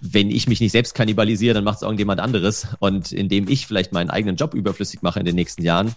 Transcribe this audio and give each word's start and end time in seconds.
wenn 0.00 0.30
ich 0.30 0.46
mich 0.46 0.60
nicht 0.60 0.72
selbst 0.72 0.94
kannibalisiere, 0.94 1.54
dann 1.54 1.64
macht 1.64 1.76
es 1.76 1.82
irgendjemand 1.82 2.20
anderes. 2.20 2.68
Und 2.78 3.12
indem 3.12 3.48
ich 3.48 3.66
vielleicht 3.66 3.92
meinen 3.92 4.10
eigenen 4.10 4.36
Job 4.36 4.54
überflüssig 4.54 5.02
mache 5.02 5.18
in 5.18 5.26
den 5.26 5.34
nächsten 5.34 5.62
Jahren, 5.62 5.94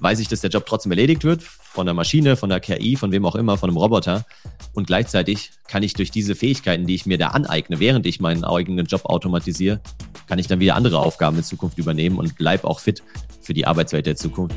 weiß 0.00 0.20
ich, 0.20 0.28
dass 0.28 0.40
der 0.40 0.50
Job 0.50 0.66
trotzdem 0.66 0.92
erledigt 0.92 1.24
wird 1.24 1.42
von 1.42 1.86
der 1.86 1.94
Maschine, 1.94 2.36
von 2.36 2.48
der 2.48 2.60
KI, 2.60 2.96
von 2.96 3.12
wem 3.12 3.24
auch 3.26 3.34
immer, 3.34 3.56
von 3.56 3.70
einem 3.70 3.76
Roboter. 3.76 4.24
Und 4.72 4.86
gleichzeitig 4.86 5.52
kann 5.68 5.82
ich 5.82 5.94
durch 5.94 6.10
diese 6.10 6.34
Fähigkeiten, 6.34 6.86
die 6.86 6.94
ich 6.94 7.06
mir 7.06 7.18
da 7.18 7.28
aneigne, 7.28 7.78
während 7.78 8.06
ich 8.06 8.20
meinen 8.20 8.44
eigenen 8.44 8.86
Job 8.86 9.04
automatisiere, 9.04 9.80
kann 10.26 10.38
ich 10.38 10.46
dann 10.48 10.60
wieder 10.60 10.74
andere 10.74 10.98
Aufgaben 10.98 11.36
in 11.36 11.44
Zukunft 11.44 11.78
übernehmen 11.78 12.18
und 12.18 12.36
bleibe 12.36 12.64
auch 12.64 12.80
fit 12.80 13.02
für 13.40 13.54
die 13.54 13.66
Arbeitswelt 13.66 14.06
der 14.06 14.16
Zukunft. 14.16 14.56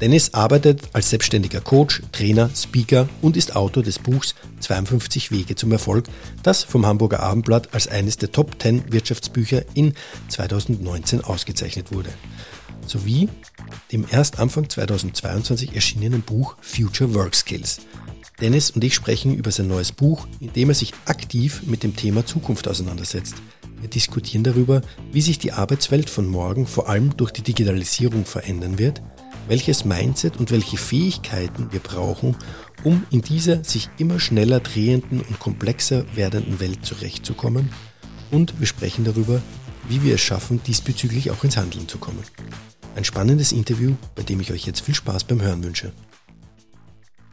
Dennis 0.00 0.34
arbeitet 0.34 0.82
als 0.92 1.10
selbstständiger 1.10 1.60
Coach, 1.60 2.02
Trainer, 2.10 2.50
Speaker 2.54 3.08
und 3.22 3.36
ist 3.36 3.54
Autor 3.54 3.82
des 3.82 4.00
Buchs 4.00 4.34
52 4.60 5.30
Wege 5.30 5.54
zum 5.54 5.70
Erfolg, 5.70 6.06
das 6.42 6.64
vom 6.64 6.84
Hamburger 6.84 7.20
Abendblatt 7.20 7.72
als 7.72 7.86
eines 7.86 8.16
der 8.16 8.32
Top 8.32 8.60
10 8.60 8.92
Wirtschaftsbücher 8.92 9.64
in 9.74 9.94
2019 10.28 11.22
ausgezeichnet 11.22 11.92
wurde. 11.92 12.10
Sowie 12.86 13.28
dem 13.92 14.04
erst 14.10 14.40
Anfang 14.40 14.68
2022 14.68 15.74
erschienenen 15.74 16.22
Buch 16.22 16.56
Future 16.60 17.14
Work 17.14 17.34
Skills. 17.36 17.80
Dennis 18.40 18.72
und 18.72 18.82
ich 18.82 18.94
sprechen 18.94 19.32
über 19.34 19.52
sein 19.52 19.68
neues 19.68 19.92
Buch, 19.92 20.26
in 20.40 20.52
dem 20.52 20.70
er 20.70 20.74
sich 20.74 20.92
aktiv 21.06 21.62
mit 21.66 21.84
dem 21.84 21.94
Thema 21.94 22.26
Zukunft 22.26 22.66
auseinandersetzt. 22.66 23.36
Wir 23.80 23.88
diskutieren 23.88 24.42
darüber, 24.42 24.82
wie 25.12 25.20
sich 25.20 25.38
die 25.38 25.52
Arbeitswelt 25.52 26.10
von 26.10 26.26
morgen 26.26 26.66
vor 26.66 26.88
allem 26.88 27.16
durch 27.16 27.30
die 27.30 27.42
Digitalisierung 27.42 28.24
verändern 28.26 28.78
wird– 28.78 29.00
welches 29.46 29.84
Mindset 29.84 30.38
und 30.38 30.50
welche 30.50 30.76
Fähigkeiten 30.76 31.72
wir 31.72 31.80
brauchen, 31.80 32.36
um 32.82 33.04
in 33.10 33.22
dieser 33.22 33.62
sich 33.64 33.88
immer 33.98 34.20
schneller 34.20 34.60
drehenden 34.60 35.20
und 35.20 35.38
komplexer 35.38 36.04
werdenden 36.14 36.60
Welt 36.60 36.84
zurechtzukommen. 36.84 37.70
Und 38.30 38.58
wir 38.58 38.66
sprechen 38.66 39.04
darüber, 39.04 39.42
wie 39.88 40.02
wir 40.02 40.14
es 40.14 40.20
schaffen, 40.20 40.62
diesbezüglich 40.66 41.30
auch 41.30 41.44
ins 41.44 41.56
Handeln 41.56 41.88
zu 41.88 41.98
kommen. 41.98 42.22
Ein 42.96 43.04
spannendes 43.04 43.52
Interview, 43.52 43.94
bei 44.14 44.22
dem 44.22 44.40
ich 44.40 44.52
euch 44.52 44.66
jetzt 44.66 44.80
viel 44.80 44.94
Spaß 44.94 45.24
beim 45.24 45.42
Hören 45.42 45.62
wünsche. 45.64 45.92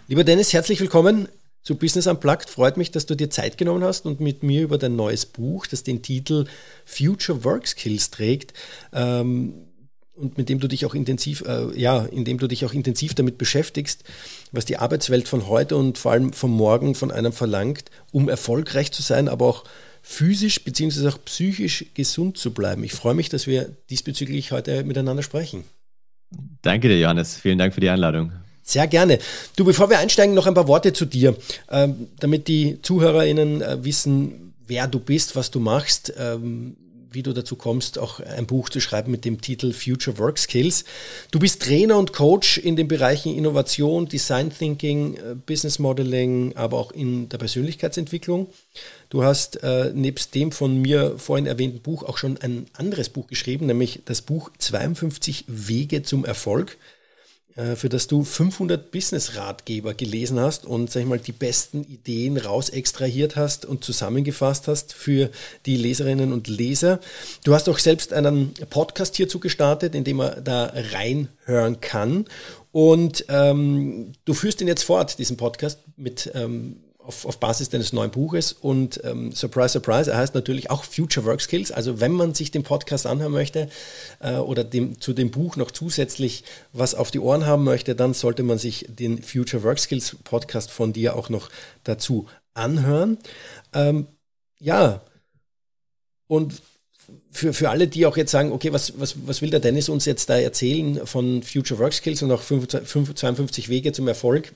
Lieber 0.08 0.24
Dennis, 0.24 0.52
herzlich 0.52 0.80
willkommen 0.82 1.28
zu 1.64 1.76
Business 1.76 2.08
Unplugged. 2.08 2.50
Freut 2.50 2.76
mich, 2.76 2.92
dass 2.92 3.06
du 3.06 3.16
dir 3.16 3.30
Zeit 3.30 3.58
genommen 3.58 3.84
hast 3.84 4.06
und 4.06 4.20
mit 4.20 4.44
mir 4.44 4.64
über 4.64 4.78
dein 4.78 4.96
neues 4.96 5.26
Buch, 5.26 5.68
das 5.68 5.84
den 5.84 6.02
Titel 6.02 6.46
Future 6.86 7.44
Work 7.44 7.68
Skills 7.68 8.10
trägt, 8.10 8.54
ähm, 8.92 9.68
und 10.14 10.38
mit 10.38 10.50
dem 10.50 10.60
du 10.60 10.68
dich 10.68 10.86
auch 10.86 10.94
intensiv, 10.94 11.44
äh, 11.48 11.78
ja, 11.80 12.06
indem 12.06 12.38
du 12.38 12.48
dich 12.48 12.66
auch 12.66 12.74
intensiv 12.74 13.14
damit 13.16 13.38
beschäftigst, 13.38 14.04
was 14.52 14.66
die 14.66 14.78
Arbeitswelt 14.78 15.28
von 15.28 15.48
heute 15.48 15.78
und 15.78 15.98
vor 15.98 16.12
allem 16.12 16.34
von 16.34 16.52
morgen 16.52 16.96
von 16.96 17.12
einem 17.12 17.34
verlangt, 17.34 17.86
um 18.12 18.30
erfolgreich 18.30 18.92
zu 18.92 19.02
sein, 19.02 19.28
aber 19.28 19.46
auch 19.46 19.64
physisch 20.02 20.64
bzw. 20.64 21.08
auch 21.08 21.24
psychisch 21.26 21.86
gesund 21.94 22.38
zu 22.38 22.52
bleiben. 22.52 22.84
Ich 22.84 22.94
freue 22.94 23.14
mich, 23.14 23.30
dass 23.30 23.48
wir 23.48 23.70
diesbezüglich 23.90 24.52
heute 24.52 24.84
miteinander 24.84 25.24
sprechen. 25.24 25.64
Danke 26.62 26.88
dir, 26.88 27.00
Johannes. 27.00 27.36
Vielen 27.36 27.58
Dank 27.58 27.74
für 27.74 27.82
die 27.82 27.90
Einladung. 27.90 28.32
Sehr 28.64 28.88
gerne. 28.88 29.20
Du, 29.56 29.66
bevor 29.66 29.90
wir 29.90 30.00
einsteigen, 30.00 30.36
noch 30.36 30.48
ein 30.48 30.54
paar 30.54 30.68
Worte 30.68 30.94
zu 30.94 31.06
dir, 31.06 31.36
ähm, 31.70 32.08
damit 32.20 32.48
die 32.48 32.82
ZuhörerInnen 32.82 33.62
äh, 33.62 33.84
wissen, 33.84 34.54
wer 34.66 34.88
du 34.88 35.00
bist, 35.00 35.36
was 35.36 35.52
du 35.52 35.60
machst. 35.60 36.14
Wie 37.14 37.24
du 37.24 37.34
dazu 37.34 37.58
kommst, 37.58 38.00
auch 38.00 38.22
ein 38.22 38.46
Buch 38.46 38.70
zu 38.70 38.80
schreiben 38.80 39.12
mit 39.12 39.26
dem 39.26 39.42
Titel 39.42 39.74
Future 39.74 40.18
Work 40.18 40.40
Skills. 40.40 40.86
Du 41.32 41.40
bist 41.40 41.62
Trainer 41.62 41.98
und 41.98 42.14
Coach 42.14 42.58
in 42.58 42.78
den 42.78 42.88
Bereichen 42.88 43.36
Innovation, 43.36 44.08
Design 44.08 44.50
Thinking, 44.50 45.16
äh, 45.16 45.36
Business 45.46 45.78
Modeling, 45.78 46.56
aber 46.56 46.78
auch 46.78 46.92
in 46.92 47.28
der 47.28 47.38
Persönlichkeitsentwicklung. 47.38 48.48
Du 49.10 49.24
hast 49.24 49.62
äh, 49.62 49.92
nebst 49.94 50.34
dem 50.36 50.54
von 50.54 50.82
mir 50.82 51.18
vorhin 51.18 51.48
erwähnten 51.48 51.82
Buch 51.82 52.04
auch 52.04 52.18
schon 52.18 52.38
ein 52.38 52.68
anderes 52.74 53.10
Buch 53.10 53.28
geschrieben, 53.28 53.66
nämlich 53.66 54.04
das 54.06 54.22
Buch 54.22 54.50
52 54.58 55.46
Wege 55.48 56.04
zum 56.04 56.24
Erfolg. 56.24 56.78
Äh, 57.56 57.76
für 57.76 57.90
das 57.90 58.08
du 58.08 58.24
500 58.24 58.92
Business-Ratgeber 58.92 59.94
gelesen 59.94 60.40
hast 60.40 60.66
und 60.66 60.90
sag 60.90 61.02
ich 61.02 61.06
mal 61.06 61.20
die 61.20 61.32
besten 61.32 61.84
Ideen 61.84 62.38
raus 62.38 62.70
extrahiert 62.70 63.36
hast 63.36 63.66
und 63.66 63.84
zusammengefasst 63.84 64.68
hast 64.68 64.94
für 64.94 65.30
die 65.66 65.76
Leserinnen 65.76 66.32
und 66.32 66.48
Leser. 66.48 67.00
Du 67.44 67.54
hast 67.54 67.68
auch 67.68 67.80
selbst 67.80 68.14
einen 68.14 68.54
Podcast 68.70 69.16
hierzu 69.18 69.40
gestartet, 69.40 69.96
in 69.96 70.04
dem 70.04 70.18
man 70.18 70.44
da 70.44 70.72
reinhören 70.74 71.82
kann. 71.82 72.26
Und 72.72 73.26
ähm, 73.28 74.14
du 74.24 74.34
führst 74.34 74.62
ihn 74.62 74.68
jetzt 74.68 74.84
fort, 74.84 75.20
diesen 75.20 75.36
Podcast, 75.36 75.80
mit 75.98 76.32
ähm, 76.34 76.78
auf, 77.12 77.26
auf 77.26 77.40
Basis 77.40 77.68
deines 77.68 77.92
neuen 77.92 78.10
Buches 78.10 78.54
und 78.54 79.02
ähm, 79.04 79.34
Surprise, 79.34 79.74
Surprise, 79.74 80.10
er 80.10 80.18
heißt 80.18 80.34
natürlich 80.34 80.72
auch 80.72 80.86
Future 80.86 81.26
Work 81.26 81.42
Skills. 81.42 81.70
Also 81.70 82.00
wenn 82.00 82.14
man 82.14 82.34
sich 82.34 82.52
den 82.52 82.64
Podcast 82.64 83.06
anhören 83.06 83.34
möchte 83.34 83.70
äh, 84.22 84.36
oder 84.36 84.64
dem, 84.64 85.02
zu 85.02 85.12
dem 85.12 85.30
Buch 85.30 85.58
noch 85.58 85.72
zusätzlich 85.72 86.46
was 86.72 86.96
auf 86.96 87.12
die 87.12 87.20
Ohren 87.20 87.46
haben 87.46 87.66
möchte, 87.66 87.96
dann 87.96 88.14
sollte 88.14 88.44
man 88.44 88.58
sich 88.58 88.86
den 88.88 89.22
Future 89.22 89.64
Work 89.64 89.80
Skills 89.80 90.16
Podcast 90.24 90.72
von 90.72 90.94
dir 90.94 91.18
auch 91.18 91.28
noch 91.28 91.50
dazu 91.84 92.28
anhören. 92.54 93.18
Ähm, 93.74 94.08
ja, 94.60 95.02
und 96.28 96.62
für, 97.30 97.54
für 97.54 97.70
alle, 97.70 97.90
die 97.90 98.06
auch 98.06 98.16
jetzt 98.16 98.32
sagen, 98.32 98.54
okay, 98.54 98.72
was, 98.72 98.98
was, 98.98 99.16
was 99.26 99.42
will 99.42 99.50
der 99.50 99.60
Dennis 99.60 99.90
uns 99.90 100.06
jetzt 100.06 100.30
da 100.30 100.40
erzählen 100.40 101.06
von 101.06 101.44
Future 101.44 101.78
Work 101.82 101.94
Skills 101.94 102.22
und 102.22 102.32
auch 102.32 102.42
52 102.42 103.68
Wege 103.68 103.92
zum 103.92 104.08
Erfolg? 104.08 104.54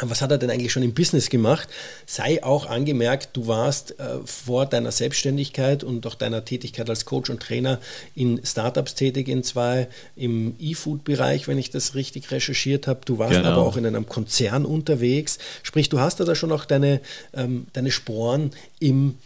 Was 0.00 0.22
hat 0.22 0.32
er 0.32 0.38
denn 0.38 0.50
eigentlich 0.50 0.72
schon 0.72 0.82
im 0.82 0.92
Business 0.92 1.30
gemacht? 1.30 1.68
Sei 2.04 2.42
auch 2.42 2.66
angemerkt, 2.66 3.36
du 3.36 3.46
warst 3.46 3.98
äh, 4.00 4.18
vor 4.24 4.66
deiner 4.66 4.90
Selbstständigkeit 4.90 5.84
und 5.84 6.04
auch 6.06 6.16
deiner 6.16 6.44
Tätigkeit 6.44 6.90
als 6.90 7.04
Coach 7.04 7.30
und 7.30 7.40
Trainer 7.40 7.80
in 8.14 8.44
Startups 8.44 8.96
tätig, 8.96 9.28
in 9.28 9.44
zwei 9.44 9.88
im 10.16 10.56
E-Food-Bereich, 10.58 11.46
wenn 11.46 11.58
ich 11.58 11.70
das 11.70 11.94
richtig 11.94 12.30
recherchiert 12.32 12.88
habe. 12.88 13.00
Du 13.04 13.18
warst 13.18 13.34
genau. 13.34 13.50
aber 13.50 13.62
auch 13.62 13.76
in 13.76 13.86
einem 13.86 14.06
Konzern 14.06 14.64
unterwegs. 14.64 15.38
Sprich, 15.62 15.88
du 15.88 16.00
hast 16.00 16.18
da 16.18 16.34
schon 16.34 16.50
auch 16.50 16.64
deine, 16.64 17.00
ähm, 17.32 17.66
deine 17.72 17.92
Sporen 17.92 18.50
im 18.80 19.16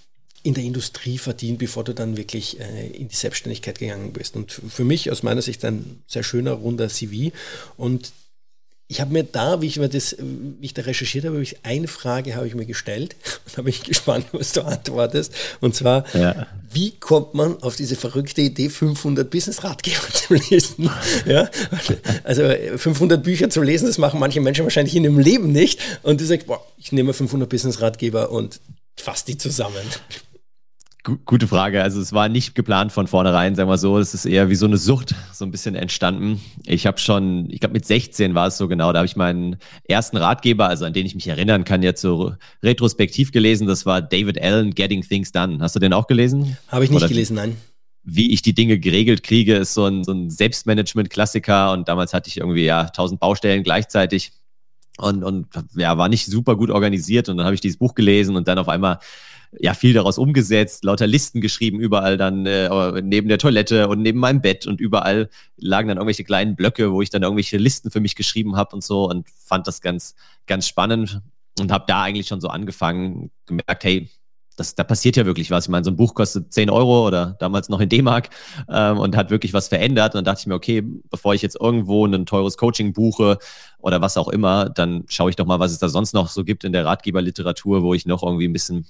in 0.45 0.55
der 0.55 0.65
Industrie 0.65 1.19
verdient, 1.19 1.59
bevor 1.59 1.83
du 1.83 1.93
dann 1.93 2.17
wirklich 2.17 2.61
äh, 2.61 2.87
in 2.89 3.09
die 3.09 3.15
Selbstständigkeit 3.15 3.79
gegangen 3.79 4.12
bist. 4.12 4.37
Und 4.37 4.53
für 4.53 4.85
mich 4.85 5.11
aus 5.11 5.23
meiner 5.23 5.43
Sicht 5.43 5.65
ein 5.65 6.03
sehr 6.06 6.23
schöner, 6.23 6.53
runder 6.53 6.89
CV. 6.89 7.35
Und 7.77 8.12
ich 8.91 9.03
habe 9.03 9.12
mir 9.12 9.22
da, 9.22 9.60
wie 9.60 9.66
ich, 9.66 9.78
mir 9.78 9.91
das, 9.91 10.16
wie 10.19 10.65
ich 10.65 10.72
da 10.72 10.82
recherchiert 10.82 11.26
habe, 11.26 11.34
habe 11.34 11.43
ich 11.43 11.59
eine 11.62 11.88
Frage 11.88 12.34
habe 12.37 12.47
ich 12.47 12.54
mir 12.54 12.65
gestellt 12.65 13.16
und 13.44 13.56
da 13.56 13.62
bin 13.62 13.71
ich 13.71 13.82
gespannt, 13.82 14.26
was 14.32 14.53
du 14.53 14.62
antwortest. 14.62 15.34
Und 15.60 15.75
zwar, 15.75 16.04
ja. 16.16 16.47
wie 16.72 16.93
kommt 16.93 17.34
man 17.34 17.62
auf 17.62 17.76
diese 17.76 17.97
verrückte 17.97 18.41
Idee, 18.41 18.71
500 18.71 19.28
Business-Ratgeber 19.31 20.09
zu 20.12 20.34
lesen? 20.34 20.91
Ja? 21.26 21.50
Also 22.25 22.50
500 22.76 23.22
Bücher 23.22 23.50
zu 23.50 23.60
lesen, 23.60 23.87
das 23.87 23.99
machen 23.99 24.19
manche 24.21 24.41
Menschen 24.41 24.65
wahrscheinlich 24.65 24.97
in 24.97 25.05
ihrem 25.05 25.19
Leben 25.19 25.53
nicht. 25.53 25.81
Und 26.03 26.20
du 26.20 26.25
sagst, 26.25 26.47
boah, 26.47 26.65
ich 26.78 26.93
nehme 26.93 27.12
500 27.12 27.49
Business-Ratgeber 27.49 28.31
und 28.31 28.60
fasse 28.96 29.26
die 29.26 29.37
zusammen. 29.37 29.75
Gute 31.05 31.47
Frage. 31.47 31.83
Also 31.83 32.00
es 32.00 32.12
war 32.12 32.29
nicht 32.29 32.55
geplant 32.55 32.93
von 32.93 33.06
vornherein, 33.06 33.55
sagen 33.55 33.71
wir 33.71 33.79
so. 33.79 33.99
Es 33.99 34.15
ist 34.15 34.27
eher 34.27 34.50
wie 34.50 34.56
so 34.56 34.67
eine 34.67 34.77
Sucht 34.77 35.15
so 35.33 35.45
ein 35.45 35.50
bisschen 35.50 35.75
entstanden. 35.75 36.41
Ich 36.67 36.87
habe 36.87 36.99
schon, 36.99 37.49
ich 37.50 37.61
glaube 37.61 37.75
mit 37.75 37.87
16 37.87 38.35
war 38.35 38.49
es 38.49 38.59
so 38.59 38.69
genau, 38.69 38.93
da 38.93 38.99
habe 38.99 39.06
ich 39.06 39.17
meinen 39.17 39.56
ersten 39.85 40.17
Ratgeber, 40.17 40.69
also 40.69 40.85
an 40.85 40.93
den 40.93 41.06
ich 41.06 41.15
mich 41.15 41.29
erinnern 41.29 41.65
kann, 41.65 41.83
jetzt 41.83 42.03
so 42.03 42.35
retrospektiv 42.62 43.33
gelesen. 43.33 43.67
Das 43.67 43.87
war 43.87 44.03
David 44.03 44.43
Allen, 44.43 44.75
Getting 44.75 45.03
Things 45.03 45.33
Done. 45.33 45.59
Hast 45.61 45.77
du 45.77 45.81
den 45.81 45.93
auch 45.93 46.09
gelesen? 46.09 46.59
Habe 46.67 46.85
ich 46.85 46.91
nicht 46.91 46.99
Oder 46.99 47.09
gelesen, 47.09 47.37
nein. 47.37 47.56
Wie 48.03 48.33
ich 48.33 48.43
die 48.43 48.55
Dinge 48.55 48.79
geregelt 48.79 49.23
kriege, 49.23 49.55
ist 49.55 49.75
so 49.75 49.87
ein, 49.87 50.03
so 50.05 50.12
ein 50.12 50.31
Selbstmanagement-Klassiker. 50.31 51.73
Und 51.73 51.89
damals 51.89 52.12
hatte 52.12 52.29
ich 52.29 52.39
irgendwie 52.39 52.65
ja 52.65 52.85
tausend 52.85 53.21
Baustellen 53.21 53.62
gleichzeitig 53.62 54.33
und, 54.99 55.23
und 55.23 55.47
ja, 55.77 55.97
war 55.97 56.09
nicht 56.09 56.27
super 56.27 56.56
gut 56.56 56.71
organisiert. 56.71 57.29
Und 57.29 57.37
dann 57.37 57.47
habe 57.47 57.55
ich 57.55 57.61
dieses 57.61 57.79
Buch 57.79 57.95
gelesen 57.95 58.37
und 58.37 58.49
dann 58.49 58.59
auf 58.59 58.69
einmal 58.69 58.99
ja 59.59 59.75
viel 59.75 59.93
daraus 59.93 60.19
umgesetzt, 60.19 60.85
lauter 60.85 61.06
Listen 61.06 61.41
geschrieben, 61.41 61.81
überall 61.81 62.17
dann 62.17 62.47
äh, 62.47 62.69
neben 63.03 63.29
der 63.29 63.39
Toilette 63.39 63.89
und 63.89 64.03
neben 64.03 64.19
meinem 64.19 64.41
Bett 64.41 64.67
und 64.67 64.81
überall 64.81 65.29
lagen 65.56 65.89
dann 65.89 65.99
irgendwelche 65.99 66.25
kleinen 66.25 66.56
Blöcke, 66.56 66.93
wo 66.93 67.03
ich 67.03 67.11
dann 67.11 67.23
irgendwelche 67.23 67.56
Listen 67.56 67.91
für 67.91 68.00
mich 68.00 68.15
geschrieben 68.15 68.56
habe 68.56 68.75
und 68.75 68.85
so 68.85 69.09
und 69.09 69.29
fand 69.31 69.67
das 69.67 69.81
ganz, 69.81 70.15
ganz 70.47 70.67
spannend 70.67 71.21
und 71.61 71.73
habe 71.73 71.85
da 71.87 72.03
eigentlich 72.03 72.29
schon 72.29 72.41
so 72.41 72.49
angefangen, 72.49 73.31
gemerkt, 73.47 73.85
hey, 73.85 74.09
das, 74.59 74.75
da 74.75 74.85
passiert 74.85 75.17
ja 75.17 75.25
wirklich 75.25 75.50
was. 75.50 75.67
Ich 75.67 75.71
meine, 75.71 75.85
so 75.85 75.91
ein 75.91 75.97
Buch 75.97 76.15
kostet 76.15 76.53
10 76.53 76.69
Euro 76.69 77.06
oder 77.06 77.37
damals 77.39 77.69
noch 77.69 77.81
in 77.81 77.89
D-Mark 77.89 78.31
ähm, 78.69 78.99
und 78.99 79.17
hat 79.17 79.31
wirklich 79.31 79.55
was 79.55 79.69
verändert. 79.69 80.15
Und 80.15 80.19
dann 80.19 80.25
dachte 80.25 80.41
ich 80.41 80.47
mir, 80.47 80.55
okay, 80.55 80.83
bevor 81.11 81.35
ich 81.35 81.43
jetzt 81.43 81.56
irgendwo 81.61 82.05
ein 82.05 82.27
teures 82.27 82.56
Coaching 82.56 82.93
buche 82.93 83.39
oder 83.79 84.00
was 84.00 84.17
auch 84.17 84.29
immer, 84.29 84.69
dann 84.69 85.05
schaue 85.09 85.31
ich 85.31 85.37
doch 85.37 85.47
mal, 85.47 85.61
was 85.61 85.71
es 85.71 85.79
da 85.79 85.89
sonst 85.89 86.12
noch 86.12 86.29
so 86.29 86.45
gibt 86.45 86.65
in 86.65 86.73
der 86.73 86.85
Ratgeberliteratur, 86.85 87.83
wo 87.83 87.95
ich 87.95 88.05
noch 88.05 88.23
irgendwie 88.23 88.49
ein 88.49 88.53
bisschen 88.53 88.87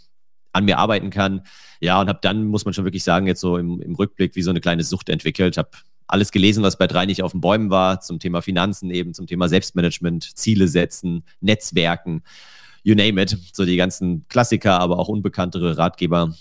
an 0.52 0.64
mir 0.64 0.78
arbeiten 0.78 1.10
kann. 1.10 1.42
Ja, 1.80 2.00
und 2.00 2.08
habe 2.08 2.20
dann, 2.22 2.46
muss 2.46 2.64
man 2.64 2.74
schon 2.74 2.84
wirklich 2.84 3.04
sagen, 3.04 3.26
jetzt 3.26 3.40
so 3.40 3.56
im, 3.56 3.80
im 3.80 3.94
Rückblick 3.94 4.34
wie 4.36 4.42
so 4.42 4.50
eine 4.50 4.60
kleine 4.60 4.84
Sucht 4.84 5.08
entwickelt. 5.08 5.56
Habe 5.56 5.70
alles 6.06 6.32
gelesen, 6.32 6.62
was 6.62 6.78
bei 6.78 6.86
drei 6.86 7.06
nicht 7.06 7.22
auf 7.22 7.32
den 7.32 7.40
Bäumen 7.40 7.70
war, 7.70 8.00
zum 8.00 8.18
Thema 8.18 8.40
Finanzen 8.42 8.90
eben, 8.90 9.14
zum 9.14 9.26
Thema 9.26 9.48
Selbstmanagement, 9.48 10.36
Ziele 10.36 10.68
setzen, 10.68 11.24
Netzwerken 11.40 12.22
you 12.88 12.94
name 12.94 13.20
it, 13.20 13.36
so 13.52 13.66
die 13.66 13.76
ganzen 13.76 14.26
Klassiker, 14.28 14.80
aber 14.80 14.98
auch 14.98 15.08
unbekanntere 15.08 15.76
Ratgeber. 15.76 16.34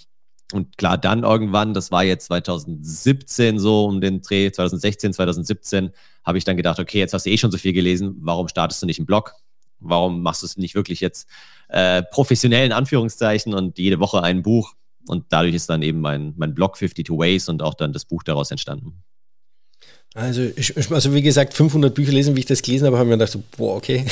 Und 0.53 0.77
klar, 0.77 0.97
dann 0.97 1.23
irgendwann, 1.23 1.73
das 1.73 1.91
war 1.91 2.05
jetzt 2.05 2.27
2017 2.27 3.59
so 3.59 3.85
um 3.85 3.99
den 3.99 4.21
Dreh, 4.21 4.49
2016, 4.49 5.11
2017, 5.11 5.91
habe 6.23 6.37
ich 6.37 6.45
dann 6.45 6.55
gedacht, 6.55 6.79
okay, 6.79 6.99
jetzt 6.99 7.13
hast 7.13 7.25
du 7.25 7.31
eh 7.31 7.37
schon 7.37 7.51
so 7.51 7.57
viel 7.57 7.73
gelesen, 7.73 8.15
warum 8.21 8.47
startest 8.47 8.81
du 8.81 8.85
nicht 8.85 8.99
einen 8.99 9.05
Blog? 9.05 9.33
Warum 9.79 10.21
machst 10.21 10.41
du 10.41 10.45
es 10.45 10.57
nicht 10.57 10.75
wirklich 10.75 11.01
jetzt 11.01 11.27
äh, 11.69 12.03
professionell 12.03 12.65
in 12.65 12.71
Anführungszeichen 12.71 13.53
und 13.53 13.77
jede 13.77 13.99
Woche 13.99 14.23
ein 14.23 14.43
Buch? 14.43 14.73
Und 15.07 15.25
dadurch 15.29 15.55
ist 15.55 15.69
dann 15.69 15.81
eben 15.81 16.01
mein, 16.01 16.33
mein 16.37 16.53
Blog 16.53 16.75
52 16.75 17.09
Ways 17.09 17.49
und 17.49 17.61
auch 17.61 17.73
dann 17.73 17.93
das 17.93 18.05
Buch 18.05 18.23
daraus 18.23 18.51
entstanden. 18.51 19.03
Also, 20.13 20.41
ich, 20.55 20.75
also 20.91 21.13
wie 21.13 21.21
gesagt, 21.21 21.53
500 21.53 21.93
Bücher 21.93 22.11
lesen, 22.11 22.35
wie 22.35 22.39
ich 22.39 22.45
das 22.45 22.61
gelesen 22.61 22.87
habe, 22.87 22.97
haben 22.97 23.09
wir 23.09 23.17
gedacht, 23.17 23.31
so, 23.31 23.43
boah, 23.55 23.75
okay, 23.75 24.05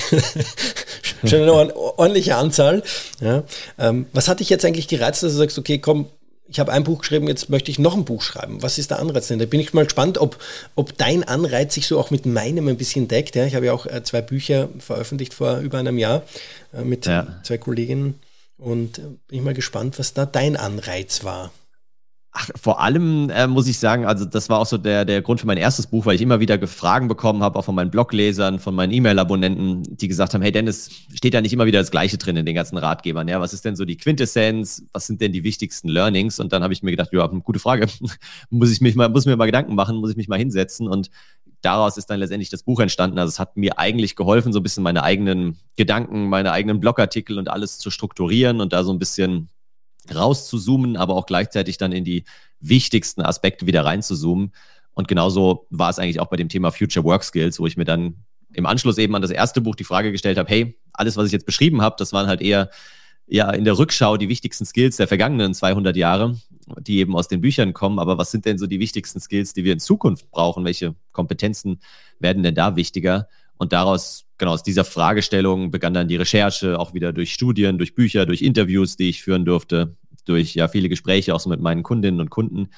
schon 1.26 1.42
eine 1.42 1.76
ordentliche 1.76 2.36
Anzahl. 2.36 2.84
Ja. 3.22 3.44
Ähm, 3.80 4.06
was 4.14 4.28
hat 4.28 4.40
dich 4.40 4.50
jetzt 4.50 4.64
eigentlich 4.66 4.88
gereizt, 4.88 5.24
dass 5.24 5.32
du 5.32 5.38
sagst, 5.38 5.58
okay, 5.58 5.80
komm, 5.80 6.08
ich 6.48 6.60
habe 6.60 6.72
ein 6.72 6.84
Buch 6.84 7.00
geschrieben, 7.00 7.28
jetzt 7.28 7.50
möchte 7.50 7.72
ich 7.72 7.80
noch 7.80 7.96
ein 7.96 8.06
Buch 8.06 8.22
schreiben. 8.22 8.62
Was 8.62 8.78
ist 8.78 8.92
der 8.92 9.00
Anreiz 9.00 9.28
denn? 9.28 9.40
Da 9.40 9.46
bin 9.46 9.60
ich 9.60 9.74
mal 9.74 9.86
gespannt, 9.86 10.18
ob, 10.20 10.38
ob 10.76 10.98
dein 10.98 11.24
Anreiz 11.24 11.74
sich 11.74 11.88
so 11.88 12.00
auch 12.00 12.12
mit 12.12 12.26
meinem 12.26 12.68
ein 12.68 12.78
bisschen 12.78 13.08
deckt. 13.08 13.36
Ja. 13.36 13.46
Ich 13.46 13.56
habe 13.56 13.66
ja 13.66 13.74
auch 13.74 13.86
äh, 13.86 14.04
zwei 14.04 14.22
Bücher 14.22 14.70
veröffentlicht 14.80 15.34
vor 15.34 15.60
über 15.60 15.80
einem 15.80 15.98
Jahr 15.98 16.24
äh, 16.74 16.84
mit 16.84 17.08
ja. 17.08 17.40
zwei 17.44 17.58
Kolleginnen 17.58 18.20
und 18.58 19.00
äh, 19.00 19.02
bin 19.02 19.40
ich 19.40 19.42
mal 19.42 19.54
gespannt, 19.54 19.98
was 19.98 20.14
da 20.14 20.26
dein 20.26 20.56
Anreiz 20.56 21.24
war. 21.24 21.52
Ach, 22.38 22.50
vor 22.62 22.82
allem 22.82 23.30
äh, 23.30 23.48
muss 23.48 23.66
ich 23.66 23.80
sagen, 23.80 24.06
also 24.06 24.26
das 24.26 24.50
war 24.50 24.60
auch 24.60 24.66
so 24.66 24.78
der, 24.78 25.06
der 25.06 25.22
Grund 25.22 25.40
für 25.40 25.48
mein 25.48 25.56
erstes 25.56 25.88
Buch, 25.88 26.06
weil 26.06 26.16
ich 26.16 26.22
immer 26.22 26.42
wieder 26.42 26.68
Fragen 26.68 27.08
bekommen 27.08 27.42
habe, 27.42 27.58
auch 27.58 27.64
von 27.64 27.76
meinen 27.76 27.92
Bloglesern, 27.92 28.60
von 28.60 28.76
meinen 28.76 28.92
E-Mail-Abonnenten, 28.92 29.84
die 29.96 30.10
gesagt 30.10 30.34
haben, 30.34 30.42
hey 30.42 30.52
Dennis, 30.52 30.90
steht 31.14 31.34
da 31.34 31.40
nicht 31.40 31.54
immer 31.54 31.66
wieder 31.66 31.80
das 31.80 31.92
Gleiche 31.92 32.18
drin 32.18 32.36
in 32.36 32.46
den 32.46 32.54
ganzen 32.54 32.78
Ratgebern? 32.78 33.30
Ja, 33.30 33.40
was 33.40 33.54
ist 33.54 33.64
denn 33.64 33.78
so 33.78 33.86
die 33.86 33.96
Quintessenz? 33.96 34.84
Was 34.92 35.08
sind 35.08 35.22
denn 35.22 35.32
die 35.32 35.46
wichtigsten 35.46 35.88
Learnings? 35.88 36.42
Und 36.42 36.52
dann 36.52 36.62
habe 36.62 36.74
ich 36.74 36.84
mir 36.84 36.92
gedacht, 36.92 37.14
ja, 37.14 37.26
gute 37.26 37.60
Frage. 37.60 37.88
muss 38.50 38.70
ich 38.70 38.82
mich 38.82 38.96
mal, 38.96 39.08
muss 39.08 39.26
mir 39.26 39.38
mal 39.38 39.46
Gedanken 39.46 39.74
machen, 39.74 39.96
muss 39.96 40.12
ich 40.12 40.18
mich 40.18 40.28
mal 40.28 40.38
hinsetzen 40.38 40.90
und 40.90 41.10
daraus 41.62 41.96
ist 41.96 42.08
dann 42.08 42.20
letztendlich 42.20 42.50
das 42.50 42.64
Buch 42.64 42.82
entstanden. 42.82 43.18
Also 43.18 43.30
es 43.30 43.40
hat 43.40 43.56
mir 43.56 43.80
eigentlich 43.80 44.18
geholfen, 44.18 44.52
so 44.52 44.60
ein 44.60 44.64
bisschen 44.64 44.84
meine 44.84 45.04
eigenen 45.04 45.58
Gedanken, 45.78 46.28
meine 46.28 46.52
eigenen 46.52 46.82
Blogartikel 46.82 47.40
und 47.40 47.50
alles 47.50 47.78
zu 47.78 47.90
strukturieren 47.92 48.60
und 48.60 48.74
da 48.74 48.84
so 48.84 48.92
ein 48.92 49.00
bisschen 49.00 49.48
rauszuzoomen, 50.14 50.98
aber 50.98 51.16
auch 51.16 51.26
gleichzeitig 51.26 51.78
dann 51.78 51.92
in 51.92 52.04
die 52.04 52.26
wichtigsten 52.60 53.22
Aspekte 53.22 53.68
wieder 53.68 53.86
reinzuzoomen. 53.86 54.52
Und 54.94 55.08
genauso 55.08 55.68
war 55.70 55.90
es 55.90 56.00
eigentlich 56.00 56.20
auch 56.20 56.28
bei 56.28 56.38
dem 56.38 56.50
Thema 56.50 56.72
Future 56.72 57.06
Work 57.06 57.24
Skills, 57.24 57.60
wo 57.60 57.68
ich 57.68 57.78
mir 57.78 57.86
dann 57.86 58.16
im 58.54 58.66
Anschluss 58.66 58.98
eben 58.98 59.16
an 59.16 59.22
das 59.22 59.32
erste 59.32 59.62
Buch 59.62 59.76
die 59.76 59.84
Frage 59.84 60.12
gestellt 60.12 60.38
habe, 60.38 60.50
hey, 60.50 60.80
alles, 60.94 61.18
was 61.18 61.28
ich 61.28 61.34
jetzt 61.34 61.46
beschrieben 61.46 61.82
habe, 61.82 61.96
das 62.00 62.14
waren 62.14 62.28
halt 62.28 62.42
eher 62.42 62.70
ja 63.28 63.50
in 63.52 63.66
der 63.66 63.78
Rückschau 63.78 64.18
die 64.18 64.30
wichtigsten 64.30 64.66
Skills 64.66 64.98
der 64.98 65.08
vergangenen 65.08 65.54
200 65.54 65.96
Jahre, 65.96 66.38
die 66.80 67.00
eben 67.00 67.16
aus 67.16 67.28
den 67.28 67.42
Büchern 67.42 67.74
kommen. 67.74 68.00
Aber 68.00 68.18
was 68.18 68.32
sind 68.32 68.46
denn 68.46 68.58
so 68.58 68.68
die 68.68 68.80
wichtigsten 68.80 69.20
Skills, 69.20 69.54
die 69.54 69.64
wir 69.64 69.74
in 69.74 69.80
Zukunft 69.80 70.30
brauchen? 70.32 70.64
Welche 70.64 70.96
Kompetenzen 71.12 71.80
werden 72.20 72.44
denn 72.44 72.56
da 72.56 72.76
wichtiger? 72.76 73.28
Und 73.58 73.74
daraus, 73.74 74.26
genau 74.38 74.52
aus 74.52 74.64
dieser 74.64 74.84
Fragestellung 74.84 75.72
begann 75.72 75.94
dann 75.94 76.08
die 76.08 76.18
Recherche, 76.18 76.80
auch 76.80 76.94
wieder 76.94 77.14
durch 77.14 77.34
Studien, 77.34 77.78
durch 77.78 77.96
Bücher, 77.96 78.26
durch 78.26 78.42
Interviews, 78.42 78.98
die 78.98 79.10
ich 79.10 79.24
führen 79.24 79.46
durfte, 79.46 79.96
durch 80.26 80.56
ja 80.56 80.68
viele 80.68 80.90
Gespräche 80.90 81.34
auch 81.34 81.40
so 81.40 81.50
mit 81.50 81.62
meinen 81.62 81.84
Kundinnen 81.84 82.20
und 82.20 82.30
Kunden. 82.30 82.70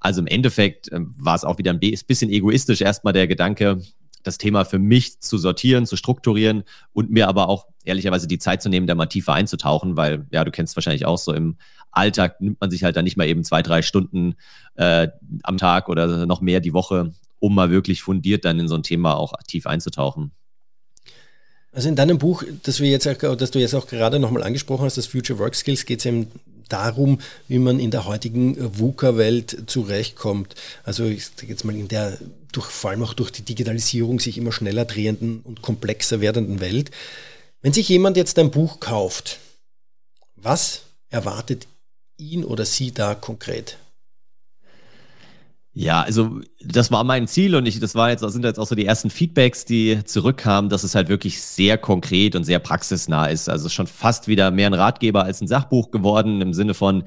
Also 0.00 0.20
im 0.20 0.26
Endeffekt 0.26 0.92
äh, 0.92 1.00
war 1.00 1.34
es 1.34 1.44
auch 1.44 1.58
wieder 1.58 1.72
ein 1.72 1.80
bisschen 1.80 2.30
egoistisch 2.30 2.80
erstmal 2.80 3.12
der 3.12 3.26
Gedanke, 3.26 3.80
das 4.22 4.38
Thema 4.38 4.64
für 4.64 4.78
mich 4.78 5.20
zu 5.20 5.38
sortieren, 5.38 5.86
zu 5.86 5.96
strukturieren 5.96 6.64
und 6.92 7.10
mir 7.10 7.28
aber 7.28 7.48
auch 7.48 7.66
ehrlicherweise 7.84 8.26
die 8.26 8.38
Zeit 8.38 8.60
zu 8.60 8.68
nehmen, 8.68 8.88
da 8.88 8.94
mal 8.96 9.06
tiefer 9.06 9.34
einzutauchen, 9.34 9.96
weil 9.96 10.26
ja, 10.32 10.44
du 10.44 10.50
kennst 10.50 10.74
wahrscheinlich 10.76 11.06
auch 11.06 11.18
so 11.18 11.32
im 11.32 11.56
Alltag 11.92 12.40
nimmt 12.40 12.60
man 12.60 12.70
sich 12.70 12.84
halt 12.84 12.96
dann 12.96 13.04
nicht 13.04 13.16
mal 13.16 13.26
eben 13.26 13.44
zwei, 13.44 13.62
drei 13.62 13.82
Stunden 13.82 14.34
äh, 14.74 15.08
am 15.44 15.56
Tag 15.56 15.88
oder 15.88 16.26
noch 16.26 16.40
mehr 16.40 16.60
die 16.60 16.72
Woche, 16.72 17.12
um 17.46 17.54
mal 17.54 17.70
wirklich 17.70 18.02
fundiert 18.02 18.44
dann 18.44 18.58
in 18.58 18.68
so 18.68 18.74
ein 18.74 18.82
Thema 18.82 19.16
auch 19.16 19.32
tief 19.46 19.66
einzutauchen. 19.66 20.32
Also 21.72 21.88
in 21.88 21.96
deinem 21.96 22.18
Buch, 22.18 22.42
das 22.62 22.80
wir 22.80 22.88
jetzt 22.88 23.06
das 23.06 23.50
du 23.50 23.58
jetzt 23.58 23.74
auch 23.74 23.86
gerade 23.86 24.18
nochmal 24.18 24.42
angesprochen 24.42 24.84
hast, 24.84 24.96
das 24.96 25.06
Future 25.06 25.38
Work 25.38 25.54
Skills, 25.54 25.84
geht 25.84 25.98
es 25.98 26.06
eben 26.06 26.28
darum, 26.68 27.20
wie 27.48 27.58
man 27.58 27.78
in 27.78 27.90
der 27.90 28.06
heutigen 28.06 28.56
VUCA-Welt 28.78 29.64
zurechtkommt. 29.66 30.54
Also 30.84 31.04
jetzt 31.04 31.64
mal 31.64 31.76
in 31.76 31.88
der 31.88 32.18
durch, 32.52 32.66
vor 32.66 32.90
allem 32.90 33.02
auch 33.02 33.14
durch 33.14 33.30
die 33.30 33.42
Digitalisierung 33.42 34.20
sich 34.20 34.38
immer 34.38 34.52
schneller 34.52 34.84
drehenden 34.84 35.40
und 35.40 35.62
komplexer 35.62 36.20
werdenden 36.20 36.60
Welt. 36.60 36.90
Wenn 37.60 37.72
sich 37.72 37.88
jemand 37.88 38.16
jetzt 38.16 38.38
ein 38.38 38.50
Buch 38.50 38.80
kauft, 38.80 39.38
was 40.34 40.82
erwartet 41.10 41.66
ihn 42.16 42.44
oder 42.44 42.64
sie 42.64 42.92
da 42.92 43.14
konkret? 43.14 43.76
Ja, 45.78 46.00
also 46.00 46.40
das 46.64 46.90
war 46.90 47.04
mein 47.04 47.28
Ziel 47.28 47.54
und 47.54 47.66
ich, 47.66 47.78
das 47.80 47.94
war 47.94 48.08
jetzt, 48.08 48.22
das 48.22 48.32
sind 48.32 48.46
jetzt 48.46 48.58
auch 48.58 48.66
so 48.66 48.74
die 48.74 48.86
ersten 48.86 49.10
Feedbacks, 49.10 49.66
die 49.66 50.02
zurückkamen, 50.06 50.70
dass 50.70 50.84
es 50.84 50.94
halt 50.94 51.10
wirklich 51.10 51.42
sehr 51.42 51.76
konkret 51.76 52.34
und 52.34 52.44
sehr 52.44 52.60
praxisnah 52.60 53.26
ist. 53.26 53.50
Also 53.50 53.68
schon 53.68 53.86
fast 53.86 54.26
wieder 54.26 54.50
mehr 54.50 54.68
ein 54.68 54.74
Ratgeber 54.74 55.24
als 55.24 55.42
ein 55.42 55.48
Sachbuch 55.48 55.90
geworden 55.90 56.40
im 56.40 56.54
Sinne 56.54 56.72
von, 56.72 57.04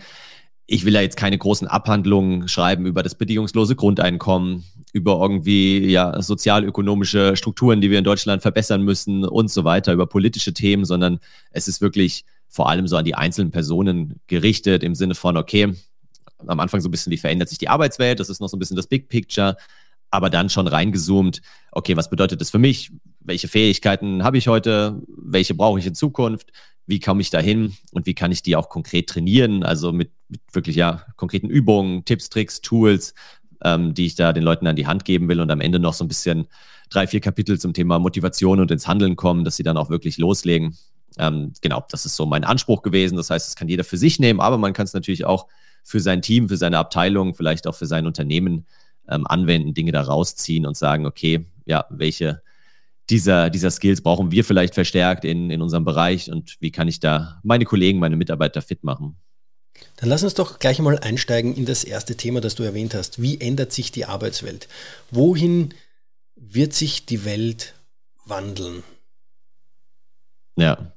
ich 0.67 0.85
will 0.85 0.93
ja 0.93 1.01
jetzt 1.01 1.17
keine 1.17 1.39
großen 1.39 1.67
Abhandlungen 1.67 2.47
schreiben 2.47 2.85
über 2.85 3.01
das 3.01 3.15
bedingungslose 3.15 3.75
Grundeinkommen, 3.75 4.63
über 4.93 5.19
irgendwie 5.19 5.89
ja 5.89 6.21
sozialökonomische 6.21 7.35
Strukturen, 7.37 7.81
die 7.81 7.89
wir 7.89 7.97
in 7.97 8.03
Deutschland 8.03 8.43
verbessern 8.43 8.83
müssen 8.83 9.25
und 9.25 9.49
so 9.49 9.63
weiter, 9.63 9.93
über 9.93 10.05
politische 10.05 10.53
Themen, 10.53 10.85
sondern 10.85 11.19
es 11.49 11.67
ist 11.67 11.81
wirklich 11.81 12.23
vor 12.47 12.69
allem 12.69 12.87
so 12.87 12.97
an 12.97 13.05
die 13.05 13.15
einzelnen 13.15 13.49
Personen 13.49 14.19
gerichtet 14.27 14.83
im 14.83 14.93
Sinne 14.93 15.15
von, 15.15 15.37
okay, 15.37 15.73
am 16.47 16.59
Anfang 16.59 16.81
so 16.81 16.87
ein 16.87 16.91
bisschen, 16.91 17.11
wie 17.11 17.17
verändert 17.17 17.49
sich 17.49 17.57
die 17.57 17.69
Arbeitswelt, 17.69 18.19
das 18.19 18.29
ist 18.29 18.39
noch 18.39 18.47
so 18.47 18.57
ein 18.57 18.59
bisschen 18.59 18.77
das 18.77 18.87
Big 18.87 19.09
Picture, 19.09 19.57
aber 20.11 20.29
dann 20.29 20.49
schon 20.49 20.67
reingezoomt, 20.67 21.41
okay, 21.71 21.95
was 21.95 22.09
bedeutet 22.09 22.41
das 22.41 22.49
für 22.49 22.57
mich? 22.57 22.91
Welche 23.19 23.47
Fähigkeiten 23.47 24.23
habe 24.23 24.37
ich 24.37 24.47
heute? 24.47 25.01
Welche 25.07 25.53
brauche 25.53 25.79
ich 25.79 25.85
in 25.85 25.95
Zukunft? 25.95 26.51
Wie 26.87 26.99
komme 26.99 27.21
ich 27.21 27.29
dahin 27.29 27.75
und 27.91 28.07
wie 28.07 28.15
kann 28.15 28.31
ich 28.31 28.41
die 28.41 28.55
auch 28.55 28.69
konkret 28.69 29.07
trainieren? 29.07 29.63
Also 29.63 29.91
mit, 29.91 30.11
mit 30.27 30.41
wirklich 30.51 30.75
ja 30.75 31.05
konkreten 31.15 31.49
Übungen, 31.49 32.05
Tipps, 32.05 32.29
Tricks, 32.29 32.61
Tools, 32.61 33.13
ähm, 33.63 33.93
die 33.93 34.07
ich 34.07 34.15
da 34.15 34.33
den 34.33 34.43
Leuten 34.43 34.65
an 34.65 34.75
die 34.75 34.87
Hand 34.87 35.05
geben 35.05 35.27
will 35.27 35.41
und 35.41 35.51
am 35.51 35.61
Ende 35.61 35.79
noch 35.79 35.93
so 35.93 36.03
ein 36.03 36.07
bisschen 36.07 36.47
drei, 36.89 37.05
vier 37.05 37.19
Kapitel 37.19 37.59
zum 37.59 37.73
Thema 37.73 37.99
Motivation 37.99 38.59
und 38.59 38.71
ins 38.71 38.87
Handeln 38.87 39.15
kommen, 39.15 39.43
dass 39.43 39.57
sie 39.57 39.63
dann 39.63 39.77
auch 39.77 39.91
wirklich 39.91 40.17
loslegen. 40.17 40.75
Ähm, 41.19 41.53
genau, 41.61 41.85
das 41.91 42.05
ist 42.05 42.15
so 42.15 42.25
mein 42.25 42.43
Anspruch 42.43 42.81
gewesen. 42.81 43.17
Das 43.17 43.29
heißt, 43.29 43.47
das 43.47 43.55
kann 43.55 43.67
jeder 43.69 43.83
für 43.83 43.97
sich 43.97 44.19
nehmen, 44.19 44.39
aber 44.39 44.57
man 44.57 44.73
kann 44.73 44.85
es 44.85 44.93
natürlich 44.93 45.25
auch 45.25 45.47
für 45.89 45.99
sein 45.99 46.21
Team, 46.21 46.49
für 46.49 46.57
seine 46.57 46.77
Abteilung, 46.77 47.33
vielleicht 47.33 47.65
auch 47.65 47.73
für 47.73 47.87
sein 47.87 48.05
Unternehmen 48.05 48.67
ähm, 49.09 49.25
anwenden, 49.25 49.73
Dinge 49.73 49.91
da 49.91 50.01
rausziehen 50.01 50.67
und 50.67 50.77
sagen, 50.77 51.07
okay, 51.07 51.45
ja, 51.65 51.85
welche 51.89 52.41
dieser, 53.09 53.49
dieser 53.49 53.71
Skills 53.71 54.01
brauchen 54.01 54.31
wir 54.31 54.45
vielleicht 54.45 54.75
verstärkt 54.75 55.25
in, 55.25 55.49
in 55.49 55.63
unserem 55.63 55.83
Bereich 55.83 56.31
und 56.31 56.57
wie 56.59 56.71
kann 56.71 56.87
ich 56.87 56.99
da 56.99 57.39
meine 57.41 57.65
Kollegen, 57.65 57.97
meine 57.97 58.17
Mitarbeiter 58.17 58.61
fit 58.61 58.83
machen? 58.83 59.15
Dann 59.95 60.09
lass 60.09 60.23
uns 60.23 60.35
doch 60.35 60.59
gleich 60.59 60.77
mal 60.77 60.99
einsteigen 60.99 61.55
in 61.55 61.65
das 61.65 61.83
erste 61.83 62.15
Thema, 62.15 62.39
das 62.39 62.53
du 62.53 62.61
erwähnt 62.61 62.93
hast. 62.93 63.19
Wie 63.19 63.41
ändert 63.41 63.71
sich 63.71 63.91
die 63.91 64.05
Arbeitswelt? 64.05 64.67
Wohin 65.09 65.73
wird 66.35 66.73
sich 66.73 67.07
die 67.07 67.25
Welt 67.25 67.73
wandeln? 68.25 68.83
Ja. 70.55 70.91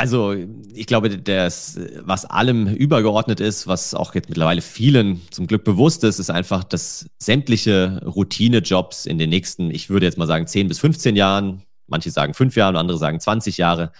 Also 0.00 0.32
ich 0.74 0.86
glaube, 0.86 1.18
das, 1.18 1.78
was 2.02 2.24
allem 2.24 2.68
übergeordnet 2.68 3.40
ist, 3.40 3.66
was 3.66 3.94
auch 3.94 4.14
jetzt 4.14 4.28
mittlerweile 4.28 4.60
vielen 4.60 5.20
zum 5.32 5.48
Glück 5.48 5.64
bewusst 5.64 6.04
ist, 6.04 6.20
ist 6.20 6.30
einfach, 6.30 6.62
dass 6.62 7.10
sämtliche 7.18 8.00
Routinejobs 8.04 9.06
in 9.06 9.18
den 9.18 9.28
nächsten, 9.28 9.72
ich 9.72 9.90
würde 9.90 10.06
jetzt 10.06 10.16
mal 10.16 10.28
sagen, 10.28 10.46
10 10.46 10.68
bis 10.68 10.78
15 10.78 11.16
Jahren, 11.16 11.62
manche 11.88 12.12
sagen 12.12 12.32
5 12.32 12.54
Jahre, 12.54 12.78
andere 12.78 12.96
sagen 12.96 13.18
20 13.18 13.58
Jahre, 13.58 13.90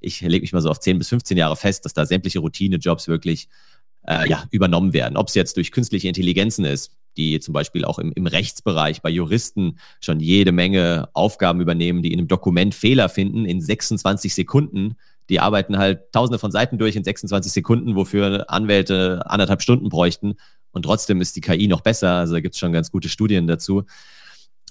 ich 0.00 0.20
lege 0.20 0.42
mich 0.42 0.52
mal 0.52 0.60
so 0.62 0.68
auf 0.68 0.80
10 0.80 0.98
bis 0.98 1.10
15 1.10 1.36
Jahre 1.36 1.54
fest, 1.54 1.84
dass 1.84 1.94
da 1.94 2.06
sämtliche 2.06 2.40
Routinejobs 2.40 3.06
wirklich 3.06 3.48
äh, 4.02 4.28
ja, 4.28 4.42
übernommen 4.50 4.92
werden. 4.94 5.16
Ob 5.16 5.28
es 5.28 5.34
jetzt 5.36 5.56
durch 5.56 5.70
künstliche 5.70 6.08
Intelligenzen 6.08 6.64
ist, 6.64 6.90
die 7.16 7.38
zum 7.38 7.54
Beispiel 7.54 7.84
auch 7.84 8.00
im, 8.00 8.12
im 8.12 8.26
Rechtsbereich 8.26 9.00
bei 9.00 9.10
Juristen 9.10 9.78
schon 10.00 10.18
jede 10.18 10.50
Menge 10.50 11.08
Aufgaben 11.12 11.60
übernehmen, 11.60 12.02
die 12.02 12.12
in 12.12 12.18
einem 12.18 12.28
Dokument 12.28 12.74
Fehler 12.74 13.08
finden, 13.08 13.44
in 13.46 13.60
26 13.60 14.34
Sekunden 14.34 14.96
Die 15.28 15.40
arbeiten 15.40 15.78
halt 15.78 16.12
tausende 16.12 16.38
von 16.38 16.50
Seiten 16.50 16.78
durch 16.78 16.96
in 16.96 17.04
26 17.04 17.52
Sekunden, 17.52 17.96
wofür 17.96 18.44
Anwälte 18.48 19.22
anderthalb 19.26 19.62
Stunden 19.62 19.88
bräuchten. 19.88 20.34
Und 20.72 20.82
trotzdem 20.82 21.20
ist 21.20 21.36
die 21.36 21.40
KI 21.40 21.68
noch 21.68 21.80
besser. 21.80 22.12
Also 22.12 22.34
da 22.34 22.40
gibt 22.40 22.54
es 22.54 22.58
schon 22.58 22.72
ganz 22.72 22.90
gute 22.90 23.08
Studien 23.08 23.46
dazu. 23.46 23.84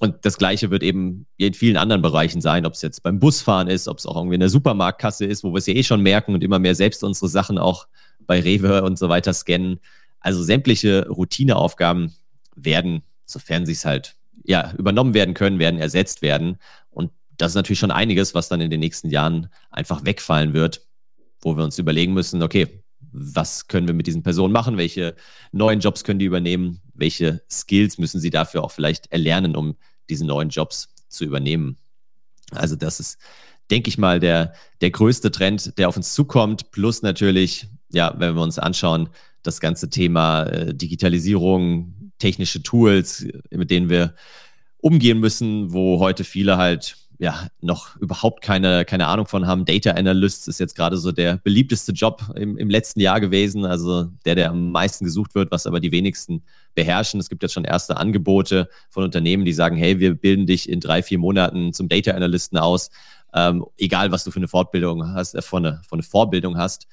Und 0.02 0.26
das 0.26 0.38
Gleiche 0.38 0.72
wird 0.72 0.84
eben 0.84 1.26
in 1.38 1.54
vielen 1.54 1.78
anderen 1.78 2.02
Bereichen 2.02 2.42
sein, 2.42 2.66
ob 2.66 2.74
es 2.74 2.82
jetzt 2.82 3.02
beim 3.02 3.20
Busfahren 3.20 3.70
ist, 3.70 3.88
ob 3.88 3.98
es 3.98 4.06
auch 4.06 4.18
irgendwie 4.18 4.36
in 4.36 4.42
der 4.42 4.50
Supermarktkasse 4.50 5.26
ist, 5.26 5.44
wo 5.44 5.54
wir 5.54 5.58
es 5.58 5.68
ja 5.68 5.74
eh 5.74 5.84
schon 5.84 6.02
merken 6.02 6.34
und 6.34 6.44
immer 6.44 6.60
mehr 6.60 6.76
selbst 6.76 7.04
unsere 7.04 7.30
Sachen 7.30 7.58
auch 7.58 7.88
bei 8.28 8.42
Rewe 8.42 8.84
und 8.84 9.00
so 9.00 9.08
weiter 9.08 9.34
scannen. 9.34 9.80
Also 10.20 10.44
sämtliche 10.44 11.08
Routineaufgaben 11.08 12.14
werden, 12.56 13.04
sofern 13.26 13.66
sie 13.66 13.72
es 13.72 13.86
halt 13.86 14.16
ja, 14.44 14.74
übernommen 14.78 15.14
werden 15.14 15.34
können, 15.34 15.60
werden 15.60 15.80
ersetzt 15.80 16.22
werden. 16.22 16.58
Das 17.38 17.52
ist 17.52 17.56
natürlich 17.56 17.80
schon 17.80 17.92
einiges, 17.92 18.34
was 18.34 18.48
dann 18.48 18.62
in 18.62 18.70
den 18.70 18.80
nächsten 18.80 19.10
Jahren 19.10 19.50
einfach 19.70 20.06
wegfallen 20.06 20.54
wird, 20.54 20.86
wo 21.42 21.58
wir 21.58 21.64
uns 21.64 21.78
überlegen 21.78 22.14
müssen, 22.14 22.42
okay, 22.42 22.84
was 23.12 23.68
können 23.68 23.88
wir 23.88 23.94
mit 23.94 24.08
diesen 24.08 24.24
Personen 24.24 24.52
machen, 24.52 24.78
welche 24.78 25.16
neuen 25.52 25.80
Jobs 25.80 26.04
können 26.04 26.20
die 26.20 26.26
übernehmen, 26.26 26.82
welche 26.94 27.42
Skills 27.50 27.98
müssen 27.98 28.20
sie 28.20 28.30
dafür 28.30 28.64
auch 28.64 28.72
vielleicht 28.72 29.12
erlernen, 29.12 29.56
um 29.56 29.76
diese 30.10 30.26
neuen 30.26 30.50
Jobs 30.50 30.90
zu 31.08 31.24
übernehmen. 31.24 31.78
Also 32.52 32.76
das 32.76 33.00
ist, 33.00 33.18
denke 33.72 33.90
ich 33.90 33.98
mal, 33.98 34.20
der, 34.20 34.54
der 34.82 34.92
größte 34.92 35.32
Trend, 35.32 35.78
der 35.78 35.90
auf 35.90 35.98
uns 35.98 36.14
zukommt, 36.14 36.72
plus 36.72 37.02
natürlich, 37.02 37.68
ja, 37.92 38.14
wenn 38.18 38.36
wir 38.36 38.42
uns 38.42 38.60
anschauen, 38.60 39.10
das 39.44 39.60
ganze 39.60 39.90
Thema 39.90 40.44
äh, 40.44 40.74
Digitalisierung, 40.74 42.12
technische 42.20 42.64
Tools, 42.64 43.26
mit 43.50 43.72
denen 43.72 43.90
wir 43.90 44.16
umgehen 44.78 45.20
müssen, 45.20 45.74
wo 45.74 46.00
heute 46.00 46.24
viele 46.24 46.58
halt 46.58 46.98
ja 47.18 47.48
noch 47.62 47.96
überhaupt 47.98 48.42
keine, 48.42 48.86
keine 48.86 49.08
Ahnung 49.08 49.26
von 49.26 49.48
haben. 49.48 49.66
Data 49.66 49.92
Analyst 49.92 50.48
ist 50.48 50.60
jetzt 50.60 50.76
gerade 50.76 50.98
so 50.98 51.12
der 51.12 51.38
beliebteste 51.38 51.92
Job 51.92 52.24
im, 52.36 52.58
im 52.58 52.70
letzten 52.70 53.00
Jahr 53.00 53.20
gewesen, 53.20 53.66
also 53.66 54.06
der, 54.26 54.36
der 54.36 54.50
am 54.50 54.72
meisten 54.72 55.06
gesucht 55.06 55.36
wird, 55.36 55.52
was 55.52 55.68
aber 55.68 55.80
die 55.80 55.92
wenigsten 55.92 56.44
beherrschen. 56.74 57.20
Es 57.20 57.30
gibt 57.30 57.44
jetzt 57.44 57.54
schon 57.54 57.64
erste 57.64 57.98
Angebote 57.98 58.70
von 58.90 59.04
Unternehmen, 59.04 59.46
die 59.46 59.54
sagen, 59.54 59.78
hey, 59.78 60.00
wir 60.00 60.16
bilden 60.16 60.46
dich 60.46 60.70
in 60.70 60.80
drei, 60.80 61.02
vier 61.04 61.20
Monaten 61.20 61.74
zum 61.74 61.88
Data 61.88 62.12
Analysten 62.12 62.58
aus, 62.58 62.90
ähm, 63.34 63.66
egal 63.78 64.12
was 64.12 64.24
du 64.24 64.32
für 64.32 64.40
eine 64.40 64.48
Fortbildung 64.48 65.14
hast, 65.14 65.36
äh, 65.36 65.42
von 65.42 65.66
eine, 65.66 65.82
von 65.88 66.00
eine 66.00 66.04
Vorbildung 66.04 66.58
hast. 66.58 66.88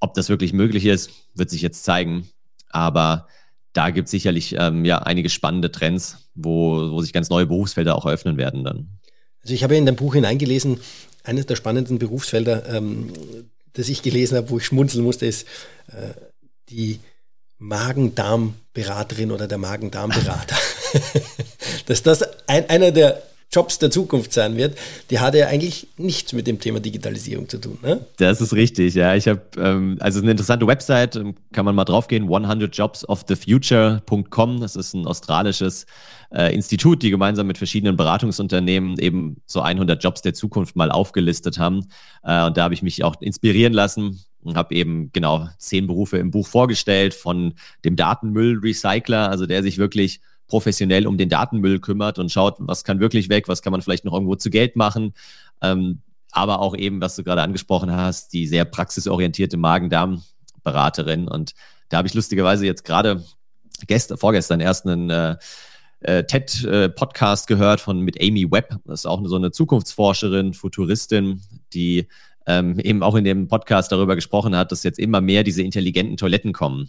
Ob 0.00 0.14
das 0.14 0.28
wirklich 0.28 0.52
möglich 0.52 0.86
ist, 0.86 1.10
wird 1.34 1.50
sich 1.50 1.62
jetzt 1.62 1.84
zeigen. 1.84 2.28
Aber 2.70 3.28
da 3.72 3.90
gibt 3.90 4.06
es 4.06 4.10
sicherlich 4.10 4.56
ähm, 4.58 4.84
ja 4.84 4.98
einige 4.98 5.30
spannende 5.30 5.70
Trends, 5.70 6.28
wo, 6.34 6.90
wo 6.90 7.00
sich 7.00 7.12
ganz 7.12 7.30
neue 7.30 7.46
Berufsfelder 7.46 7.96
auch 7.96 8.06
eröffnen 8.06 8.36
werden 8.36 8.64
dann. 8.64 8.98
Also 9.42 9.54
ich 9.54 9.62
habe 9.62 9.76
in 9.76 9.86
dein 9.86 9.96
Buch 9.96 10.14
hineingelesen, 10.14 10.80
eines 11.24 11.46
der 11.46 11.56
spannendsten 11.56 11.98
Berufsfelder, 11.98 12.68
ähm, 12.68 13.12
das 13.74 13.88
ich 13.88 14.02
gelesen 14.02 14.36
habe, 14.36 14.50
wo 14.50 14.58
ich 14.58 14.66
schmunzeln 14.66 15.04
musste, 15.04 15.26
ist 15.26 15.46
äh, 15.88 16.14
die 16.68 17.00
Magen-Darm-Beraterin 17.58 19.30
oder 19.30 19.46
der 19.46 19.58
Magen-Darm-Berater. 19.58 20.56
Dass 21.86 22.02
das 22.02 22.22
ein, 22.46 22.68
einer 22.68 22.90
der 22.90 23.22
Jobs 23.52 23.78
der 23.78 23.90
Zukunft 23.90 24.32
sein 24.32 24.56
wird, 24.56 24.78
die 25.10 25.20
hat 25.20 25.34
ja 25.34 25.48
eigentlich 25.48 25.88
nichts 25.98 26.32
mit 26.32 26.46
dem 26.46 26.58
Thema 26.58 26.80
Digitalisierung 26.80 27.50
zu 27.50 27.58
tun. 27.58 27.76
Ne? 27.82 28.06
Das 28.16 28.40
ist 28.40 28.54
richtig, 28.54 28.94
ja. 28.94 29.14
Ich 29.14 29.28
habe, 29.28 29.42
ähm, 29.58 29.98
also 30.00 30.20
eine 30.20 30.30
interessante 30.30 30.66
Website, 30.66 31.16
ähm, 31.16 31.34
kann 31.52 31.66
man 31.66 31.74
mal 31.74 31.84
draufgehen, 31.84 32.28
100jobsofthefuture.com. 32.28 34.60
Das 34.60 34.74
ist 34.74 34.94
ein 34.94 35.06
australisches 35.06 35.84
äh, 36.34 36.54
Institut, 36.54 37.02
die 37.02 37.10
gemeinsam 37.10 37.46
mit 37.46 37.58
verschiedenen 37.58 37.96
Beratungsunternehmen 37.96 38.98
eben 38.98 39.36
so 39.46 39.60
100 39.60 40.02
Jobs 40.02 40.22
der 40.22 40.34
Zukunft 40.34 40.76
mal 40.76 40.90
aufgelistet 40.90 41.58
haben. 41.58 41.86
Äh, 42.22 42.46
und 42.46 42.56
da 42.56 42.64
habe 42.64 42.74
ich 42.74 42.82
mich 42.82 43.04
auch 43.04 43.20
inspirieren 43.20 43.72
lassen 43.72 44.24
und 44.42 44.56
habe 44.56 44.74
eben 44.74 45.10
genau 45.12 45.48
zehn 45.58 45.86
Berufe 45.86 46.18
im 46.18 46.30
Buch 46.30 46.46
vorgestellt 46.46 47.14
von 47.14 47.54
dem 47.84 47.96
Datenmüllrecycler, 47.96 49.28
also 49.28 49.46
der 49.46 49.62
sich 49.62 49.78
wirklich 49.78 50.20
professionell 50.46 51.06
um 51.06 51.16
den 51.16 51.28
Datenmüll 51.28 51.80
kümmert 51.80 52.18
und 52.18 52.30
schaut, 52.30 52.56
was 52.58 52.84
kann 52.84 53.00
wirklich 53.00 53.28
weg, 53.28 53.48
was 53.48 53.62
kann 53.62 53.70
man 53.70 53.82
vielleicht 53.82 54.04
noch 54.04 54.12
irgendwo 54.12 54.34
zu 54.34 54.50
Geld 54.50 54.76
machen. 54.76 55.14
Ähm, 55.62 56.02
aber 56.32 56.60
auch 56.60 56.74
eben, 56.76 57.00
was 57.00 57.16
du 57.16 57.22
gerade 57.22 57.42
angesprochen 57.42 57.92
hast, 57.92 58.32
die 58.32 58.46
sehr 58.46 58.64
praxisorientierte 58.64 59.58
Magen-Darm-Beraterin. 59.58 61.28
Und 61.28 61.54
da 61.90 61.98
habe 61.98 62.08
ich 62.08 62.14
lustigerweise 62.14 62.64
jetzt 62.64 62.84
gerade 62.84 63.22
gestern, 63.86 64.16
vorgestern 64.16 64.60
erst 64.60 64.86
einen 64.86 65.10
äh, 65.10 65.36
äh 66.04 66.24
TED-Podcast 66.24 67.46
gehört 67.46 67.80
von 67.80 68.00
mit 68.00 68.20
Amy 68.20 68.50
Webb. 68.50 68.76
Das 68.84 69.00
ist 69.00 69.06
auch 69.06 69.20
so 69.24 69.36
eine 69.36 69.50
Zukunftsforscherin, 69.50 70.54
Futuristin, 70.54 71.40
die 71.72 72.08
ähm, 72.46 72.78
eben 72.80 73.02
auch 73.02 73.14
in 73.14 73.24
dem 73.24 73.48
Podcast 73.48 73.92
darüber 73.92 74.14
gesprochen 74.14 74.56
hat, 74.56 74.72
dass 74.72 74.82
jetzt 74.82 74.98
immer 74.98 75.20
mehr 75.20 75.44
diese 75.44 75.62
intelligenten 75.62 76.16
Toiletten 76.16 76.52
kommen. 76.52 76.88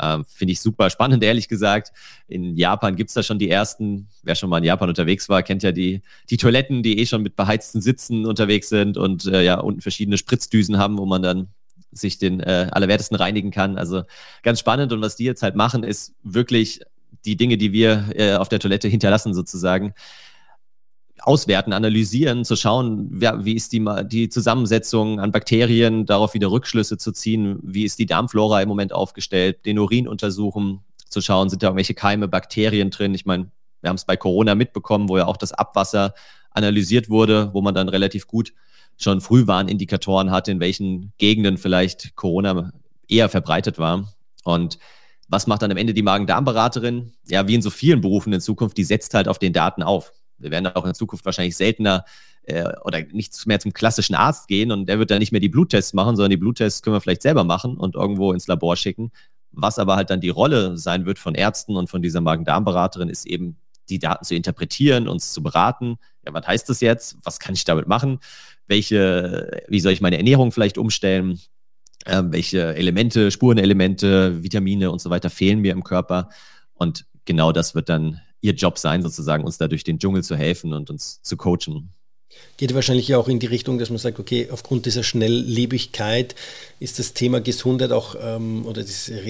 Ähm, 0.00 0.24
Finde 0.24 0.52
ich 0.52 0.60
super 0.60 0.90
spannend, 0.90 1.22
ehrlich 1.22 1.48
gesagt. 1.48 1.92
In 2.26 2.56
Japan 2.56 2.96
gibt 2.96 3.10
es 3.10 3.14
da 3.14 3.22
schon 3.22 3.38
die 3.38 3.50
ersten. 3.50 4.08
Wer 4.22 4.34
schon 4.34 4.50
mal 4.50 4.58
in 4.58 4.64
Japan 4.64 4.88
unterwegs 4.88 5.28
war, 5.28 5.42
kennt 5.42 5.62
ja 5.62 5.72
die, 5.72 6.02
die 6.30 6.36
Toiletten, 6.36 6.82
die 6.82 6.98
eh 6.98 7.06
schon 7.06 7.22
mit 7.22 7.36
beheizten 7.36 7.80
Sitzen 7.80 8.26
unterwegs 8.26 8.68
sind 8.68 8.96
und 8.96 9.26
äh, 9.26 9.44
ja 9.44 9.60
unten 9.60 9.82
verschiedene 9.82 10.18
Spritzdüsen 10.18 10.78
haben, 10.78 10.98
wo 10.98 11.06
man 11.06 11.22
dann 11.22 11.48
sich 11.92 12.18
den 12.18 12.40
äh, 12.40 12.68
Allerwertesten 12.72 13.16
reinigen 13.16 13.52
kann. 13.52 13.78
Also 13.78 14.02
ganz 14.42 14.58
spannend. 14.58 14.92
Und 14.92 15.00
was 15.00 15.14
die 15.14 15.24
jetzt 15.24 15.42
halt 15.42 15.54
machen, 15.54 15.84
ist 15.84 16.14
wirklich 16.24 16.80
die 17.24 17.36
Dinge, 17.36 17.56
die 17.56 17.72
wir 17.72 18.10
äh, 18.14 18.34
auf 18.34 18.48
der 18.48 18.60
Toilette 18.60 18.88
hinterlassen, 18.88 19.34
sozusagen, 19.34 19.94
auswerten, 21.20 21.72
analysieren, 21.72 22.44
zu 22.44 22.54
schauen, 22.54 23.08
wer, 23.10 23.44
wie 23.44 23.54
ist 23.54 23.72
die, 23.72 23.82
die 24.04 24.28
Zusammensetzung 24.28 25.20
an 25.20 25.32
Bakterien, 25.32 26.04
darauf 26.06 26.34
wieder 26.34 26.50
Rückschlüsse 26.50 26.98
zu 26.98 27.12
ziehen, 27.12 27.58
wie 27.62 27.84
ist 27.84 27.98
die 27.98 28.06
Darmflora 28.06 28.60
im 28.60 28.68
Moment 28.68 28.92
aufgestellt, 28.92 29.64
den 29.64 29.78
Urin 29.78 30.06
untersuchen, 30.06 30.80
zu 31.08 31.20
schauen, 31.20 31.48
sind 31.48 31.62
da 31.62 31.68
irgendwelche 31.68 31.94
Keime, 31.94 32.28
Bakterien 32.28 32.90
drin. 32.90 33.14
Ich 33.14 33.24
meine, 33.24 33.50
wir 33.80 33.88
haben 33.88 33.96
es 33.96 34.04
bei 34.04 34.16
Corona 34.16 34.54
mitbekommen, 34.54 35.08
wo 35.08 35.16
ja 35.16 35.26
auch 35.26 35.36
das 35.36 35.52
Abwasser 35.52 36.14
analysiert 36.50 37.08
wurde, 37.08 37.50
wo 37.52 37.62
man 37.62 37.74
dann 37.74 37.88
relativ 37.88 38.26
gut 38.26 38.52
schon 38.96 39.20
Frühwarnindikatoren 39.20 40.30
hatte, 40.30 40.50
in 40.50 40.60
welchen 40.60 41.12
Gegenden 41.18 41.58
vielleicht 41.58 42.14
Corona 42.16 42.72
eher 43.08 43.28
verbreitet 43.28 43.78
war. 43.78 44.12
Und 44.44 44.78
was 45.28 45.46
macht 45.46 45.62
dann 45.62 45.70
am 45.70 45.76
Ende 45.76 45.94
die 45.94 46.02
Magen-Darm-Beraterin? 46.02 47.12
Ja, 47.26 47.46
wie 47.48 47.54
in 47.54 47.62
so 47.62 47.70
vielen 47.70 48.00
Berufen 48.00 48.32
in 48.32 48.40
Zukunft, 48.40 48.76
die 48.76 48.84
setzt 48.84 49.14
halt 49.14 49.28
auf 49.28 49.38
den 49.38 49.52
Daten 49.52 49.82
auf. 49.82 50.12
Wir 50.38 50.50
werden 50.50 50.66
auch 50.66 50.84
in 50.84 50.94
Zukunft 50.94 51.24
wahrscheinlich 51.24 51.56
seltener 51.56 52.04
äh, 52.42 52.64
oder 52.84 53.00
nicht 53.12 53.46
mehr 53.46 53.60
zum 53.60 53.72
klassischen 53.72 54.14
Arzt 54.14 54.48
gehen 54.48 54.70
und 54.70 54.88
der 54.88 54.98
wird 54.98 55.10
dann 55.10 55.18
nicht 55.18 55.32
mehr 55.32 55.40
die 55.40 55.48
Bluttests 55.48 55.94
machen, 55.94 56.16
sondern 56.16 56.30
die 56.30 56.36
Bluttests 56.36 56.82
können 56.82 56.96
wir 56.96 57.00
vielleicht 57.00 57.22
selber 57.22 57.44
machen 57.44 57.76
und 57.76 57.94
irgendwo 57.94 58.32
ins 58.32 58.46
Labor 58.46 58.76
schicken. 58.76 59.12
Was 59.52 59.78
aber 59.78 59.96
halt 59.96 60.10
dann 60.10 60.20
die 60.20 60.30
Rolle 60.30 60.76
sein 60.76 61.06
wird 61.06 61.18
von 61.18 61.34
Ärzten 61.34 61.76
und 61.76 61.88
von 61.88 62.02
dieser 62.02 62.20
Magen-Darm-Beraterin, 62.20 63.08
ist 63.08 63.26
eben 63.26 63.56
die 63.88 63.98
Daten 63.98 64.24
zu 64.24 64.34
interpretieren, 64.34 65.08
uns 65.08 65.32
zu 65.32 65.42
beraten. 65.42 65.96
Ja, 66.26 66.32
was 66.34 66.46
heißt 66.46 66.68
das 66.68 66.80
jetzt? 66.80 67.16
Was 67.22 67.38
kann 67.38 67.54
ich 67.54 67.64
damit 67.64 67.86
machen? 67.86 68.18
Welche, 68.66 69.62
wie 69.68 69.80
soll 69.80 69.92
ich 69.92 70.00
meine 70.00 70.16
Ernährung 70.16 70.52
vielleicht 70.52 70.78
umstellen? 70.78 71.38
Äh, 72.04 72.22
welche 72.26 72.74
Elemente, 72.74 73.30
Spurenelemente, 73.30 74.42
Vitamine 74.42 74.90
und 74.90 75.00
so 75.00 75.10
weiter 75.10 75.30
fehlen 75.30 75.60
mir 75.60 75.72
im 75.72 75.84
Körper? 75.84 76.28
Und 76.74 77.06
genau 77.24 77.52
das 77.52 77.74
wird 77.74 77.88
dann 77.88 78.20
ihr 78.40 78.52
Job 78.52 78.78
sein, 78.78 79.02
sozusagen, 79.02 79.44
uns 79.44 79.58
da 79.58 79.68
durch 79.68 79.84
den 79.84 79.98
Dschungel 79.98 80.22
zu 80.22 80.36
helfen 80.36 80.72
und 80.74 80.90
uns 80.90 81.22
zu 81.22 81.36
coachen. 81.36 81.90
Geht 82.56 82.74
wahrscheinlich 82.74 83.14
auch 83.14 83.28
in 83.28 83.38
die 83.38 83.46
Richtung, 83.46 83.78
dass 83.78 83.90
man 83.90 83.98
sagt, 83.98 84.18
okay, 84.18 84.48
aufgrund 84.50 84.86
dieser 84.86 85.02
Schnelllebigkeit 85.02 86.34
ist 86.78 86.98
das 86.98 87.14
Thema 87.14 87.40
Gesundheit 87.40 87.92
auch 87.92 88.16
ähm, 88.20 88.66
oder 88.66 88.82
diese 88.82 89.22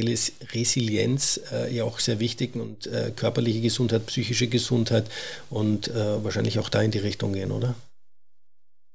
Resilienz 0.53 1.41
äh, 1.53 1.75
ja 1.75 1.85
auch 1.85 2.01
sehr 2.01 2.19
wichtig 2.19 2.57
und 2.57 2.87
äh, 2.87 3.13
körperliche 3.15 3.61
Gesundheit, 3.61 4.07
psychische 4.07 4.49
Gesundheit 4.49 5.07
und 5.51 5.89
äh, 5.89 6.25
wahrscheinlich 6.25 6.59
auch 6.59 6.69
da 6.69 6.83
in 6.83 6.91
die 6.91 6.99
Richtung 6.99 7.35
gehen, 7.35 7.51
oder? 7.51 7.75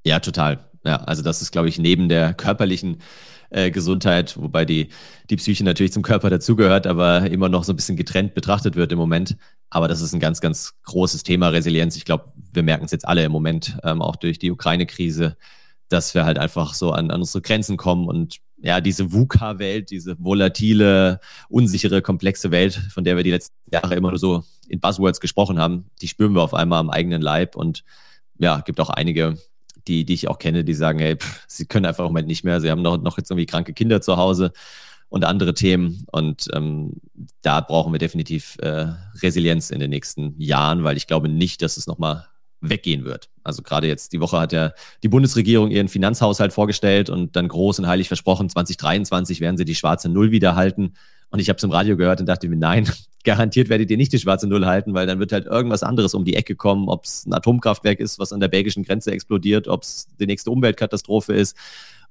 Ja, 0.05 0.19
total. 0.19 0.59
Ja, 0.85 0.97
also 0.97 1.21
das 1.21 1.41
ist, 1.41 1.51
glaube 1.51 1.69
ich, 1.69 1.77
neben 1.77 2.09
der 2.09 2.33
körperlichen 2.33 3.01
äh, 3.49 3.71
Gesundheit, 3.71 4.37
wobei 4.37 4.65
die, 4.65 4.89
die 5.29 5.35
Psyche 5.35 5.63
natürlich 5.63 5.93
zum 5.93 6.03
Körper 6.03 6.29
dazugehört, 6.29 6.87
aber 6.87 7.29
immer 7.29 7.49
noch 7.49 7.63
so 7.63 7.73
ein 7.73 7.75
bisschen 7.75 7.97
getrennt 7.97 8.33
betrachtet 8.33 8.75
wird 8.75 8.91
im 8.91 8.97
Moment. 8.97 9.37
Aber 9.69 9.87
das 9.87 10.01
ist 10.01 10.13
ein 10.13 10.19
ganz, 10.19 10.41
ganz 10.41 10.73
großes 10.83 11.23
Thema 11.23 11.49
Resilienz. 11.49 11.95
Ich 11.95 12.05
glaube, 12.05 12.31
wir 12.53 12.63
merken 12.63 12.85
es 12.85 12.91
jetzt 12.91 13.07
alle 13.07 13.23
im 13.23 13.31
Moment, 13.31 13.77
ähm, 13.83 14.01
auch 14.01 14.15
durch 14.15 14.39
die 14.39 14.51
Ukraine-Krise, 14.51 15.37
dass 15.89 16.13
wir 16.13 16.25
halt 16.25 16.37
einfach 16.37 16.73
so 16.73 16.91
an, 16.91 17.11
an 17.11 17.19
unsere 17.19 17.41
Grenzen 17.41 17.77
kommen 17.77 18.07
und 18.07 18.37
ja, 18.61 18.81
diese 18.81 19.13
VUCA-Welt, 19.13 19.89
diese 19.89 20.17
volatile, 20.19 21.19
unsichere, 21.47 22.01
komplexe 22.01 22.51
Welt, 22.51 22.73
von 22.73 23.03
der 23.03 23.15
wir 23.15 23.23
die 23.23 23.31
letzten 23.31 23.55
Jahre 23.71 23.95
immer 23.95 24.09
nur 24.09 24.19
so 24.19 24.43
in 24.67 24.79
Buzzwords 24.79 25.21
gesprochen 25.21 25.59
haben, 25.59 25.85
die 26.01 26.07
spüren 26.07 26.33
wir 26.33 26.41
auf 26.41 26.53
einmal 26.53 26.79
am 26.79 26.89
eigenen 26.89 27.21
Leib 27.21 27.55
und 27.55 27.83
ja, 28.37 28.59
gibt 28.61 28.79
auch 28.79 28.89
einige 28.89 29.37
die, 29.87 30.05
die 30.05 30.13
ich 30.13 30.27
auch 30.27 30.39
kenne, 30.39 30.63
die 30.63 30.73
sagen, 30.73 30.99
hey, 30.99 31.17
pff, 31.17 31.43
sie 31.47 31.65
können 31.65 31.85
einfach 31.85 32.05
im 32.05 32.11
Moment 32.11 32.27
nicht 32.27 32.43
mehr, 32.43 32.61
sie 32.61 32.69
haben 32.69 32.81
noch, 32.81 32.97
noch 33.01 33.17
jetzt 33.17 33.31
irgendwie 33.31 33.45
kranke 33.45 33.73
Kinder 33.73 34.01
zu 34.01 34.17
Hause 34.17 34.51
und 35.09 35.25
andere 35.25 35.53
Themen. 35.53 36.05
Und 36.11 36.47
ähm, 36.53 36.93
da 37.41 37.61
brauchen 37.61 37.91
wir 37.91 37.99
definitiv 37.99 38.57
äh, 38.61 38.87
Resilienz 39.21 39.71
in 39.71 39.79
den 39.79 39.89
nächsten 39.89 40.39
Jahren, 40.39 40.83
weil 40.83 40.97
ich 40.97 41.07
glaube 41.07 41.29
nicht, 41.29 41.61
dass 41.61 41.77
es 41.77 41.87
nochmal 41.87 42.27
weggehen 42.61 43.05
wird. 43.05 43.29
Also 43.43 43.63
gerade 43.63 43.87
jetzt 43.87 44.13
die 44.13 44.19
Woche 44.19 44.39
hat 44.39 44.51
ja 44.51 44.71
die 45.01 45.07
Bundesregierung 45.07 45.71
ihren 45.71 45.87
Finanzhaushalt 45.87 46.53
vorgestellt 46.53 47.09
und 47.09 47.35
dann 47.35 47.47
groß 47.47 47.79
und 47.79 47.87
heilig 47.87 48.07
versprochen, 48.07 48.49
2023 48.49 49.39
werden 49.39 49.57
sie 49.57 49.65
die 49.65 49.75
schwarze 49.75 50.09
Null 50.09 50.31
wieder 50.31 50.55
halten. 50.55 50.93
Und 51.31 51.39
ich 51.39 51.49
habe 51.49 51.57
es 51.57 51.63
im 51.63 51.71
Radio 51.71 51.95
gehört 51.97 52.19
und 52.19 52.25
dachte 52.25 52.47
mir, 52.47 52.57
nein, 52.57 52.89
garantiert 53.23 53.69
werdet 53.69 53.91
ihr 53.91 53.97
nicht 53.97 54.13
die 54.13 54.19
schwarze 54.19 54.47
Null 54.47 54.65
halten, 54.65 54.93
weil 54.93 55.05
dann 55.05 55.19
wird 55.19 55.31
halt 55.31 55.45
irgendwas 55.45 55.83
anderes 55.83 56.13
um 56.13 56.25
die 56.25 56.35
Ecke 56.35 56.55
kommen, 56.55 56.87
ob 56.89 57.05
es 57.05 57.25
ein 57.25 57.33
Atomkraftwerk 57.33 57.99
ist, 57.99 58.17
was 58.17 58.33
an 58.33 58.39
der 58.39 58.47
belgischen 58.47 58.83
Grenze 58.83 59.11
explodiert, 59.11 59.67
ob 59.67 59.83
es 59.83 60.07
die 60.19 60.25
nächste 60.25 60.51
Umweltkatastrophe 60.51 61.33
ist, 61.33 61.55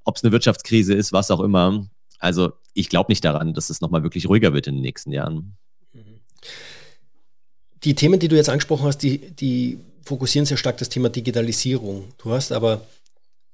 ob 0.04 0.16
es 0.16 0.24
eine 0.24 0.32
Wirtschaftskrise 0.32 0.94
ist, 0.94 1.12
was 1.12 1.30
auch 1.30 1.40
immer. 1.40 1.86
Also 2.18 2.52
ich 2.74 2.88
glaube 2.88 3.10
nicht 3.10 3.24
daran, 3.24 3.54
dass 3.54 3.70
es 3.70 3.80
nochmal 3.80 4.02
wirklich 4.02 4.28
ruhiger 4.28 4.52
wird 4.52 4.66
in 4.66 4.74
den 4.74 4.82
nächsten 4.82 5.12
Jahren. 5.12 5.56
Die 7.84 7.94
Themen, 7.94 8.18
die 8.18 8.28
du 8.28 8.36
jetzt 8.36 8.48
angesprochen 8.48 8.86
hast, 8.86 8.98
die, 8.98 9.18
die 9.18 9.78
fokussieren 10.04 10.46
sehr 10.46 10.56
stark 10.56 10.78
das 10.78 10.88
Thema 10.88 11.08
Digitalisierung. 11.08 12.04
Du 12.18 12.32
hast 12.32 12.52
aber 12.52 12.82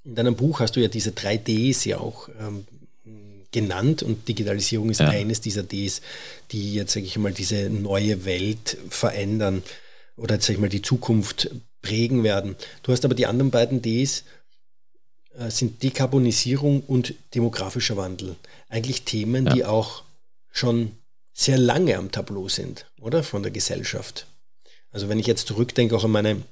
in 0.04 0.14
deinem 0.14 0.37
Buch 0.37 0.61
hast 0.61 0.76
du 0.76 0.80
ja 0.80 0.88
diese 0.88 1.12
drei 1.12 1.37
Ds 1.37 1.85
ja 1.87 1.99
auch 1.99 2.28
ähm, 2.40 2.64
genannt 3.55 4.03
und 4.03 4.27
Digitalisierung 4.29 4.91
ist 4.91 5.01
ja. 5.01 5.09
eines 5.09 5.41
dieser 5.41 5.63
Ds, 5.63 6.03
die 6.51 6.75
jetzt, 6.75 6.93
sage 6.93 7.07
ich 7.07 7.17
mal, 7.17 7.33
diese 7.33 7.71
neue 7.71 8.25
Welt 8.25 8.77
verändern 8.91 9.63
oder 10.17 10.41
sage 10.41 10.55
ich 10.55 10.59
mal, 10.59 10.69
die 10.69 10.83
Zukunft 10.83 11.51
prägen 11.81 12.25
werden. 12.25 12.57
Du 12.83 12.93
hast 12.93 13.05
aber 13.05 13.15
die 13.15 13.27
anderen 13.27 13.53
beiden 13.53 13.81
Ds 13.81 14.25
äh, 15.39 15.51
sind 15.51 15.85
Dekarbonisierung 15.85 16.81
und 16.81 17.15
demografischer 17.35 17.97
Wandel. 17.97 18.35
Eigentlich 18.69 19.05
Themen, 19.05 19.47
ja. 19.47 19.55
die 19.55 19.65
auch 19.65 20.03
schon 20.51 20.91
sehr 21.33 21.59
lange 21.59 21.97
am 21.97 22.11
Tableau 22.11 22.49
sind, 22.49 22.87
oder? 23.01 23.23
Von 23.23 23.45
der 23.45 23.53
Gesellschaft. 23.53 24.27
Also 24.91 25.09
wenn 25.09 25.21
ich 25.21 25.27
jetzt 25.27 25.47
zurückdenke, 25.47 25.97
auch 25.97 26.05
an 26.05 26.11
meine 26.11 26.43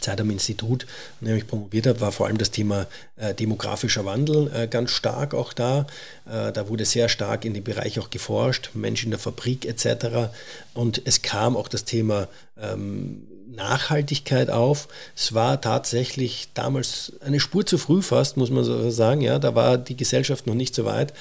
Zeit 0.00 0.20
am 0.20 0.30
Institut, 0.30 0.86
an 1.20 1.28
dem 1.28 1.36
ich 1.36 1.46
promoviert 1.46 1.86
habe, 1.86 2.00
war 2.00 2.12
vor 2.12 2.26
allem 2.26 2.38
das 2.38 2.50
Thema 2.50 2.86
äh, 3.16 3.34
demografischer 3.34 4.04
Wandel 4.04 4.50
äh, 4.54 4.66
ganz 4.66 4.90
stark 4.90 5.34
auch 5.34 5.52
da. 5.52 5.86
Äh, 6.26 6.52
da 6.52 6.68
wurde 6.68 6.84
sehr 6.84 7.08
stark 7.08 7.44
in 7.44 7.54
dem 7.54 7.64
Bereich 7.64 7.98
auch 7.98 8.10
geforscht, 8.10 8.70
Mensch 8.74 9.04
in 9.04 9.10
der 9.10 9.18
Fabrik 9.18 9.64
etc. 9.64 10.30
Und 10.74 11.02
es 11.04 11.22
kam 11.22 11.56
auch 11.56 11.68
das 11.68 11.84
Thema 11.84 12.28
ähm, 12.60 13.26
Nachhaltigkeit 13.54 14.50
auf. 14.50 14.88
Es 15.16 15.32
war 15.32 15.60
tatsächlich 15.60 16.48
damals 16.54 17.12
eine 17.20 17.40
Spur 17.40 17.64
zu 17.64 17.78
früh 17.78 18.02
fast, 18.02 18.36
muss 18.36 18.50
man 18.50 18.64
so 18.64 18.90
sagen. 18.90 19.20
Ja, 19.20 19.38
da 19.38 19.54
war 19.54 19.78
die 19.78 19.96
Gesellschaft 19.96 20.46
noch 20.46 20.54
nicht 20.54 20.74
so 20.74 20.84
weit. 20.84 21.12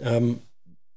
Ähm, 0.00 0.40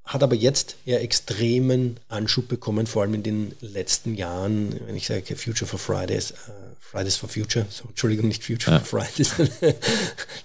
hat 0.04 0.22
aber 0.22 0.34
jetzt 0.34 0.76
ja 0.84 0.98
extremen 0.98 1.98
Anschub 2.08 2.48
bekommen, 2.48 2.86
vor 2.86 3.02
allem 3.02 3.14
in 3.14 3.22
den 3.22 3.56
letzten 3.60 4.14
Jahren, 4.14 4.78
wenn 4.86 4.96
ich 4.96 5.06
sage 5.06 5.36
Future 5.36 5.66
for 5.66 5.78
Fridays, 5.78 6.32
äh, 6.32 6.34
Fridays 6.78 7.16
for 7.16 7.28
Future, 7.28 7.66
so, 7.70 7.88
Entschuldigung, 7.88 8.28
nicht 8.28 8.44
Future 8.44 8.76
ja. 8.76 8.80
for 8.80 9.00
Fridays, 9.00 9.34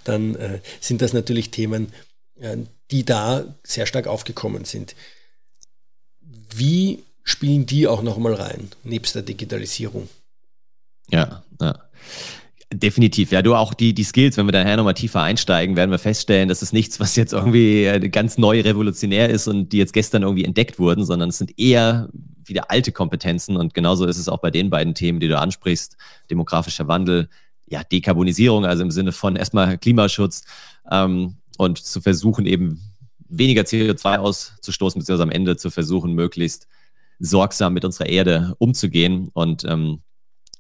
dann 0.05 0.35
äh, 0.35 0.61
sind 0.79 1.01
das 1.01 1.13
natürlich 1.13 1.51
Themen, 1.51 1.91
äh, 2.39 2.57
die 2.91 3.03
da 3.03 3.55
sehr 3.63 3.85
stark 3.85 4.07
aufgekommen 4.07 4.63
sind. 4.63 4.95
Wie 6.55 7.03
spielen 7.23 7.65
die 7.65 7.87
auch 7.87 8.01
nochmal 8.01 8.35
rein, 8.35 8.69
nebst 8.83 9.13
der 9.13 9.21
Digitalisierung? 9.23 10.09
Ja, 11.09 11.43
ja. 11.59 11.89
Definitiv, 12.71 13.31
ja, 13.31 13.41
du 13.41 13.55
auch 13.55 13.73
die, 13.73 13.95
die 13.95 14.03
Skills, 14.03 14.37
wenn 14.37 14.45
wir 14.45 14.51
daher 14.51 14.77
nochmal 14.77 14.93
tiefer 14.93 15.23
einsteigen, 15.23 15.75
werden 15.75 15.89
wir 15.89 15.97
feststellen, 15.97 16.49
dass 16.49 16.61
es 16.61 16.71
nichts, 16.71 16.99
was 16.99 17.15
jetzt 17.15 17.33
irgendwie 17.33 17.85
äh, 17.85 18.09
ganz 18.09 18.37
neu 18.37 18.61
revolutionär 18.61 19.29
ist 19.29 19.47
und 19.47 19.69
die 19.69 19.79
jetzt 19.79 19.91
gestern 19.91 20.21
irgendwie 20.21 20.45
entdeckt 20.45 20.77
wurden, 20.77 21.03
sondern 21.03 21.29
es 21.29 21.39
sind 21.39 21.57
eher 21.57 22.09
wieder 22.45 22.69
alte 22.69 22.91
Kompetenzen 22.91 23.57
und 23.57 23.73
genauso 23.73 24.05
ist 24.05 24.19
es 24.19 24.29
auch 24.29 24.37
bei 24.37 24.51
den 24.51 24.69
beiden 24.69 24.93
Themen, 24.93 25.19
die 25.19 25.27
du 25.27 25.39
ansprichst, 25.39 25.97
demografischer 26.29 26.87
Wandel, 26.87 27.29
ja, 27.65 27.83
Dekarbonisierung, 27.83 28.65
also 28.65 28.83
im 28.83 28.91
Sinne 28.91 29.13
von 29.13 29.35
erstmal 29.35 29.79
Klimaschutz 29.79 30.43
ähm, 30.91 31.37
und 31.57 31.79
zu 31.79 32.01
versuchen 32.01 32.45
eben 32.45 32.81
weniger 33.29 33.63
CO2 33.63 34.17
auszustoßen, 34.17 34.99
beziehungsweise 34.99 35.23
am 35.23 35.31
Ende 35.31 35.57
zu 35.57 35.71
versuchen, 35.71 36.13
möglichst 36.13 36.67
sorgsam 37.17 37.73
mit 37.73 37.83
unserer 37.83 38.09
Erde 38.09 38.55
umzugehen 38.59 39.29
und 39.33 39.63
ähm, 39.65 40.01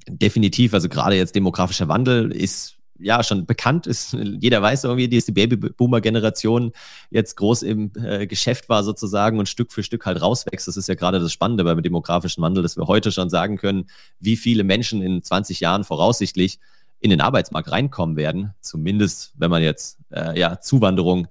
definitiv, 0.09 0.73
also 0.73 0.89
gerade 0.89 1.15
jetzt 1.15 1.35
demografischer 1.35 1.87
Wandel 1.87 2.31
ist 2.31 2.79
ja 2.99 3.23
schon 3.23 3.45
bekannt 3.45 3.87
ist. 3.87 4.13
Jeder 4.13 4.61
weiß 4.61 4.83
irgendwie, 4.83 5.07
dass 5.09 5.25
die 5.25 5.31
Babyboomer-Generation 5.31 6.71
jetzt 7.09 7.35
groß 7.37 7.63
im 7.63 7.91
äh, 7.95 8.27
Geschäft 8.27 8.69
war 8.69 8.83
sozusagen 8.83 9.39
und 9.39 9.47
Stück 9.47 9.71
für 9.71 9.83
Stück 9.83 10.05
halt 10.05 10.21
rauswächst. 10.21 10.67
Das 10.67 10.77
ist 10.77 10.87
ja 10.87 10.95
gerade 10.95 11.19
das 11.19 11.31
Spannende 11.31 11.63
beim 11.63 11.81
demografischen 11.81 12.43
Wandel, 12.43 12.61
dass 12.61 12.77
wir 12.77 12.87
heute 12.87 13.11
schon 13.11 13.29
sagen 13.29 13.57
können, 13.57 13.85
wie 14.19 14.35
viele 14.35 14.63
Menschen 14.63 15.01
in 15.01 15.23
20 15.23 15.61
Jahren 15.61 15.83
voraussichtlich 15.83 16.59
in 16.99 17.09
den 17.09 17.21
Arbeitsmarkt 17.21 17.71
reinkommen 17.71 18.17
werden. 18.17 18.53
Zumindest, 18.59 19.33
wenn 19.37 19.49
man 19.49 19.63
jetzt 19.63 19.97
äh, 20.11 20.37
ja 20.37 20.59
Zuwanderung 20.59 21.27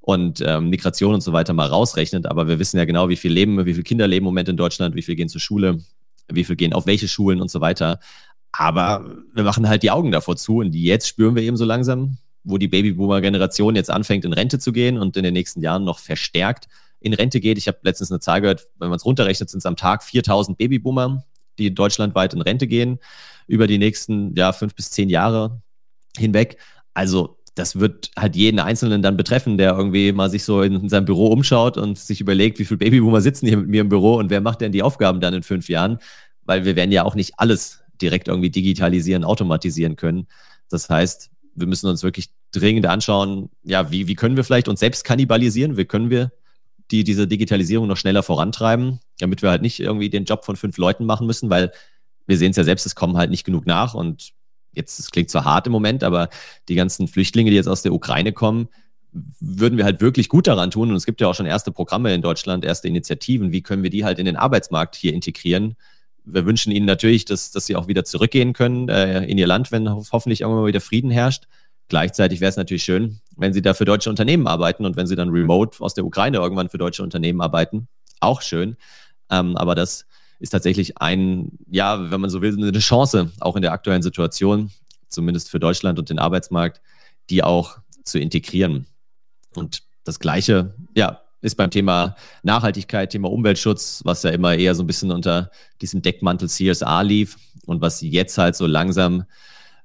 und 0.00 0.42
ähm, 0.44 0.70
Migration 0.70 1.14
und 1.14 1.20
so 1.20 1.32
weiter 1.34 1.52
mal 1.52 1.68
rausrechnet. 1.68 2.26
Aber 2.26 2.48
wir 2.48 2.58
wissen 2.58 2.78
ja 2.78 2.86
genau, 2.86 3.10
wie 3.10 3.16
viel 3.16 3.32
leben, 3.32 3.64
wie 3.66 3.74
viele 3.74 3.84
Kinder 3.84 4.06
leben 4.08 4.24
im 4.24 4.30
Moment 4.30 4.48
in 4.48 4.56
Deutschland, 4.56 4.94
wie 4.94 5.02
viel 5.02 5.14
gehen 5.14 5.28
zur 5.28 5.42
Schule, 5.42 5.80
wie 6.32 6.44
viel 6.44 6.56
gehen 6.56 6.72
auf 6.72 6.86
welche 6.86 7.08
Schulen 7.08 7.40
und 7.40 7.50
so 7.50 7.60
weiter. 7.60 8.00
Aber 8.52 9.04
wir 9.32 9.44
machen 9.44 9.68
halt 9.68 9.82
die 9.82 9.90
Augen 9.90 10.10
davor 10.10 10.36
zu 10.36 10.58
und 10.58 10.74
jetzt 10.74 11.08
spüren 11.08 11.34
wir 11.36 11.42
eben 11.42 11.56
so 11.56 11.64
langsam, 11.64 12.18
wo 12.42 12.58
die 12.58 12.68
Babyboomer-Generation 12.68 13.76
jetzt 13.76 13.90
anfängt, 13.90 14.24
in 14.24 14.32
Rente 14.32 14.58
zu 14.58 14.72
gehen 14.72 14.98
und 14.98 15.16
in 15.16 15.22
den 15.22 15.34
nächsten 15.34 15.60
Jahren 15.62 15.84
noch 15.84 15.98
verstärkt 15.98 16.68
in 17.00 17.14
Rente 17.14 17.40
geht. 17.40 17.58
Ich 17.58 17.68
habe 17.68 17.78
letztens 17.82 18.10
eine 18.10 18.20
Zahl 18.20 18.40
gehört, 18.40 18.66
wenn 18.78 18.88
man 18.88 18.96
es 18.96 19.04
runterrechnet, 19.04 19.50
sind 19.50 19.58
es 19.58 19.66
am 19.66 19.76
Tag 19.76 20.02
4000 20.02 20.58
Babyboomer, 20.58 21.24
die 21.58 21.74
deutschlandweit 21.74 22.34
in 22.34 22.42
Rente 22.42 22.66
gehen, 22.66 22.98
über 23.46 23.66
die 23.66 23.78
nächsten 23.78 24.34
ja, 24.36 24.52
fünf 24.52 24.74
bis 24.74 24.90
zehn 24.90 25.08
Jahre 25.08 25.62
hinweg. 26.16 26.58
Also 26.94 27.38
das 27.54 27.78
wird 27.78 28.10
halt 28.16 28.36
jeden 28.36 28.60
Einzelnen 28.60 29.02
dann 29.02 29.16
betreffen, 29.16 29.58
der 29.58 29.72
irgendwie 29.72 30.12
mal 30.12 30.30
sich 30.30 30.44
so 30.44 30.62
in, 30.62 30.74
in 30.74 30.88
seinem 30.88 31.04
Büro 31.04 31.26
umschaut 31.26 31.76
und 31.76 31.98
sich 31.98 32.20
überlegt, 32.20 32.58
wie 32.58 32.64
viele 32.64 32.78
Babyboomer 32.78 33.20
sitzen 33.20 33.46
hier 33.46 33.56
mit 33.56 33.68
mir 33.68 33.80
im 33.80 33.88
Büro 33.88 34.16
und 34.16 34.30
wer 34.30 34.40
macht 34.40 34.60
denn 34.60 34.72
die 34.72 34.82
Aufgaben 34.82 35.20
dann 35.20 35.34
in 35.34 35.42
fünf 35.42 35.68
Jahren? 35.68 35.98
Weil 36.44 36.64
wir 36.64 36.76
werden 36.76 36.92
ja 36.92 37.04
auch 37.04 37.14
nicht 37.14 37.34
alles 37.38 37.80
direkt 38.00 38.28
irgendwie 38.28 38.50
digitalisieren, 38.50 39.24
automatisieren 39.24 39.96
können. 39.96 40.26
Das 40.68 40.88
heißt, 40.88 41.30
wir 41.54 41.66
müssen 41.66 41.88
uns 41.88 42.02
wirklich 42.02 42.30
dringend 42.52 42.86
anschauen, 42.86 43.50
ja, 43.62 43.90
wie, 43.90 44.06
wie 44.06 44.14
können 44.14 44.36
wir 44.36 44.44
vielleicht 44.44 44.68
uns 44.68 44.80
selbst 44.80 45.04
kannibalisieren? 45.04 45.76
Wie 45.76 45.84
können 45.84 46.10
wir 46.10 46.32
die, 46.90 47.04
diese 47.04 47.26
Digitalisierung 47.26 47.86
noch 47.86 47.96
schneller 47.96 48.22
vorantreiben, 48.22 49.00
damit 49.18 49.42
wir 49.42 49.50
halt 49.50 49.62
nicht 49.62 49.80
irgendwie 49.80 50.10
den 50.10 50.24
Job 50.24 50.44
von 50.44 50.56
fünf 50.56 50.76
Leuten 50.76 51.04
machen 51.04 51.26
müssen, 51.26 51.50
weil 51.50 51.72
wir 52.26 52.36
sehen 52.36 52.50
es 52.50 52.56
ja 52.56 52.64
selbst, 52.64 52.86
es 52.86 52.94
kommen 52.94 53.16
halt 53.16 53.30
nicht 53.30 53.44
genug 53.44 53.66
nach 53.66 53.94
und 53.94 54.32
jetzt, 54.72 54.98
es 54.98 55.10
klingt 55.10 55.30
zwar 55.30 55.44
hart 55.44 55.66
im 55.66 55.72
Moment, 55.72 56.04
aber 56.04 56.28
die 56.68 56.74
ganzen 56.74 57.08
Flüchtlinge, 57.08 57.50
die 57.50 57.56
jetzt 57.56 57.68
aus 57.68 57.82
der 57.82 57.92
Ukraine 57.92 58.32
kommen, 58.32 58.68
würden 59.40 59.76
wir 59.76 59.84
halt 59.84 60.00
wirklich 60.00 60.28
gut 60.28 60.46
daran 60.46 60.70
tun. 60.70 60.90
Und 60.90 60.96
es 60.96 61.06
gibt 61.06 61.20
ja 61.20 61.28
auch 61.28 61.34
schon 61.34 61.46
erste 61.46 61.72
Programme 61.72 62.14
in 62.14 62.22
Deutschland, 62.22 62.64
erste 62.64 62.88
Initiativen. 62.88 63.52
Wie 63.52 63.62
können 63.62 63.82
wir 63.82 63.90
die 63.90 64.04
halt 64.04 64.18
in 64.18 64.24
den 64.24 64.36
Arbeitsmarkt 64.36 64.94
hier 64.94 65.12
integrieren? 65.12 65.76
Wir 66.24 66.46
wünschen 66.46 66.70
ihnen 66.70 66.86
natürlich, 66.86 67.24
dass, 67.24 67.50
dass 67.50 67.66
sie 67.66 67.76
auch 67.76 67.88
wieder 67.88 68.04
zurückgehen 68.04 68.52
können 68.52 68.88
äh, 68.88 69.24
in 69.24 69.38
ihr 69.38 69.46
Land, 69.46 69.72
wenn 69.72 69.90
hoffentlich 69.90 70.42
irgendwann 70.42 70.62
mal 70.62 70.68
wieder 70.68 70.80
Frieden 70.80 71.10
herrscht. 71.10 71.44
Gleichzeitig 71.88 72.40
wäre 72.40 72.50
es 72.50 72.56
natürlich 72.56 72.84
schön, 72.84 73.20
wenn 73.36 73.52
sie 73.52 73.62
da 73.62 73.74
für 73.74 73.84
deutsche 73.84 74.10
Unternehmen 74.10 74.46
arbeiten 74.46 74.84
und 74.84 74.96
wenn 74.96 75.08
sie 75.08 75.16
dann 75.16 75.30
remote 75.30 75.82
aus 75.82 75.94
der 75.94 76.04
Ukraine 76.04 76.36
irgendwann 76.36 76.68
für 76.68 76.78
deutsche 76.78 77.02
Unternehmen 77.02 77.40
arbeiten. 77.40 77.88
Auch 78.20 78.42
schön. 78.42 78.76
Ähm, 79.28 79.56
aber 79.56 79.74
das 79.74 80.06
ist 80.40 80.50
tatsächlich 80.50 80.98
ein, 80.98 81.52
ja, 81.70 82.10
wenn 82.10 82.20
man 82.20 82.30
so 82.30 82.42
will, 82.42 82.54
eine 82.56 82.78
Chance, 82.78 83.30
auch 83.40 83.56
in 83.56 83.62
der 83.62 83.72
aktuellen 83.72 84.02
Situation, 84.02 84.70
zumindest 85.08 85.50
für 85.50 85.60
Deutschland 85.60 85.98
und 85.98 86.10
den 86.10 86.18
Arbeitsmarkt, 86.18 86.80
die 87.28 87.42
auch 87.42 87.78
zu 88.04 88.18
integrieren. 88.18 88.86
Und 89.54 89.82
das 90.04 90.18
Gleiche, 90.18 90.74
ja, 90.96 91.20
ist 91.42 91.56
beim 91.56 91.70
Thema 91.70 92.16
Nachhaltigkeit, 92.42 93.10
Thema 93.10 93.30
Umweltschutz, 93.30 94.02
was 94.04 94.22
ja 94.22 94.30
immer 94.30 94.54
eher 94.54 94.74
so 94.74 94.82
ein 94.82 94.86
bisschen 94.86 95.10
unter 95.10 95.50
diesem 95.80 96.02
Deckmantel 96.02 96.48
CSA 96.48 97.00
lief 97.02 97.36
und 97.66 97.80
was 97.80 98.00
jetzt 98.02 98.36
halt 98.36 98.56
so 98.56 98.66
langsam 98.66 99.24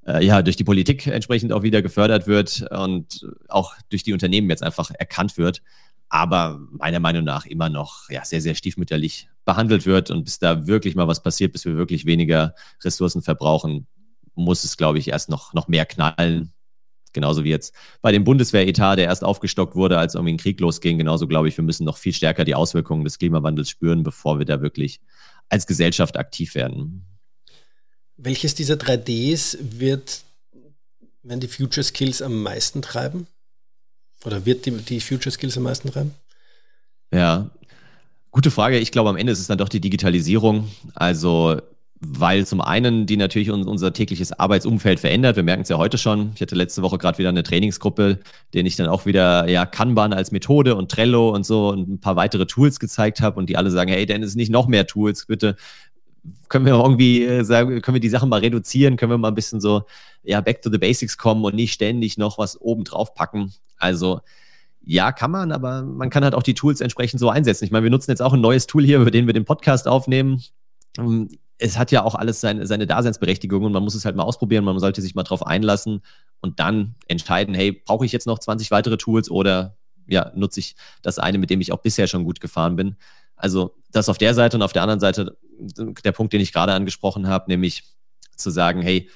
äh, 0.06 0.26
ja 0.26 0.42
durch 0.42 0.58
die 0.58 0.66
Politik 0.66 1.08
entsprechend 1.08 1.54
auch 1.54 1.64
wieder 1.64 1.82
gefördert 1.82 2.28
wird 2.28 2.66
und 2.72 3.26
auch 3.48 3.74
durch 3.90 4.04
die 4.04 4.12
Unternehmen 4.12 4.50
jetzt 4.50 4.64
einfach 4.64 4.92
erkannt 4.92 5.38
wird 5.38 5.62
aber 6.10 6.60
meiner 6.72 7.00
Meinung 7.00 7.24
nach 7.24 7.46
immer 7.46 7.70
noch 7.70 8.10
ja, 8.10 8.24
sehr, 8.24 8.42
sehr 8.42 8.56
stiefmütterlich 8.56 9.30
behandelt 9.46 9.86
wird. 9.86 10.12
Und 10.12 10.24
bis 10.24 10.40
da 10.40 10.68
wirklich 10.68 10.96
mal 10.96 11.08
was 11.08 11.24
passiert, 11.24 11.54
bis 11.54 11.66
wir 11.66 11.78
wirklich 11.78 12.06
weniger 12.06 12.56
Ressourcen 12.84 13.22
verbrauchen, 13.22 13.88
muss 14.36 14.64
es, 14.64 14.76
glaube 14.78 15.00
ich, 15.00 15.08
erst 15.08 15.30
noch, 15.30 15.54
noch 15.54 15.68
mehr 15.68 15.86
knallen. 15.86 16.52
Genauso 17.14 17.46
wie 17.46 17.50
jetzt 17.50 17.74
bei 18.02 18.12
dem 18.12 18.26
Bundeswehretat, 18.26 19.00
der 19.00 19.06
erst 19.06 19.24
aufgestockt 19.24 19.76
wurde, 19.76 19.98
als 19.98 20.16
irgendwie 20.16 20.34
ein 20.34 20.38
Krieg 20.38 20.60
losging. 20.60 20.98
Genauso 20.98 21.28
glaube 21.28 21.48
ich, 21.48 21.56
wir 21.56 21.64
müssen 21.64 21.86
noch 21.86 21.98
viel 21.98 22.12
stärker 22.12 22.44
die 22.44 22.56
Auswirkungen 22.56 23.06
des 23.06 23.18
Klimawandels 23.18 23.70
spüren, 23.70 24.04
bevor 24.04 24.38
wir 24.38 24.46
da 24.46 24.62
wirklich 24.62 25.00
als 25.48 25.66
Gesellschaft 25.66 26.18
aktiv 26.18 26.56
werden. 26.56 27.06
Welches 28.18 28.56
dieser 28.56 28.76
3Ds 28.76 29.58
wird, 29.80 30.24
werden 31.24 31.40
die 31.40 31.48
Future 31.48 31.84
Skills 31.86 32.22
am 32.22 32.44
meisten 32.44 32.82
treiben? 32.82 33.28
Oder 34.26 34.46
wird 34.46 34.66
die, 34.66 34.72
die 34.72 35.00
Future 35.00 35.32
Skills 35.32 35.56
am 35.56 35.64
meisten 35.64 35.92
treiben? 35.92 36.14
Ja, 37.14 37.50
gute 38.36 38.52
Frage. 38.52 38.80
Ich 38.80 38.92
glaube, 38.92 39.10
am 39.10 39.16
Ende 39.16 39.32
ist 39.32 39.40
es 39.40 39.48
dann 39.48 39.58
doch 39.58 39.70
die 39.70 39.80
Digitalisierung. 39.80 40.68
Also 40.94 41.56
weil 42.02 42.46
zum 42.46 42.60
einen 42.60 43.06
die 43.06 43.16
natürlich 43.16 43.50
unser 43.50 43.94
tägliches 43.94 44.34
Arbeitsumfeld 44.34 45.00
verändert. 45.00 45.38
Wir 45.38 45.44
merken 45.44 45.62
es 45.62 45.70
ja 45.70 45.78
heute 45.78 45.98
schon. 45.98 46.34
Ich 46.36 46.42
hatte 46.42 46.54
letzte 46.54 46.82
Woche 46.82 46.98
gerade 46.98 47.18
wieder 47.18 47.30
eine 47.30 47.44
Trainingsgruppe, 47.44 48.20
denen 48.54 48.66
ich 48.66 48.76
dann 48.76 48.88
auch 48.88 49.06
wieder 49.06 49.48
ja 49.48 49.66
Kanban 49.66 50.12
als 50.12 50.34
Methode 50.34 50.76
und 50.76 50.92
Trello 50.92 51.30
und 51.30 51.46
so 51.46 51.70
und 51.70 51.88
ein 51.88 52.02
paar 52.02 52.18
weitere 52.18 52.46
Tools 52.46 52.82
gezeigt 52.82 53.22
habe 53.22 53.40
und 53.40 53.50
die 53.50 53.56
alle 53.56 53.72
sagen, 53.72 53.90
hey 53.90 54.06
Dennis, 54.06 54.36
nicht 54.36 54.52
noch 54.52 54.68
mehr 54.68 54.86
Tools, 54.86 55.28
bitte 55.28 55.56
können 56.50 56.66
wir 56.66 56.74
irgendwie 56.74 57.24
äh, 57.24 57.46
sagen, 57.46 57.82
können 57.82 57.96
wir 57.96 58.02
die 58.02 58.10
Sachen 58.10 58.28
mal 58.28 58.42
reduzieren, 58.42 58.98
können 58.98 59.14
wir 59.14 59.18
mal 59.18 59.30
ein 59.30 59.36
bisschen 59.36 59.62
so 59.62 59.84
ja 60.24 60.42
back 60.42 60.62
to 60.62 60.70
the 60.70 60.78
basics 60.78 61.18
kommen 61.18 61.46
und 61.46 61.56
nicht 61.56 61.72
ständig 61.72 62.18
noch 62.18 62.38
was 62.38 62.60
oben 62.60 62.84
drauf 62.84 63.14
packen. 63.16 63.54
Also 63.78 64.20
ja, 64.86 65.12
kann 65.12 65.32
man, 65.32 65.52
aber 65.52 65.82
man 65.82 66.10
kann 66.10 66.24
halt 66.24 66.36
auch 66.36 66.44
die 66.44 66.54
Tools 66.54 66.80
entsprechend 66.80 67.20
so 67.20 67.30
einsetzen. 67.30 67.66
Ich 67.66 67.72
meine, 67.72 67.84
wir 67.84 67.92
nutzen 67.92 68.12
jetzt 68.12 68.22
auch 68.22 68.34
ein 68.34 68.42
neues 68.42 68.68
Tool 68.68 68.86
hier, 68.86 69.00
über 69.00 69.12
den 69.12 69.26
wir 69.26 69.34
den 69.34 69.46
Podcast 69.46 69.88
aufnehmen. 69.88 70.44
Ähm, 70.98 71.30
es 71.58 71.78
hat 71.78 71.92
ja 71.92 72.04
auch 72.04 72.16
alles 72.16 72.42
seine, 72.42 72.68
seine 72.68 72.86
Daseinsberechtigung 72.86 73.64
und 73.64 73.72
man 73.72 73.84
muss 73.84 73.96
es 73.96 74.06
halt 74.06 74.16
mal 74.16 74.24
ausprobieren, 74.24 74.66
man 74.66 74.78
sollte 74.80 75.02
sich 75.02 75.16
mal 75.16 75.24
drauf 75.24 75.46
einlassen 75.46 76.02
und 76.42 76.60
dann 76.60 76.96
entscheiden, 77.08 77.56
hey, 77.56 77.72
brauche 77.72 78.06
ich 78.06 78.12
jetzt 78.12 78.28
noch 78.28 78.40
20 78.40 78.72
weitere 78.72 78.98
Tools 78.98 79.32
oder 79.32 79.78
ja, 80.06 80.32
nutze 80.36 80.60
ich 80.60 80.76
das 81.02 81.18
eine, 81.18 81.38
mit 81.38 81.50
dem 81.50 81.62
ich 81.62 81.72
auch 81.72 81.82
bisher 81.82 82.08
schon 82.08 82.26
gut 82.26 82.40
gefahren 82.40 82.76
bin. 82.76 82.98
Also 83.36 83.76
das 83.92 84.10
auf 84.10 84.18
der 84.18 84.34
Seite 84.34 84.58
und 84.58 84.64
auf 84.64 84.74
der 84.74 84.84
anderen 84.84 85.00
Seite 85.00 85.38
der 85.58 86.12
Punkt, 86.12 86.34
den 86.34 86.42
ich 86.42 86.54
gerade 86.54 86.74
angesprochen 86.74 87.28
habe, 87.28 87.46
nämlich 87.50 87.84
zu 88.36 88.50
sagen, 88.50 88.82
hey, 88.82 89.10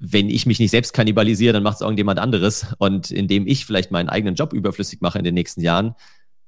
wenn 0.00 0.30
ich 0.30 0.46
mich 0.46 0.60
nicht 0.60 0.70
selbst 0.70 0.92
kannibalisiere, 0.92 1.52
dann 1.52 1.62
macht 1.62 1.76
es 1.76 1.80
irgendjemand 1.80 2.18
anderes. 2.18 2.66
Und 2.78 3.10
indem 3.10 3.46
ich 3.46 3.66
vielleicht 3.66 3.90
meinen 3.90 4.08
eigenen 4.08 4.34
Job 4.34 4.52
überflüssig 4.52 5.00
mache 5.00 5.18
in 5.18 5.24
den 5.24 5.34
nächsten 5.34 5.60
Jahren, 5.60 5.94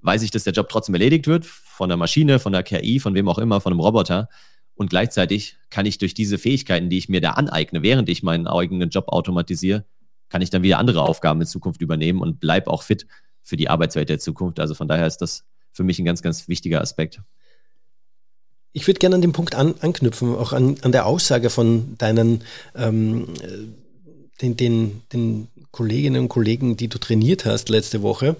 weiß 0.03 0.23
ich, 0.23 0.31
dass 0.31 0.45
der 0.45 0.53
Job 0.53 0.69
trotzdem 0.69 0.95
erledigt 0.95 1.27
wird 1.27 1.45
von 1.45 1.89
der 1.89 1.99
Maschine, 1.99 2.39
von 2.39 2.53
der 2.53 2.63
KI, 2.63 3.01
von 3.01 3.15
wem 3.15 3.29
auch 3.29 3.39
immer, 3.39 3.61
von 3.61 3.73
einem 3.73 3.81
Roboter. 3.81 4.29
Und 4.75 4.89
gleichzeitig 4.89 5.57
kann 5.69 5.85
ich 5.85 5.99
durch 5.99 6.15
diese 6.15 6.39
Fähigkeiten, 6.39 6.89
die 6.89 6.99
ich 6.99 7.09
mir 7.09 7.21
da 7.21 7.33
aneigne, 7.33 7.83
während 7.83 8.09
ich 8.09 8.23
meinen 8.23 8.47
eigenen 8.47 8.89
Job 8.89 9.09
automatisiere, 9.09 9.85
kann 10.29 10.43
ich 10.43 10.51
dann 10.51 10.63
wieder 10.63 10.79
andere 10.79 11.03
Aufgaben 11.03 11.41
in 11.41 11.47
Zukunft 11.47 11.83
übernehmen 11.83 12.21
und 12.21 12.41
bleibe 12.41 12.71
auch 12.71 12.83
fit 12.83 13.07
für 13.43 13.57
die 13.57 13.69
Arbeitswelt 13.69 14.09
der 14.09 14.21
Zukunft. 14.21 14.61
Also 14.61 14.75
von 14.75 14.89
daher 14.89 15.07
ist 15.07 15.19
das 15.19 15.45
für 15.73 15.85
mich 15.85 15.99
ein 15.99 16.05
ganz, 16.05 16.23
ganz 16.23 16.49
wichtiger 16.49 16.81
Aspekt. 16.81 17.21
Ich 18.73 18.87
würde 18.87 18.99
gerne 18.99 19.17
an 19.17 19.23
den 19.23 19.33
Punkt 19.33 19.55
an, 19.55 19.75
anknüpfen, 19.81 20.35
auch 20.37 20.53
an, 20.53 20.77
an 20.83 20.93
der 20.93 21.07
Aussage 21.07 21.51
von 21.51 21.97
deinen 21.99 22.45
ähm, 22.75 23.27
den, 24.41 24.57
den, 24.57 25.03
den 25.13 25.49
Kolleginnen 25.71 26.23
und 26.23 26.29
Kollegen, 26.29 26.77
die 26.77 26.89
du 26.89 26.99
trainiert 26.99 27.45
hast 27.45 27.69
letzte 27.69 28.03
Woche, 28.03 28.37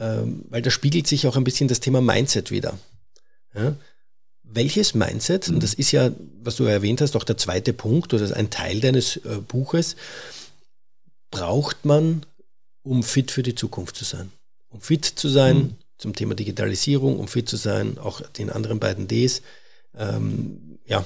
ähm, 0.00 0.44
weil 0.48 0.62
da 0.62 0.70
spiegelt 0.70 1.06
sich 1.06 1.26
auch 1.26 1.36
ein 1.36 1.44
bisschen 1.44 1.68
das 1.68 1.80
Thema 1.80 2.00
Mindset 2.00 2.50
wieder. 2.50 2.78
Ja? 3.54 3.76
Welches 4.42 4.94
Mindset, 4.94 5.48
mhm. 5.48 5.54
und 5.54 5.62
das 5.62 5.74
ist 5.74 5.92
ja, 5.92 6.10
was 6.42 6.56
du 6.56 6.64
erwähnt 6.64 7.00
hast, 7.00 7.16
auch 7.16 7.24
der 7.24 7.36
zweite 7.36 7.72
Punkt 7.72 8.12
oder 8.14 8.36
ein 8.36 8.50
Teil 8.50 8.80
deines 8.80 9.16
äh, 9.18 9.38
Buches, 9.46 9.96
braucht 11.30 11.84
man, 11.84 12.24
um 12.82 13.02
fit 13.02 13.30
für 13.30 13.42
die 13.42 13.54
Zukunft 13.54 13.96
zu 13.96 14.04
sein? 14.04 14.30
Um 14.68 14.80
fit 14.80 15.04
zu 15.04 15.28
sein 15.28 15.56
mhm. 15.56 15.74
zum 15.98 16.14
Thema 16.14 16.34
Digitalisierung, 16.34 17.18
um 17.18 17.28
fit 17.28 17.48
zu 17.48 17.56
sein, 17.56 17.98
auch 17.98 18.20
den 18.20 18.50
anderen 18.50 18.80
beiden 18.80 19.08
Ds, 19.08 19.42
ähm, 19.98 20.78
ja. 20.86 21.04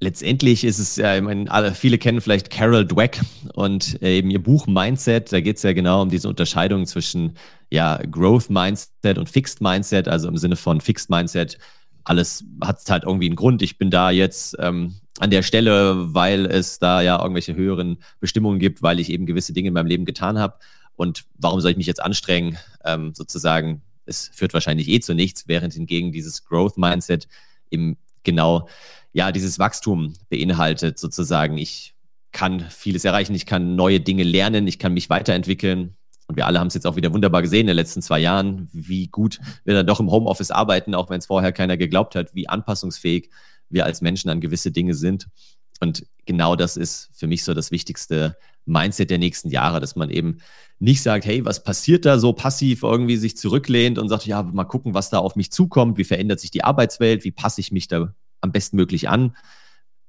Letztendlich 0.00 0.64
ist 0.64 0.78
es 0.78 0.96
ja, 0.96 1.16
ich 1.16 1.22
meine, 1.22 1.74
viele 1.74 1.98
kennen 1.98 2.20
vielleicht 2.20 2.50
Carol 2.50 2.84
Dweck 2.84 3.20
und 3.54 4.02
äh, 4.02 4.18
eben 4.18 4.30
ihr 4.30 4.42
Buch 4.42 4.66
Mindset. 4.66 5.32
Da 5.32 5.40
geht 5.40 5.56
es 5.56 5.62
ja 5.62 5.72
genau 5.72 6.02
um 6.02 6.10
diese 6.10 6.28
Unterscheidung 6.28 6.84
zwischen 6.84 7.38
ja, 7.70 7.98
Growth 8.10 8.50
Mindset 8.50 9.18
und 9.18 9.30
Fixed 9.30 9.60
Mindset, 9.60 10.08
also 10.08 10.28
im 10.28 10.36
Sinne 10.36 10.56
von 10.56 10.80
Fixed 10.80 11.10
Mindset. 11.10 11.58
Alles 12.04 12.44
hat 12.60 12.82
halt 12.90 13.04
irgendwie 13.04 13.26
einen 13.26 13.36
Grund. 13.36 13.62
Ich 13.62 13.78
bin 13.78 13.90
da 13.90 14.10
jetzt 14.10 14.56
ähm, 14.58 14.96
an 15.20 15.30
der 15.30 15.42
Stelle, 15.42 16.12
weil 16.12 16.44
es 16.46 16.78
da 16.78 17.00
ja 17.00 17.20
irgendwelche 17.20 17.54
höheren 17.54 17.98
Bestimmungen 18.20 18.58
gibt, 18.58 18.82
weil 18.82 19.00
ich 19.00 19.10
eben 19.10 19.26
gewisse 19.26 19.52
Dinge 19.52 19.68
in 19.68 19.74
meinem 19.74 19.86
Leben 19.86 20.04
getan 20.04 20.38
habe. 20.38 20.58
Und 20.96 21.24
warum 21.38 21.60
soll 21.60 21.70
ich 21.70 21.76
mich 21.76 21.86
jetzt 21.86 22.02
anstrengen, 22.02 22.58
ähm, 22.84 23.14
sozusagen 23.14 23.82
es 24.06 24.30
führt 24.32 24.54
wahrscheinlich 24.54 24.88
eh 24.88 25.00
zu 25.00 25.14
nichts, 25.14 25.48
während 25.48 25.74
hingegen 25.74 26.12
dieses 26.12 26.44
Growth 26.44 26.76
Mindset 26.76 27.28
eben 27.70 27.96
genau 28.22 28.68
ja 29.12 29.32
dieses 29.32 29.58
Wachstum 29.58 30.14
beinhaltet, 30.28 30.98
sozusagen. 30.98 31.56
Ich 31.58 31.94
kann 32.32 32.60
vieles 32.68 33.04
erreichen, 33.04 33.34
ich 33.34 33.46
kann 33.46 33.76
neue 33.76 34.00
Dinge 34.00 34.24
lernen, 34.24 34.66
ich 34.66 34.78
kann 34.78 34.92
mich 34.92 35.08
weiterentwickeln. 35.08 35.96
Und 36.26 36.36
wir 36.36 36.46
alle 36.46 36.58
haben 36.58 36.68
es 36.68 36.74
jetzt 36.74 36.86
auch 36.86 36.96
wieder 36.96 37.12
wunderbar 37.12 37.42
gesehen 37.42 37.62
in 37.62 37.66
den 37.68 37.76
letzten 37.76 38.02
zwei 38.02 38.18
Jahren, 38.18 38.68
wie 38.72 39.08
gut 39.08 39.38
wir 39.64 39.74
dann 39.74 39.86
doch 39.86 40.00
im 40.00 40.10
Homeoffice 40.10 40.50
arbeiten, 40.50 40.94
auch 40.94 41.10
wenn 41.10 41.18
es 41.18 41.26
vorher 41.26 41.52
keiner 41.52 41.76
geglaubt 41.76 42.14
hat, 42.14 42.34
wie 42.34 42.48
anpassungsfähig 42.48 43.30
wir 43.68 43.84
als 43.84 44.00
Menschen 44.00 44.30
an 44.30 44.40
gewisse 44.40 44.70
Dinge 44.70 44.94
sind. 44.94 45.28
Und 45.80 46.06
genau 46.24 46.56
das 46.56 46.76
ist 46.76 47.10
für 47.12 47.26
mich 47.26 47.44
so 47.44 47.52
das 47.52 47.70
wichtigste 47.70 48.36
Mindset 48.66 49.10
der 49.10 49.18
nächsten 49.18 49.50
Jahre, 49.50 49.80
dass 49.80 49.96
man 49.96 50.10
eben 50.10 50.38
nicht 50.78 51.02
sagt, 51.02 51.24
hey, 51.24 51.44
was 51.44 51.62
passiert 51.62 52.04
da 52.04 52.18
so 52.18 52.32
passiv 52.32 52.82
irgendwie 52.82 53.16
sich 53.16 53.36
zurücklehnt 53.36 53.98
und 53.98 54.08
sagt, 54.08 54.26
ja, 54.26 54.42
mal 54.42 54.64
gucken, 54.64 54.94
was 54.94 55.10
da 55.10 55.18
auf 55.18 55.36
mich 55.36 55.52
zukommt, 55.52 55.98
wie 55.98 56.04
verändert 56.04 56.40
sich 56.40 56.50
die 56.50 56.64
Arbeitswelt, 56.64 57.24
wie 57.24 57.30
passe 57.30 57.60
ich 57.60 57.72
mich 57.72 57.88
da 57.88 58.14
am 58.40 58.52
besten 58.52 58.76
möglich 58.76 59.08
an, 59.08 59.36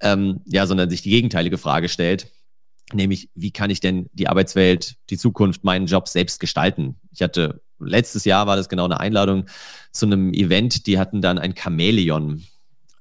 ähm, 0.00 0.40
ja, 0.44 0.66
sondern 0.66 0.90
sich 0.90 1.02
die 1.02 1.10
gegenteilige 1.10 1.58
Frage 1.58 1.88
stellt, 1.88 2.30
nämlich, 2.92 3.30
wie 3.34 3.50
kann 3.50 3.70
ich 3.70 3.80
denn 3.80 4.08
die 4.12 4.28
Arbeitswelt, 4.28 4.96
die 5.10 5.18
Zukunft, 5.18 5.64
meinen 5.64 5.86
Job 5.86 6.08
selbst 6.08 6.40
gestalten? 6.40 6.96
Ich 7.12 7.22
hatte, 7.22 7.62
letztes 7.78 8.24
Jahr 8.24 8.46
war 8.46 8.56
das 8.56 8.68
genau 8.68 8.84
eine 8.84 9.00
Einladung 9.00 9.46
zu 9.92 10.06
einem 10.06 10.32
Event, 10.32 10.86
die 10.86 10.98
hatten 10.98 11.22
dann 11.22 11.38
ein 11.38 11.54
Chamäleon 11.56 12.44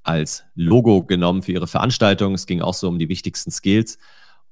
als 0.04 0.44
Logo 0.54 1.04
genommen 1.04 1.41
für 1.41 1.52
ihre 1.52 1.68
Veranstaltung. 1.68 2.36
Es 2.36 2.46
ging 2.46 2.62
auch 2.62 2.74
so 2.74 2.88
um 2.88 3.00
die 3.00 3.10
wichtigsten 3.10 3.52
Skills. 3.52 3.98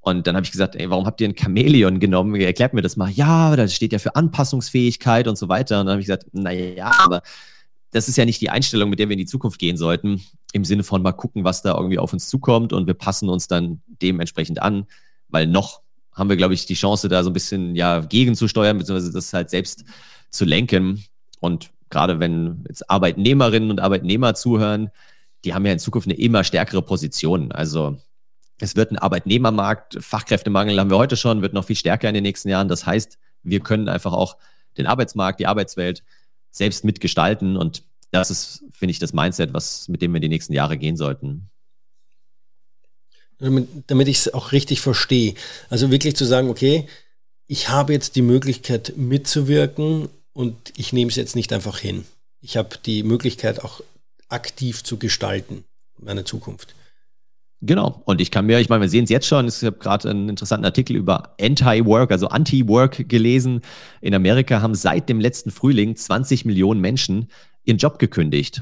Und 0.06 0.28
dann 0.28 0.36
habe 0.36 0.44
ich 0.44 0.52
gesagt, 0.52 0.76
ey, 0.76 0.90
warum 0.90 1.06
habt 1.06 1.22
ihr 1.22 1.30
ein 1.30 1.36
Chamäleon 1.38 1.98
genommen? 1.98 2.36
Erklärt 2.36 2.74
mir 2.74 2.82
das 2.82 2.98
mal. 2.98 3.10
Ja, 3.10 3.56
das 3.56 3.74
steht 3.74 3.94
ja 3.94 4.00
für 4.00 4.18
Anpassungsfähigkeit 4.18 5.30
und 5.30 5.38
so 5.38 5.48
weiter. 5.48 5.80
Und 5.80 5.86
dann 5.86 5.94
habe 5.94 6.02
ich 6.02 6.08
gesagt, 6.08 6.26
naja, 6.34 6.92
aber 6.98 7.22
das 7.92 8.10
ist 8.10 8.18
ja 8.18 8.26
nicht 8.26 8.42
die 8.42 8.50
Einstellung, 8.50 8.90
mit 8.90 9.00
der 9.00 9.08
wir 9.08 9.14
in 9.14 9.20
die 9.20 9.26
Zukunft 9.26 9.60
gehen 9.60 9.78
sollten. 9.78 10.22
Im 10.52 10.66
Sinne 10.66 10.84
von 10.84 11.02
mal 11.02 11.14
gucken, 11.14 11.46
was 11.46 11.62
da 11.62 11.74
irgendwie 11.74 12.00
auf 12.00 12.12
uns 12.12 12.28
zukommt 12.28 12.74
und 12.74 12.86
wir 12.86 12.96
passen 12.96 13.30
uns 13.30 13.48
dann 13.48 13.82
dementsprechend 14.02 14.62
an, 14.62 14.88
weil 15.30 15.48
noch 15.48 15.82
haben 16.12 16.28
wir, 16.28 16.36
glaube 16.36 16.54
ich, 16.54 16.66
die 16.66 16.74
Chance, 16.74 17.08
da 17.08 17.24
so 17.24 17.30
ein 17.30 17.34
bisschen 17.34 17.74
ja 17.74 18.02
gegenzusteuern, 18.02 18.78
beziehungsweise 18.78 19.14
das 19.14 19.32
halt 19.32 19.50
selbst 19.50 19.86
zu 20.30 20.44
lenken. 20.44 21.06
Und 21.40 21.70
gerade 21.90 22.20
wenn 22.20 22.66
jetzt 22.68 22.90
Arbeitnehmerinnen 22.90 23.72
und 23.72 23.80
Arbeitnehmer 23.80 24.36
zuhören, 24.36 24.90
die 25.46 25.54
haben 25.54 25.66
ja 25.66 25.72
in 25.72 25.80
Zukunft 25.80 26.10
eine 26.10 26.18
immer 26.18 26.44
stärkere 26.44 26.82
Position. 26.82 27.54
Also 27.54 27.98
es 28.60 28.76
wird 28.76 28.92
ein 28.92 28.98
Arbeitnehmermarkt, 28.98 29.98
Fachkräftemangel 30.00 30.80
haben 30.80 30.90
wir 30.90 30.98
heute 30.98 31.18
schon, 31.18 31.42
wird 31.42 31.54
noch 31.54 31.66
viel 31.66 31.76
stärker 31.76 32.08
in 32.08 32.14
den 32.14 32.24
nächsten 32.24 32.50
Jahren. 32.50 32.68
Das 32.68 32.86
heißt, 32.86 33.18
wir 33.44 33.60
können 33.60 33.90
einfach 33.90 34.14
auch 34.14 34.38
den 34.78 34.88
Arbeitsmarkt, 34.88 35.40
die 35.40 35.48
Arbeitswelt 35.48 36.04
selbst 36.52 36.84
mitgestalten. 36.86 37.58
Und 37.58 37.84
das 38.12 38.32
ist, 38.32 38.64
finde 38.72 38.92
ich, 38.92 39.00
das 39.00 39.14
Mindset, 39.14 39.54
was, 39.54 39.88
mit 39.88 40.02
dem 40.02 40.12
wir 40.12 40.18
in 40.18 40.24
die 40.24 40.30
nächsten 40.30 40.54
Jahre 40.54 40.78
gehen 40.78 40.98
sollten. 40.98 41.50
Damit, 43.40 43.68
damit 43.88 44.08
ich 44.08 44.20
es 44.20 44.34
auch 44.34 44.52
richtig 44.52 44.82
verstehe. 44.82 45.34
Also 45.70 45.92
wirklich 45.92 46.16
zu 46.16 46.26
sagen, 46.26 46.50
okay, 46.50 46.88
ich 47.48 47.70
habe 47.70 47.92
jetzt 47.92 48.16
die 48.16 48.22
Möglichkeit 48.22 48.94
mitzuwirken 48.96 50.10
und 50.32 50.56
ich 50.78 50.94
nehme 50.94 51.10
es 51.10 51.16
jetzt 51.18 51.36
nicht 51.36 51.52
einfach 51.52 51.80
hin. 51.80 52.06
Ich 52.40 52.56
habe 52.56 52.78
die 52.86 53.04
Möglichkeit 53.04 53.64
auch 53.64 53.82
aktiv 54.30 54.84
zu 54.84 54.98
gestalten, 54.98 55.66
meine 55.98 56.24
Zukunft. 56.24 56.76
Genau. 57.66 58.02
Und 58.04 58.20
ich 58.20 58.30
kann 58.30 58.46
mir, 58.46 58.60
ich 58.60 58.68
meine, 58.68 58.82
wir 58.82 58.90
sehen 58.90 59.06
es 59.06 59.10
jetzt 59.10 59.26
schon, 59.26 59.48
ich 59.48 59.64
habe 59.64 59.78
gerade 59.78 60.10
einen 60.10 60.28
interessanten 60.28 60.66
Artikel 60.66 60.98
über 60.98 61.34
Anti-Work, 61.40 62.12
also 62.12 62.28
Anti-Work 62.28 63.08
gelesen. 63.08 63.62
In 64.02 64.14
Amerika 64.14 64.62
haben 64.62 64.76
seit 64.76 65.08
dem 65.08 65.22
letzten 65.22 65.50
Frühling 65.50 65.96
20 65.96 66.44
Millionen 66.44 66.82
Menschen 66.82 67.30
ihren 67.64 67.78
Job 67.78 68.00
gekündigt. 68.00 68.62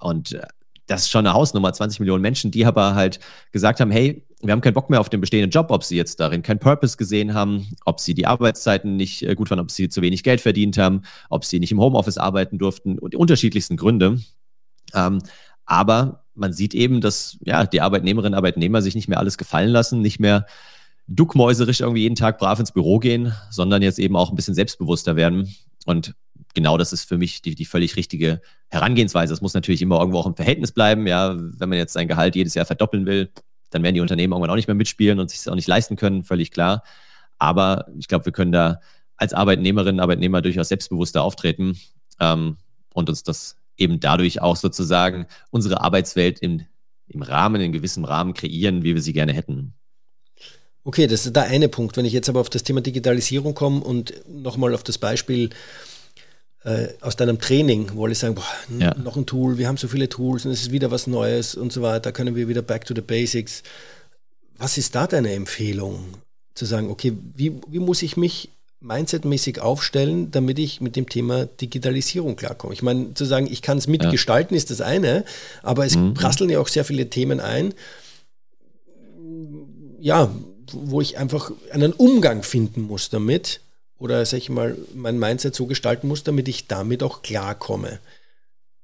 Und 0.00 0.32
äh, 0.32 0.42
das 0.88 1.02
ist 1.02 1.10
schon 1.10 1.24
eine 1.24 1.34
Hausnummer, 1.34 1.72
20 1.72 2.00
Millionen 2.00 2.22
Menschen, 2.22 2.50
die 2.50 2.66
aber 2.66 2.96
halt 2.96 3.20
gesagt 3.52 3.78
haben, 3.78 3.92
hey, 3.92 4.26
wir 4.42 4.50
haben 4.50 4.62
keinen 4.62 4.74
Bock 4.74 4.90
mehr 4.90 4.98
auf 5.00 5.08
den 5.08 5.20
bestehenden 5.20 5.52
Job, 5.52 5.70
ob 5.70 5.84
sie 5.84 5.96
jetzt 5.96 6.18
darin 6.18 6.42
keinen 6.42 6.58
Purpose 6.58 6.96
gesehen 6.96 7.34
haben, 7.34 7.68
ob 7.84 8.00
sie 8.00 8.14
die 8.14 8.26
Arbeitszeiten 8.26 8.96
nicht 8.96 9.22
äh, 9.22 9.36
gut 9.36 9.48
waren, 9.50 9.60
ob 9.60 9.70
sie 9.70 9.88
zu 9.88 10.02
wenig 10.02 10.24
Geld 10.24 10.40
verdient 10.40 10.76
haben, 10.76 11.02
ob 11.28 11.44
sie 11.44 11.60
nicht 11.60 11.70
im 11.70 11.78
Homeoffice 11.78 12.18
arbeiten 12.18 12.58
durften 12.58 12.98
und 12.98 13.12
die 13.12 13.16
unterschiedlichsten 13.16 13.76
Gründe. 13.76 14.18
Ähm, 14.92 15.20
aber 15.66 16.19
man 16.34 16.52
sieht 16.52 16.74
eben, 16.74 17.00
dass 17.00 17.38
ja, 17.44 17.66
die 17.66 17.80
Arbeitnehmerinnen 17.80 18.34
und 18.34 18.36
Arbeitnehmer 18.36 18.82
sich 18.82 18.94
nicht 18.94 19.08
mehr 19.08 19.18
alles 19.18 19.38
gefallen 19.38 19.70
lassen, 19.70 20.00
nicht 20.00 20.20
mehr 20.20 20.46
duckmäuserisch 21.06 21.80
irgendwie 21.80 22.02
jeden 22.02 22.14
Tag 22.14 22.38
brav 22.38 22.60
ins 22.60 22.72
Büro 22.72 22.98
gehen, 22.98 23.34
sondern 23.50 23.82
jetzt 23.82 23.98
eben 23.98 24.16
auch 24.16 24.30
ein 24.30 24.36
bisschen 24.36 24.54
selbstbewusster 24.54 25.16
werden. 25.16 25.54
Und 25.86 26.14
genau 26.54 26.78
das 26.78 26.92
ist 26.92 27.04
für 27.04 27.18
mich 27.18 27.42
die, 27.42 27.54
die 27.54 27.64
völlig 27.64 27.96
richtige 27.96 28.40
Herangehensweise. 28.68 29.32
Das 29.32 29.40
muss 29.40 29.54
natürlich 29.54 29.82
immer 29.82 29.98
irgendwo 29.98 30.18
auch 30.18 30.26
im 30.26 30.36
Verhältnis 30.36 30.72
bleiben. 30.72 31.06
Ja, 31.06 31.34
wenn 31.36 31.68
man 31.68 31.78
jetzt 31.78 31.92
sein 31.92 32.08
Gehalt 32.08 32.36
jedes 32.36 32.54
Jahr 32.54 32.64
verdoppeln 32.64 33.06
will, 33.06 33.30
dann 33.70 33.82
werden 33.82 33.94
die 33.94 34.00
Unternehmen 34.00 34.32
irgendwann 34.32 34.50
auch 34.50 34.56
nicht 34.56 34.68
mehr 34.68 34.74
mitspielen 34.74 35.18
und 35.18 35.30
sich 35.30 35.40
das 35.40 35.48
auch 35.48 35.56
nicht 35.56 35.68
leisten 35.68 35.96
können, 35.96 36.22
völlig 36.22 36.50
klar. 36.50 36.82
Aber 37.38 37.86
ich 37.98 38.08
glaube, 38.08 38.26
wir 38.26 38.32
können 38.32 38.52
da 38.52 38.80
als 39.16 39.34
Arbeitnehmerinnen 39.34 39.96
und 39.96 40.00
Arbeitnehmer 40.00 40.42
durchaus 40.42 40.68
selbstbewusster 40.68 41.22
auftreten 41.22 41.78
ähm, 42.20 42.56
und 42.94 43.08
uns 43.08 43.22
das 43.22 43.56
eben 43.80 44.00
dadurch 44.00 44.40
auch 44.40 44.56
sozusagen 44.56 45.26
unsere 45.50 45.80
Arbeitswelt 45.80 46.40
im, 46.40 46.62
im 47.08 47.22
Rahmen, 47.22 47.60
in 47.60 47.72
gewissem 47.72 48.04
Rahmen 48.04 48.34
kreieren, 48.34 48.82
wie 48.82 48.94
wir 48.94 49.02
sie 49.02 49.12
gerne 49.12 49.32
hätten. 49.32 49.74
Okay, 50.84 51.06
das 51.06 51.26
ist 51.26 51.36
der 51.36 51.44
eine 51.44 51.68
Punkt. 51.68 51.96
Wenn 51.96 52.04
ich 52.04 52.12
jetzt 52.12 52.28
aber 52.28 52.40
auf 52.40 52.50
das 52.50 52.62
Thema 52.62 52.80
Digitalisierung 52.80 53.54
komme 53.54 53.80
und 53.80 54.14
nochmal 54.28 54.74
auf 54.74 54.82
das 54.82 54.98
Beispiel 54.98 55.50
äh, 56.64 56.88
aus 57.00 57.16
deinem 57.16 57.38
Training, 57.38 57.90
wo 57.94 58.06
alle 58.06 58.14
sagen, 58.14 58.34
boah, 58.34 58.44
ja. 58.78 58.94
noch 58.96 59.16
ein 59.16 59.26
Tool, 59.26 59.58
wir 59.58 59.68
haben 59.68 59.76
so 59.76 59.88
viele 59.88 60.08
Tools 60.08 60.44
und 60.44 60.52
es 60.52 60.62
ist 60.62 60.72
wieder 60.72 60.90
was 60.90 61.06
Neues 61.06 61.54
und 61.54 61.72
so 61.72 61.82
weiter, 61.82 62.12
können 62.12 62.34
wir 62.34 62.48
wieder 62.48 62.62
back 62.62 62.84
to 62.84 62.94
the 62.94 63.00
basics. 63.02 63.62
Was 64.56 64.78
ist 64.78 64.94
da 64.94 65.06
deine 65.06 65.32
Empfehlung? 65.32 66.14
Zu 66.54 66.66
sagen, 66.66 66.90
okay, 66.90 67.16
wie, 67.34 67.60
wie 67.68 67.78
muss 67.78 68.02
ich 68.02 68.16
mich 68.16 68.50
mindsetmäßig 68.80 69.60
aufstellen, 69.60 70.30
damit 70.30 70.58
ich 70.58 70.80
mit 70.80 70.96
dem 70.96 71.08
Thema 71.08 71.46
Digitalisierung 71.46 72.36
klarkomme? 72.36 72.72
Ich 72.72 72.82
meine, 72.82 73.14
zu 73.14 73.24
sagen, 73.24 73.46
ich 73.50 73.62
kann 73.62 73.78
es 73.78 73.86
mitgestalten, 73.86 74.54
ja. 74.54 74.58
ist 74.58 74.70
das 74.70 74.80
eine, 74.80 75.24
aber 75.62 75.84
es 75.84 75.96
mhm. 75.96 76.14
prasseln 76.14 76.50
ja 76.50 76.60
auch 76.60 76.68
sehr 76.68 76.84
viele 76.84 77.10
Themen 77.10 77.40
ein. 77.40 77.74
Ja, 80.00 80.30
wo 80.72 81.00
ich 81.00 81.18
einfach 81.18 81.52
einen 81.72 81.92
Umgang 81.92 82.42
finden 82.42 82.82
muss 82.82 83.10
damit 83.10 83.60
oder 83.98 84.24
sag 84.24 84.38
ich 84.38 84.48
mal, 84.48 84.76
mein 84.94 85.18
Mindset 85.18 85.54
so 85.54 85.66
gestalten 85.66 86.08
muss, 86.08 86.24
damit 86.24 86.48
ich 86.48 86.66
damit 86.66 87.02
auch 87.02 87.22
klarkomme. 87.22 88.00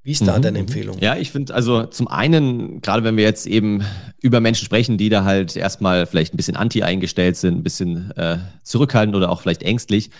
Wie 0.06 0.12
ist 0.12 0.24
da 0.24 0.38
mhm. 0.38 0.42
deine 0.42 0.58
Empfehlung? 0.60 0.98
Ja, 1.00 1.16
ich 1.16 1.32
finde, 1.32 1.52
also 1.52 1.84
zum 1.84 2.06
einen, 2.06 2.80
gerade 2.80 3.02
wenn 3.02 3.16
wir 3.16 3.24
jetzt 3.24 3.44
eben 3.44 3.82
über 4.22 4.38
Menschen 4.38 4.64
sprechen, 4.64 4.98
die 4.98 5.08
da 5.08 5.24
halt 5.24 5.56
erstmal 5.56 6.06
vielleicht 6.06 6.32
ein 6.32 6.36
bisschen 6.36 6.54
anti 6.54 6.84
eingestellt 6.84 7.36
sind, 7.36 7.56
ein 7.58 7.62
bisschen 7.64 8.12
äh, 8.12 8.38
zurückhaltend 8.62 9.16
oder 9.16 9.30
auch 9.30 9.40
vielleicht 9.40 9.64
ängstlich, 9.64 10.10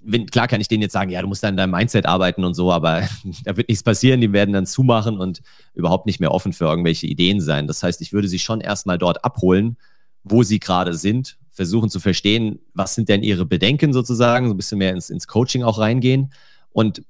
wenn, 0.00 0.24
klar 0.24 0.48
kann 0.48 0.62
ich 0.62 0.68
denen 0.68 0.80
jetzt 0.80 0.94
sagen, 0.94 1.10
ja, 1.10 1.20
du 1.20 1.28
musst 1.28 1.44
an 1.44 1.58
deinem 1.58 1.72
Mindset 1.72 2.06
arbeiten 2.06 2.44
und 2.44 2.54
so, 2.54 2.72
aber 2.72 3.02
da 3.44 3.58
wird 3.58 3.68
nichts 3.68 3.84
passieren, 3.84 4.22
die 4.22 4.32
werden 4.32 4.54
dann 4.54 4.64
zumachen 4.64 5.18
und 5.18 5.42
überhaupt 5.74 6.06
nicht 6.06 6.18
mehr 6.18 6.32
offen 6.32 6.54
für 6.54 6.64
irgendwelche 6.64 7.06
Ideen 7.06 7.42
sein. 7.42 7.66
Das 7.66 7.82
heißt, 7.82 8.00
ich 8.00 8.14
würde 8.14 8.28
sie 8.28 8.38
schon 8.38 8.62
erstmal 8.62 8.96
dort 8.96 9.22
abholen, 9.22 9.76
wo 10.24 10.44
sie 10.44 10.60
gerade 10.60 10.94
sind, 10.94 11.36
versuchen 11.50 11.90
zu 11.90 12.00
verstehen, 12.00 12.58
was 12.72 12.94
sind 12.94 13.10
denn 13.10 13.22
ihre 13.22 13.44
Bedenken 13.44 13.92
sozusagen, 13.92 14.48
so 14.48 14.54
ein 14.54 14.56
bisschen 14.56 14.78
mehr 14.78 14.92
ins, 14.92 15.10
ins 15.10 15.26
Coaching 15.26 15.62
auch 15.62 15.78
reingehen 15.78 16.32
und 16.70 17.02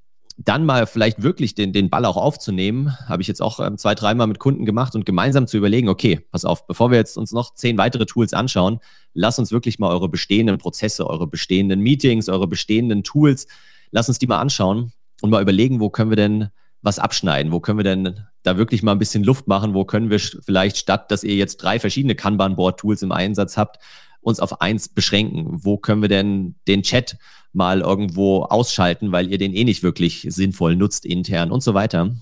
dann 0.45 0.65
mal 0.65 0.87
vielleicht 0.87 1.23
wirklich 1.23 1.55
den, 1.55 1.73
den 1.73 1.91
Ball 1.91 2.05
auch 2.05 2.17
aufzunehmen, 2.17 2.97
habe 3.09 3.23
ich 3.23 3.29
jetzt 3.29 3.43
auch 3.43 3.61
ähm, 3.61 3.79
zwei, 3.79 3.95
dreimal 3.95 4.27
mit 4.27 4.39
Kunden 4.39 4.65
gemacht 4.65 4.95
und 4.95 5.05
gemeinsam 5.05 5.47
zu 5.47 5.57
überlegen, 5.57 5.89
okay, 5.89 6.21
pass 6.31 6.45
auf, 6.45 6.67
bevor 6.67 6.91
wir 6.91 6.99
jetzt 6.99 7.17
uns 7.17 7.33
noch 7.33 7.55
zehn 7.55 7.79
weitere 7.79 8.07
Tools 8.07 8.33
anschauen, 8.33 8.81
lass 9.15 9.39
uns 9.39 9.53
wirklich 9.53 9.79
mal 9.79 9.91
eure 9.91 10.09
bestehenden 10.09 10.59
Prozesse, 10.59 11.09
eure 11.09 11.27
bestehenden 11.27 11.81
Meetings, 11.81 12.29
eure 12.29 12.47
bestehenden 12.47 13.05
Tools, 13.05 13.47
lass 13.91 14.09
uns 14.09 14.19
die 14.19 14.27
mal 14.27 14.41
anschauen 14.41 14.93
und 15.21 15.31
mal 15.31 15.43
überlegen, 15.43 15.81
wo 15.81 15.91
können 15.91 16.11
wir 16.11 16.17
denn 16.17 16.49
was 16.83 16.99
abschneiden? 16.99 17.53
Wo 17.53 17.61
können 17.61 17.79
wir 17.79 17.85
denn 17.85 18.27
da 18.43 18.57
wirklich 18.57 18.83
mal 18.83 18.93
ein 18.93 18.99
bisschen 18.99 19.23
Luft 19.23 19.47
machen? 19.47 19.73
Wo 19.73 19.85
können 19.85 20.11
wir 20.11 20.19
vielleicht 20.19 20.77
statt, 20.77 21.11
dass 21.13 21.23
ihr 21.23 21.37
jetzt 21.37 21.59
drei 21.59 21.79
verschiedene 21.79 22.17
Kanban-Board-Tools 22.17 23.03
im 23.03 23.13
Einsatz 23.13 23.57
habt, 23.57 23.79
uns 24.23 24.41
auf 24.41 24.61
eins 24.61 24.89
beschränken? 24.89 25.47
Wo 25.65 25.77
können 25.77 26.03
wir 26.03 26.09
denn 26.09 26.55
den 26.67 26.83
Chat 26.83 27.19
mal 27.53 27.81
irgendwo 27.81 28.45
ausschalten, 28.45 29.13
weil 29.13 29.31
ihr 29.31 29.39
den 29.39 29.55
eh 29.55 29.65
nicht 29.65 29.83
wirklich 29.83 30.27
sinnvoll 30.31 30.77
nutzt 30.77 31.05
intern 31.05 31.53
und 31.53 31.63
so 31.63 31.75
weiter? 31.75 32.15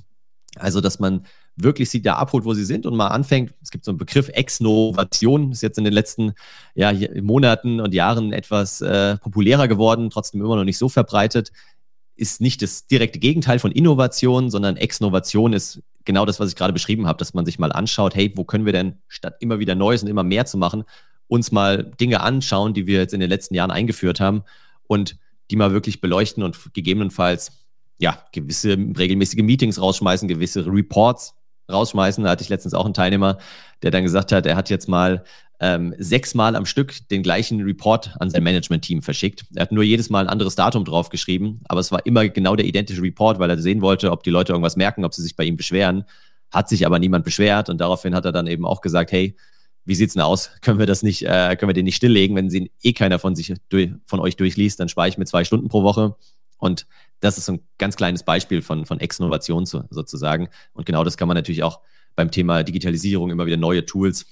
Also, 0.56 0.80
dass 0.80 0.98
man 0.98 1.24
wirklich 1.56 1.90
sie 1.90 2.02
da 2.02 2.14
abholt, 2.14 2.44
wo 2.44 2.54
sie 2.54 2.64
sind 2.64 2.86
und 2.86 2.96
mal 2.96 3.08
anfängt. 3.08 3.54
Es 3.62 3.70
gibt 3.70 3.84
so 3.84 3.90
einen 3.90 3.98
Begriff 3.98 4.28
Exnovation, 4.30 5.52
ist 5.52 5.62
jetzt 5.62 5.78
in 5.78 5.84
den 5.84 5.92
letzten 5.92 6.32
ja, 6.74 6.92
Monaten 7.20 7.80
und 7.80 7.94
Jahren 7.94 8.32
etwas 8.32 8.80
äh, 8.80 9.16
populärer 9.18 9.68
geworden, 9.68 10.10
trotzdem 10.10 10.40
immer 10.40 10.56
noch 10.56 10.64
nicht 10.64 10.78
so 10.78 10.88
verbreitet. 10.88 11.52
Ist 12.16 12.40
nicht 12.40 12.62
das 12.62 12.86
direkte 12.86 13.18
Gegenteil 13.18 13.58
von 13.58 13.72
Innovation, 13.72 14.50
sondern 14.50 14.76
Exnovation 14.76 15.52
ist 15.52 15.82
genau 16.04 16.26
das, 16.26 16.40
was 16.40 16.50
ich 16.50 16.56
gerade 16.56 16.72
beschrieben 16.72 17.06
habe, 17.06 17.18
dass 17.18 17.34
man 17.34 17.46
sich 17.46 17.58
mal 17.58 17.72
anschaut, 17.72 18.14
hey, 18.14 18.32
wo 18.36 18.44
können 18.44 18.66
wir 18.66 18.72
denn 18.72 18.98
statt 19.08 19.36
immer 19.40 19.58
wieder 19.58 19.74
Neues 19.74 20.02
und 20.02 20.08
immer 20.08 20.24
mehr 20.24 20.46
zu 20.46 20.58
machen, 20.58 20.84
uns 21.30 21.52
mal 21.52 21.84
Dinge 22.00 22.20
anschauen, 22.20 22.74
die 22.74 22.86
wir 22.86 22.98
jetzt 22.98 23.14
in 23.14 23.20
den 23.20 23.30
letzten 23.30 23.54
Jahren 23.54 23.70
eingeführt 23.70 24.20
haben 24.20 24.42
und 24.88 25.16
die 25.50 25.56
mal 25.56 25.72
wirklich 25.72 26.00
beleuchten 26.00 26.42
und 26.42 26.74
gegebenenfalls 26.74 27.52
ja 27.98 28.18
gewisse 28.32 28.72
regelmäßige 28.72 29.42
Meetings 29.42 29.80
rausschmeißen, 29.80 30.26
gewisse 30.28 30.66
Reports 30.66 31.34
rausschmeißen. 31.70 32.24
Da 32.24 32.30
hatte 32.30 32.42
ich 32.42 32.48
letztens 32.48 32.74
auch 32.74 32.84
einen 32.84 32.94
Teilnehmer, 32.94 33.38
der 33.82 33.92
dann 33.92 34.02
gesagt 34.02 34.32
hat, 34.32 34.44
er 34.44 34.56
hat 34.56 34.70
jetzt 34.70 34.88
mal 34.88 35.22
ähm, 35.60 35.94
sechsmal 35.98 36.56
am 36.56 36.66
Stück 36.66 37.08
den 37.10 37.22
gleichen 37.22 37.60
Report 37.60 38.16
an 38.18 38.30
sein 38.30 38.42
Management-Team 38.42 39.02
verschickt. 39.02 39.44
Er 39.54 39.62
hat 39.62 39.72
nur 39.72 39.84
jedes 39.84 40.10
Mal 40.10 40.24
ein 40.24 40.30
anderes 40.30 40.56
Datum 40.56 40.84
draufgeschrieben, 40.84 41.60
aber 41.68 41.80
es 41.80 41.92
war 41.92 42.04
immer 42.06 42.28
genau 42.28 42.56
der 42.56 42.66
identische 42.66 43.02
Report, 43.02 43.38
weil 43.38 43.50
er 43.50 43.58
sehen 43.58 43.82
wollte, 43.82 44.10
ob 44.10 44.24
die 44.24 44.30
Leute 44.30 44.52
irgendwas 44.52 44.76
merken, 44.76 45.04
ob 45.04 45.14
sie 45.14 45.22
sich 45.22 45.36
bei 45.36 45.44
ihm 45.44 45.56
beschweren. 45.56 46.04
Hat 46.50 46.68
sich 46.68 46.86
aber 46.86 46.98
niemand 46.98 47.24
beschwert 47.24 47.68
und 47.68 47.78
daraufhin 47.78 48.16
hat 48.16 48.24
er 48.24 48.32
dann 48.32 48.48
eben 48.48 48.66
auch 48.66 48.80
gesagt, 48.80 49.12
hey, 49.12 49.36
wie 49.90 49.96
sieht's 49.96 50.14
denn 50.14 50.22
aus? 50.22 50.52
Können 50.60 50.78
wir 50.78 50.86
das 50.86 51.02
nicht, 51.02 51.24
äh, 51.26 51.56
können 51.56 51.68
wir 51.68 51.74
den 51.74 51.84
nicht 51.84 51.96
stilllegen? 51.96 52.36
Wenn 52.36 52.48
sie 52.48 52.70
eh 52.80 52.92
keiner 52.92 53.18
von 53.18 53.34
sich 53.34 53.52
von 54.06 54.20
euch 54.20 54.36
durchliest, 54.36 54.78
dann 54.78 54.88
spare 54.88 55.08
ich 55.08 55.18
mir 55.18 55.24
zwei 55.24 55.42
Stunden 55.42 55.68
pro 55.68 55.82
Woche. 55.82 56.14
Und 56.58 56.86
das 57.18 57.38
ist 57.38 57.46
so 57.46 57.54
ein 57.54 57.60
ganz 57.76 57.96
kleines 57.96 58.22
Beispiel 58.22 58.62
von, 58.62 58.86
von 58.86 59.00
Ex-Innovation 59.00 59.66
sozusagen. 59.66 60.48
Und 60.74 60.86
genau 60.86 61.02
das 61.02 61.16
kann 61.16 61.26
man 61.26 61.34
natürlich 61.34 61.64
auch 61.64 61.80
beim 62.14 62.30
Thema 62.30 62.62
Digitalisierung 62.62 63.30
immer 63.30 63.46
wieder 63.46 63.56
neue 63.56 63.84
Tools 63.84 64.26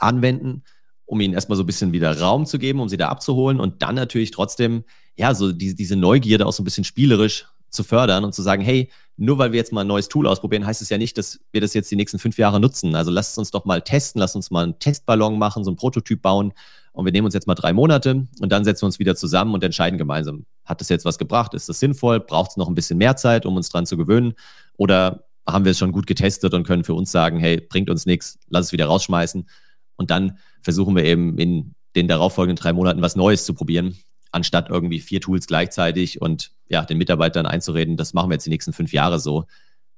anwenden, 0.00 0.64
um 1.04 1.20
ihnen 1.20 1.34
erstmal 1.34 1.56
so 1.56 1.62
ein 1.62 1.66
bisschen 1.66 1.92
wieder 1.92 2.18
Raum 2.18 2.44
zu 2.44 2.58
geben, 2.58 2.80
um 2.80 2.88
sie 2.88 2.96
da 2.96 3.08
abzuholen 3.08 3.60
und 3.60 3.82
dann 3.82 3.94
natürlich 3.94 4.32
trotzdem, 4.32 4.82
ja, 5.14 5.32
so 5.32 5.52
die, 5.52 5.76
diese 5.76 5.94
Neugierde 5.94 6.44
auch 6.44 6.52
so 6.52 6.62
ein 6.62 6.64
bisschen 6.64 6.82
spielerisch 6.82 7.46
zu 7.72 7.82
fördern 7.84 8.24
und 8.24 8.34
zu 8.34 8.42
sagen, 8.42 8.62
hey, 8.62 8.90
nur 9.16 9.38
weil 9.38 9.52
wir 9.52 9.58
jetzt 9.58 9.72
mal 9.72 9.82
ein 9.82 9.86
neues 9.86 10.08
Tool 10.08 10.26
ausprobieren, 10.26 10.66
heißt 10.66 10.82
es 10.82 10.88
ja 10.88 10.98
nicht, 10.98 11.16
dass 11.18 11.40
wir 11.52 11.60
das 11.60 11.74
jetzt 11.74 11.90
die 11.90 11.96
nächsten 11.96 12.18
fünf 12.18 12.38
Jahre 12.38 12.60
nutzen. 12.60 12.94
Also 12.94 13.10
lasst 13.10 13.38
uns 13.38 13.50
doch 13.50 13.64
mal 13.64 13.82
testen, 13.82 14.20
lasst 14.20 14.36
uns 14.36 14.50
mal 14.50 14.64
einen 14.64 14.78
Testballon 14.78 15.38
machen, 15.38 15.64
so 15.64 15.70
einen 15.70 15.76
Prototyp 15.76 16.22
bauen 16.22 16.52
und 16.92 17.04
wir 17.04 17.12
nehmen 17.12 17.24
uns 17.24 17.34
jetzt 17.34 17.46
mal 17.46 17.54
drei 17.54 17.72
Monate 17.72 18.26
und 18.40 18.52
dann 18.52 18.64
setzen 18.64 18.82
wir 18.82 18.86
uns 18.86 18.98
wieder 18.98 19.16
zusammen 19.16 19.54
und 19.54 19.64
entscheiden 19.64 19.98
gemeinsam, 19.98 20.44
hat 20.64 20.80
das 20.80 20.88
jetzt 20.88 21.04
was 21.04 21.18
gebracht, 21.18 21.54
ist 21.54 21.68
das 21.68 21.80
sinnvoll, 21.80 22.20
braucht 22.20 22.50
es 22.52 22.56
noch 22.56 22.68
ein 22.68 22.74
bisschen 22.74 22.98
mehr 22.98 23.16
Zeit, 23.16 23.46
um 23.46 23.56
uns 23.56 23.70
dran 23.70 23.86
zu 23.86 23.96
gewöhnen 23.96 24.34
oder 24.76 25.24
haben 25.46 25.64
wir 25.64 25.72
es 25.72 25.78
schon 25.78 25.92
gut 25.92 26.06
getestet 26.06 26.54
und 26.54 26.66
können 26.66 26.84
für 26.84 26.94
uns 26.94 27.10
sagen, 27.10 27.38
hey, 27.38 27.60
bringt 27.60 27.90
uns 27.90 28.06
nichts, 28.06 28.38
lass 28.48 28.66
es 28.66 28.72
wieder 28.72 28.86
rausschmeißen 28.86 29.48
und 29.96 30.10
dann 30.10 30.38
versuchen 30.60 30.94
wir 30.94 31.04
eben 31.04 31.38
in 31.38 31.74
den 31.96 32.08
darauffolgenden 32.08 32.62
drei 32.62 32.72
Monaten 32.72 33.02
was 33.02 33.16
Neues 33.16 33.44
zu 33.44 33.54
probieren 33.54 33.96
anstatt 34.32 34.70
irgendwie 34.70 35.00
vier 35.00 35.20
Tools 35.20 35.46
gleichzeitig 35.46 36.20
und 36.20 36.50
ja, 36.68 36.84
den 36.84 36.98
Mitarbeitern 36.98 37.46
einzureden, 37.46 37.96
das 37.96 38.14
machen 38.14 38.30
wir 38.30 38.34
jetzt 38.34 38.46
die 38.46 38.50
nächsten 38.50 38.72
fünf 38.72 38.92
Jahre 38.92 39.20
so, 39.20 39.46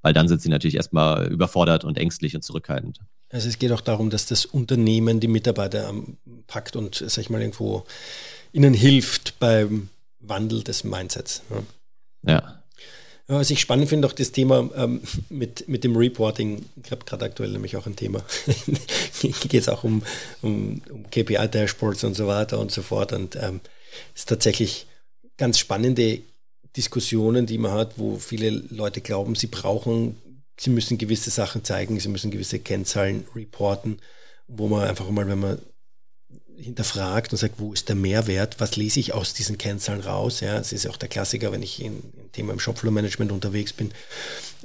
weil 0.03 0.13
dann 0.13 0.29
sind 0.29 0.43
sie 0.43 0.49
natürlich 0.49 0.75
erstmal 0.77 1.27
überfordert 1.29 1.85
und 1.85 1.97
ängstlich 1.97 2.35
und 2.35 2.43
zurückhaltend. 2.43 3.01
Also 3.31 3.49
es 3.49 3.59
geht 3.59 3.73
auch 3.73 3.81
darum, 3.81 4.11
dass 4.11 4.27
das 4.27 4.45
Unternehmen 4.45 5.19
die 5.21 5.29
Mitarbeiter 5.29 5.93
packt 6.47 6.77
und, 6.77 6.97
sag 6.97 7.19
ich 7.19 7.31
mal, 7.31 7.41
irgendwo 7.41 7.85
ihnen 8.53 8.75
hilft 8.75 9.39
beim 9.39 9.89
Wandel 10.21 10.63
des 10.63 10.85
Mindsets. 10.85 11.43
Ja. 12.25 12.33
ja. 12.33 12.65
Was 13.27 13.51
ich 13.51 13.61
spannend 13.61 13.89
finde, 13.89 14.07
auch 14.07 14.13
das 14.13 14.33
Thema 14.33 14.69
ähm, 14.77 15.01
mit, 15.31 15.67
mit 15.67 15.83
dem 15.83 15.97
Reporting. 15.97 16.67
Ich 16.85 16.91
habe 16.91 17.07
gerade 17.07 17.25
aktuell 17.25 17.51
nämlich 17.51 17.77
auch 17.77 17.87
ein 17.87 17.97
Thema. 17.97 18.23
geht 19.23 19.55
es 19.55 19.69
auch 19.69 19.83
um, 19.83 20.03
um, 20.43 20.83
um 20.91 21.11
KPI-Dashboards 21.11 22.05
und 22.05 22.15
so 22.15 22.27
weiter 22.27 22.59
und 22.59 22.71
so 22.71 22.83
fort. 22.83 23.15
Und 23.15 23.37
ähm, 23.37 23.61
ist 24.15 24.29
tatsächlich 24.29 24.87
ganz 25.37 25.59
spannende 25.59 26.21
Diskussionen, 26.77 27.47
die 27.47 27.59
man 27.59 27.73
hat, 27.73 27.99
wo 27.99 28.19
viele 28.19 28.51
Leute 28.51 29.01
glauben, 29.01 29.35
sie 29.35 29.47
brauchen, 29.47 30.17
sie 30.59 30.71
müssen 30.71 30.99
gewisse 30.99 31.31
Sachen 31.31 31.65
zeigen, 31.65 31.99
sie 32.01 32.09
müssen 32.09 32.31
gewisse 32.31 32.59
Kennzahlen 32.59 33.27
reporten, 33.35 33.99
wo 34.49 34.69
man 34.69 34.89
einfach 34.89 35.09
mal, 35.11 35.29
wenn 35.29 35.41
man 35.41 35.59
hinterfragt 36.57 37.33
und 37.33 37.39
sagt, 37.39 37.59
wo 37.59 37.73
ist 37.73 37.89
der 37.89 37.97
Mehrwert, 37.97 38.61
was 38.61 38.77
lese 38.77 39.01
ich 39.01 39.13
aus 39.13 39.35
diesen 39.35 39.59
Kennzahlen 39.59 40.01
raus, 40.01 40.41
ja, 40.41 40.59
es 40.59 40.73
ist 40.73 40.87
auch 40.87 40.97
der 40.97 41.09
Klassiker, 41.09 41.53
wenn 41.53 41.63
ich 41.63 41.83
in, 41.83 41.99
in 42.17 42.33
Thema 42.33 42.53
im 42.53 42.61
Shopfloor-Management 42.61 43.33
unterwegs 43.33 43.73
bin, 43.73 43.93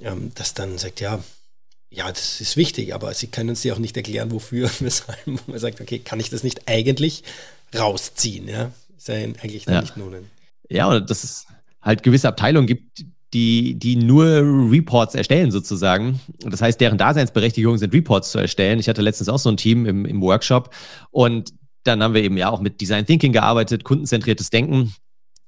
ähm, 0.03 0.31
dass 0.35 0.53
dann 0.53 0.77
sagt, 0.77 0.99
ja, 0.99 1.23
ja, 1.91 2.11
das 2.11 2.41
ist 2.41 2.57
wichtig, 2.57 2.93
aber 2.93 3.13
sie 3.15 3.27
können 3.27 3.55
sie 3.55 3.71
auch 3.71 3.79
nicht 3.79 3.97
erklären, 3.97 4.31
wofür, 4.31 4.69
weshalb, 4.79 5.47
man 5.47 5.59
sagt, 5.59 5.81
okay, 5.81 5.99
kann 5.99 6.19
ich 6.19 6.29
das 6.29 6.43
nicht 6.43 6.67
eigentlich 6.67 7.23
rausziehen, 7.75 8.47
ja, 8.47 8.71
sein 8.99 9.35
eigentlich 9.41 9.65
ja. 9.65 9.81
nicht 9.81 9.95
lohnen. 9.95 10.25
Ja, 10.69 10.87
und 10.87 11.09
dass 11.09 11.23
es 11.23 11.47
halt 11.81 12.03
gewisse 12.03 12.27
Abteilungen 12.27 12.67
gibt, 12.67 13.05
die, 13.33 13.75
die 13.75 13.95
nur 13.95 14.25
Reports 14.71 15.15
erstellen 15.15 15.51
sozusagen. 15.51 16.19
Das 16.39 16.61
heißt, 16.61 16.81
deren 16.81 16.97
Daseinsberechtigung 16.97 17.77
sind 17.77 17.93
Reports 17.93 18.31
zu 18.31 18.39
erstellen. 18.39 18.79
Ich 18.79 18.89
hatte 18.89 19.01
letztens 19.01 19.29
auch 19.29 19.37
so 19.37 19.49
ein 19.49 19.57
Team 19.57 19.85
im, 19.85 20.05
im 20.05 20.21
Workshop 20.21 20.73
und 21.11 21.53
dann 21.83 22.03
haben 22.03 22.13
wir 22.13 22.23
eben 22.23 22.37
ja 22.37 22.49
auch 22.49 22.61
mit 22.61 22.81
Design 22.81 23.05
Thinking 23.05 23.31
gearbeitet, 23.31 23.83
kundenzentriertes 23.83 24.49
Denken. 24.49 24.93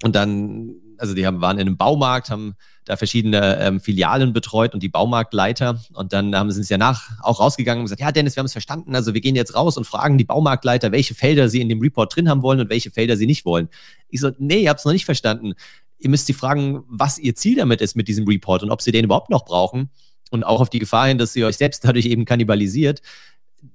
Und 0.04 0.16
dann, 0.16 0.76
also 1.02 1.16
die 1.16 1.26
haben, 1.26 1.42
waren 1.42 1.58
in 1.58 1.68
einem 1.68 1.78
Baumarkt, 1.78 2.30
haben 2.30 2.56
da 2.86 2.96
verschiedene 2.96 3.60
ähm, 3.60 3.80
Filialen 3.80 4.34
betreut 4.34 4.74
und 4.74 4.84
die 4.84 4.90
Baumarktleiter. 4.90 5.82
Und 5.94 6.14
dann 6.14 6.36
haben 6.36 6.52
sie 6.52 6.62
es 6.62 6.70
ja 6.70 6.78
nach 6.78 7.10
auch 7.22 7.40
rausgegangen 7.40 7.80
und 7.80 7.86
gesagt, 7.86 8.02
ja, 8.02 8.12
Dennis, 8.12 8.36
wir 8.36 8.42
haben 8.42 8.46
es 8.46 8.52
verstanden. 8.52 8.96
Also 8.96 9.14
wir 9.14 9.22
gehen 9.22 9.36
jetzt 9.36 9.56
raus 9.56 9.78
und 9.78 9.86
fragen 9.86 10.18
die 10.18 10.24
Baumarktleiter, 10.24 10.92
welche 10.92 11.16
Felder 11.16 11.50
sie 11.50 11.62
in 11.62 11.70
dem 11.70 11.80
Report 11.80 12.16
drin 12.16 12.30
haben 12.30 12.44
wollen 12.44 12.60
und 12.60 12.70
welche 12.70 12.92
Felder 12.92 13.18
sie 13.18 13.26
nicht 13.26 13.46
wollen. 13.46 13.68
Ich 14.10 14.22
so, 14.22 14.32
nee, 14.38 14.64
ihr 14.64 14.70
habt 14.70 14.80
es 14.80 14.86
noch 14.86 14.94
nicht 14.94 15.06
verstanden. 15.06 15.54
ihr 15.98 16.10
müsst 16.10 16.28
sie 16.28 16.34
fragen, 16.34 16.84
was 16.88 17.18
ihr 17.18 17.36
Ziel 17.36 17.56
damit 17.56 17.82
ist 17.82 17.96
mit 17.96 18.08
diesem 18.08 18.28
Report 18.28 18.62
und 18.62 18.72
ob 18.72 18.82
sie 18.82 18.92
den 18.92 19.06
überhaupt 19.06 19.30
noch 19.30 19.46
brauchen 19.46 19.90
und 20.30 20.44
auch 20.44 20.62
auf 20.62 20.70
die 20.70 20.80
Gefahr 20.80 21.08
hin, 21.08 21.18
dass 21.18 21.36
ihr 21.36 21.48
euch 21.48 21.58
selbst 21.58 21.84
dadurch 21.84 22.06
eben 22.06 22.26
kannibalisiert. 22.26 23.02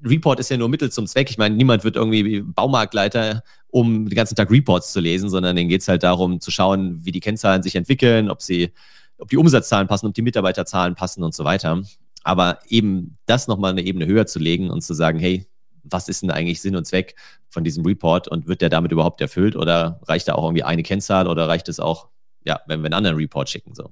Report 0.04 0.40
ist 0.40 0.50
ja 0.50 0.56
nur 0.56 0.68
Mittel 0.68 0.90
zum 0.90 1.06
Zweck. 1.06 1.30
Ich 1.30 1.38
meine, 1.38 1.54
niemand 1.54 1.84
wird 1.84 1.96
irgendwie 1.96 2.40
Baumarktleiter, 2.40 3.42
um 3.68 4.08
den 4.08 4.14
ganzen 4.14 4.34
Tag 4.34 4.50
Reports 4.50 4.92
zu 4.92 5.00
lesen, 5.00 5.28
sondern 5.28 5.56
denen 5.56 5.68
geht 5.68 5.82
es 5.82 5.88
halt 5.88 6.02
darum 6.02 6.40
zu 6.40 6.50
schauen, 6.50 7.04
wie 7.04 7.12
die 7.12 7.20
Kennzahlen 7.20 7.62
sich 7.62 7.76
entwickeln, 7.76 8.30
ob 8.30 8.42
sie, 8.42 8.72
ob 9.18 9.28
die 9.28 9.36
Umsatzzahlen 9.36 9.88
passen, 9.88 10.06
ob 10.06 10.14
die 10.14 10.22
Mitarbeiterzahlen 10.22 10.94
passen 10.94 11.22
und 11.22 11.34
so 11.34 11.44
weiter. 11.44 11.82
Aber 12.22 12.58
eben 12.68 13.16
das 13.26 13.48
nochmal 13.48 13.72
eine 13.72 13.82
Ebene 13.82 14.06
höher 14.06 14.26
zu 14.26 14.38
legen 14.38 14.70
und 14.70 14.82
zu 14.82 14.94
sagen, 14.94 15.18
hey, 15.18 15.46
was 15.84 16.08
ist 16.08 16.22
denn 16.22 16.30
eigentlich 16.30 16.60
Sinn 16.60 16.76
und 16.76 16.86
Zweck 16.86 17.14
von 17.48 17.64
diesem 17.64 17.84
Report 17.84 18.28
und 18.28 18.48
wird 18.48 18.60
der 18.60 18.68
damit 18.68 18.92
überhaupt 18.92 19.20
erfüllt 19.20 19.56
oder 19.56 20.00
reicht 20.06 20.28
da 20.28 20.34
auch 20.34 20.44
irgendwie 20.44 20.64
eine 20.64 20.82
Kennzahl 20.82 21.28
oder 21.28 21.48
reicht 21.48 21.68
es 21.68 21.78
auch, 21.78 22.08
ja, 22.44 22.60
wenn 22.66 22.80
wir 22.80 22.86
einen 22.86 22.94
anderen 22.94 23.16
Report 23.16 23.48
schicken, 23.48 23.74
so. 23.74 23.90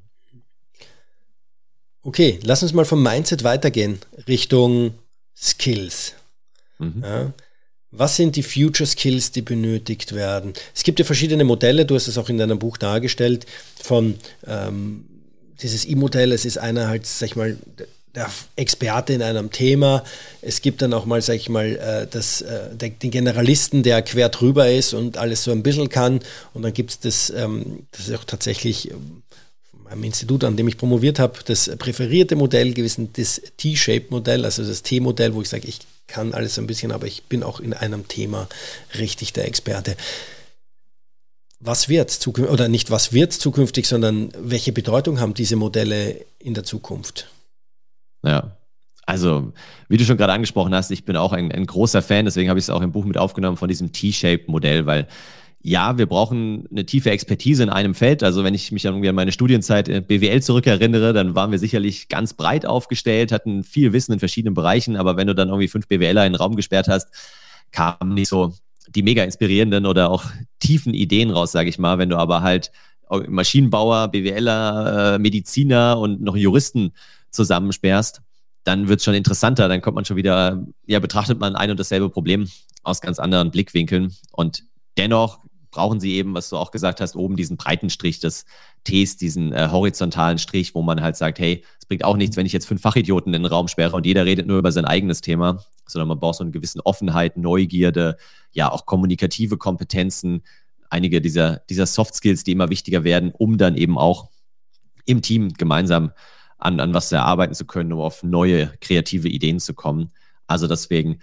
Okay, 2.02 2.38
lass 2.42 2.62
uns 2.62 2.74
mal 2.74 2.84
vom 2.84 3.02
Mindset 3.02 3.44
weitergehen 3.44 3.98
Richtung 4.28 4.94
Skills. 5.36 6.14
Mhm. 6.78 7.02
Ja. 7.02 7.32
Was 7.90 8.16
sind 8.16 8.34
die 8.34 8.42
Future 8.42 8.88
Skills, 8.88 9.30
die 9.30 9.42
benötigt 9.42 10.14
werden? 10.14 10.52
Es 10.74 10.82
gibt 10.82 10.98
ja 10.98 11.04
verschiedene 11.04 11.44
Modelle, 11.44 11.86
du 11.86 11.94
hast 11.94 12.08
es 12.08 12.18
auch 12.18 12.28
in 12.28 12.38
deinem 12.38 12.58
Buch 12.58 12.76
dargestellt, 12.76 13.46
von 13.80 14.16
ähm, 14.46 15.04
dieses 15.62 15.84
E-Modell, 15.84 16.32
es 16.32 16.44
ist 16.44 16.58
einer 16.58 16.88
halt, 16.88 17.06
sag 17.06 17.28
ich 17.28 17.36
mal, 17.36 17.56
der 18.14 18.30
Experte 18.56 19.12
in 19.12 19.22
einem 19.22 19.50
Thema. 19.50 20.04
Es 20.40 20.62
gibt 20.62 20.82
dann 20.82 20.92
auch 20.92 21.04
mal, 21.04 21.20
sag 21.20 21.34
ich 21.34 21.48
mal, 21.48 21.66
äh, 21.66 22.06
das, 22.08 22.42
äh, 22.42 22.76
den 22.76 23.10
Generalisten, 23.10 23.82
der 23.82 24.02
quer 24.02 24.28
drüber 24.28 24.70
ist 24.70 24.94
und 24.94 25.16
alles 25.16 25.44
so 25.44 25.50
ein 25.50 25.62
bisschen 25.62 25.88
kann. 25.88 26.20
Und 26.52 26.62
dann 26.62 26.72
gibt 26.72 26.90
es 26.90 27.00
das, 27.00 27.30
ähm, 27.30 27.86
das 27.90 28.08
ist 28.08 28.14
auch 28.14 28.24
tatsächlich 28.24 28.90
ähm, 28.90 29.23
am 29.94 30.04
Institut, 30.04 30.44
an 30.44 30.56
dem 30.56 30.68
ich 30.68 30.76
promoviert 30.76 31.18
habe, 31.18 31.38
das 31.44 31.70
präferierte 31.78 32.36
Modell 32.36 32.74
gewesen, 32.74 33.10
das 33.14 33.40
T-Shape-Modell, 33.56 34.44
also 34.44 34.64
das 34.64 34.82
T-Modell, 34.82 35.34
wo 35.34 35.42
ich 35.42 35.48
sage, 35.48 35.66
ich 35.66 35.80
kann 36.06 36.34
alles 36.34 36.58
ein 36.58 36.66
bisschen, 36.66 36.92
aber 36.92 37.06
ich 37.06 37.24
bin 37.24 37.42
auch 37.42 37.60
in 37.60 37.72
einem 37.72 38.06
Thema 38.08 38.48
richtig 38.98 39.32
der 39.32 39.46
Experte. 39.46 39.96
Was 41.60 41.88
wird 41.88 42.10
zukünftig, 42.10 42.52
oder 42.52 42.68
nicht 42.68 42.90
was 42.90 43.12
wird 43.12 43.32
zukünftig, 43.32 43.86
sondern 43.86 44.30
welche 44.38 44.72
Bedeutung 44.72 45.18
haben 45.18 45.32
diese 45.32 45.56
Modelle 45.56 46.24
in 46.38 46.52
der 46.52 46.64
Zukunft? 46.64 47.28
Ja, 48.22 48.56
also, 49.06 49.52
wie 49.88 49.96
du 49.96 50.04
schon 50.04 50.16
gerade 50.16 50.32
angesprochen 50.32 50.74
hast, 50.74 50.90
ich 50.90 51.04
bin 51.04 51.16
auch 51.16 51.32
ein, 51.32 51.52
ein 51.52 51.66
großer 51.66 52.02
Fan, 52.02 52.24
deswegen 52.24 52.48
habe 52.48 52.58
ich 52.58 52.66
es 52.66 52.70
auch 52.70 52.82
im 52.82 52.92
Buch 52.92 53.04
mit 53.04 53.18
aufgenommen 53.18 53.56
von 53.56 53.68
diesem 53.68 53.92
T-Shape-Modell, 53.92 54.86
weil 54.86 55.06
ja, 55.66 55.96
wir 55.96 56.04
brauchen 56.04 56.68
eine 56.70 56.84
tiefe 56.84 57.10
Expertise 57.10 57.62
in 57.62 57.70
einem 57.70 57.94
Feld. 57.94 58.22
Also 58.22 58.44
wenn 58.44 58.52
ich 58.52 58.70
mich 58.70 58.86
an 58.86 59.00
meine 59.00 59.32
Studienzeit 59.32 59.88
in 59.88 60.04
BWL 60.04 60.42
zurückerinnere, 60.42 61.14
dann 61.14 61.34
waren 61.34 61.52
wir 61.52 61.58
sicherlich 61.58 62.10
ganz 62.10 62.34
breit 62.34 62.66
aufgestellt, 62.66 63.32
hatten 63.32 63.64
viel 63.64 63.94
Wissen 63.94 64.12
in 64.12 64.18
verschiedenen 64.18 64.52
Bereichen, 64.52 64.96
aber 64.96 65.16
wenn 65.16 65.26
du 65.26 65.34
dann 65.34 65.48
irgendwie 65.48 65.68
fünf 65.68 65.88
BWLer 65.88 66.26
in 66.26 66.34
den 66.34 66.38
Raum 66.38 66.54
gesperrt 66.54 66.86
hast, 66.86 67.08
kamen 67.72 68.12
nicht 68.12 68.28
so 68.28 68.52
die 68.88 69.02
mega 69.02 69.24
inspirierenden 69.24 69.86
oder 69.86 70.10
auch 70.10 70.26
tiefen 70.60 70.92
Ideen 70.92 71.30
raus, 71.30 71.52
sage 71.52 71.70
ich 71.70 71.78
mal. 71.78 71.96
Wenn 71.96 72.10
du 72.10 72.18
aber 72.18 72.42
halt 72.42 72.70
Maschinenbauer, 73.08 74.08
BWLer, 74.08 75.14
äh, 75.14 75.18
Mediziner 75.18 75.98
und 75.98 76.20
noch 76.20 76.36
Juristen 76.36 76.92
zusammensperrst, 77.30 78.20
dann 78.64 78.88
wird 78.88 78.98
es 78.98 79.04
schon 79.04 79.14
interessanter. 79.14 79.68
Dann 79.68 79.80
kommt 79.80 79.94
man 79.94 80.04
schon 80.04 80.18
wieder, 80.18 80.62
ja, 80.84 81.00
betrachtet 81.00 81.40
man 81.40 81.56
ein 81.56 81.70
und 81.70 81.80
dasselbe 81.80 82.10
Problem 82.10 82.50
aus 82.82 83.00
ganz 83.00 83.18
anderen 83.18 83.50
Blickwinkeln. 83.50 84.12
Und 84.30 84.64
dennoch 84.98 85.44
brauchen 85.74 85.98
sie 85.98 86.14
eben, 86.14 86.34
was 86.34 86.48
du 86.48 86.56
auch 86.56 86.70
gesagt 86.70 87.00
hast, 87.00 87.16
oben 87.16 87.34
diesen 87.34 87.56
breiten 87.56 87.90
Strich 87.90 88.20
des 88.20 88.44
Ts, 88.84 89.16
diesen 89.16 89.52
äh, 89.52 89.68
horizontalen 89.72 90.38
Strich, 90.38 90.74
wo 90.74 90.82
man 90.82 91.02
halt 91.02 91.16
sagt, 91.16 91.40
hey, 91.40 91.64
es 91.80 91.86
bringt 91.86 92.04
auch 92.04 92.16
nichts, 92.16 92.36
wenn 92.36 92.46
ich 92.46 92.52
jetzt 92.52 92.66
fünf 92.66 92.80
Fachidioten 92.80 93.34
in 93.34 93.42
den 93.42 93.50
Raum 93.50 93.66
sperre 93.66 93.96
und 93.96 94.06
jeder 94.06 94.24
redet 94.24 94.46
nur 94.46 94.58
über 94.58 94.70
sein 94.70 94.84
eigenes 94.84 95.20
Thema, 95.20 95.64
sondern 95.86 96.08
man 96.08 96.20
braucht 96.20 96.36
so 96.36 96.44
eine 96.44 96.52
gewisse 96.52 96.78
Offenheit, 96.86 97.36
Neugierde, 97.36 98.16
ja, 98.52 98.70
auch 98.70 98.86
kommunikative 98.86 99.58
Kompetenzen, 99.58 100.42
einige 100.90 101.20
dieser, 101.20 101.58
dieser 101.68 101.86
Soft 101.86 102.14
Skills, 102.14 102.44
die 102.44 102.52
immer 102.52 102.70
wichtiger 102.70 103.02
werden, 103.02 103.32
um 103.36 103.58
dann 103.58 103.76
eben 103.76 103.98
auch 103.98 104.28
im 105.06 105.22
Team 105.22 105.52
gemeinsam 105.54 106.12
an, 106.58 106.78
an 106.78 106.94
was 106.94 107.10
erarbeiten 107.10 107.54
zu 107.54 107.66
können, 107.66 107.92
um 107.92 108.00
auf 108.00 108.22
neue 108.22 108.72
kreative 108.80 109.28
Ideen 109.28 109.58
zu 109.58 109.74
kommen. 109.74 110.12
Also 110.46 110.68
deswegen, 110.68 111.18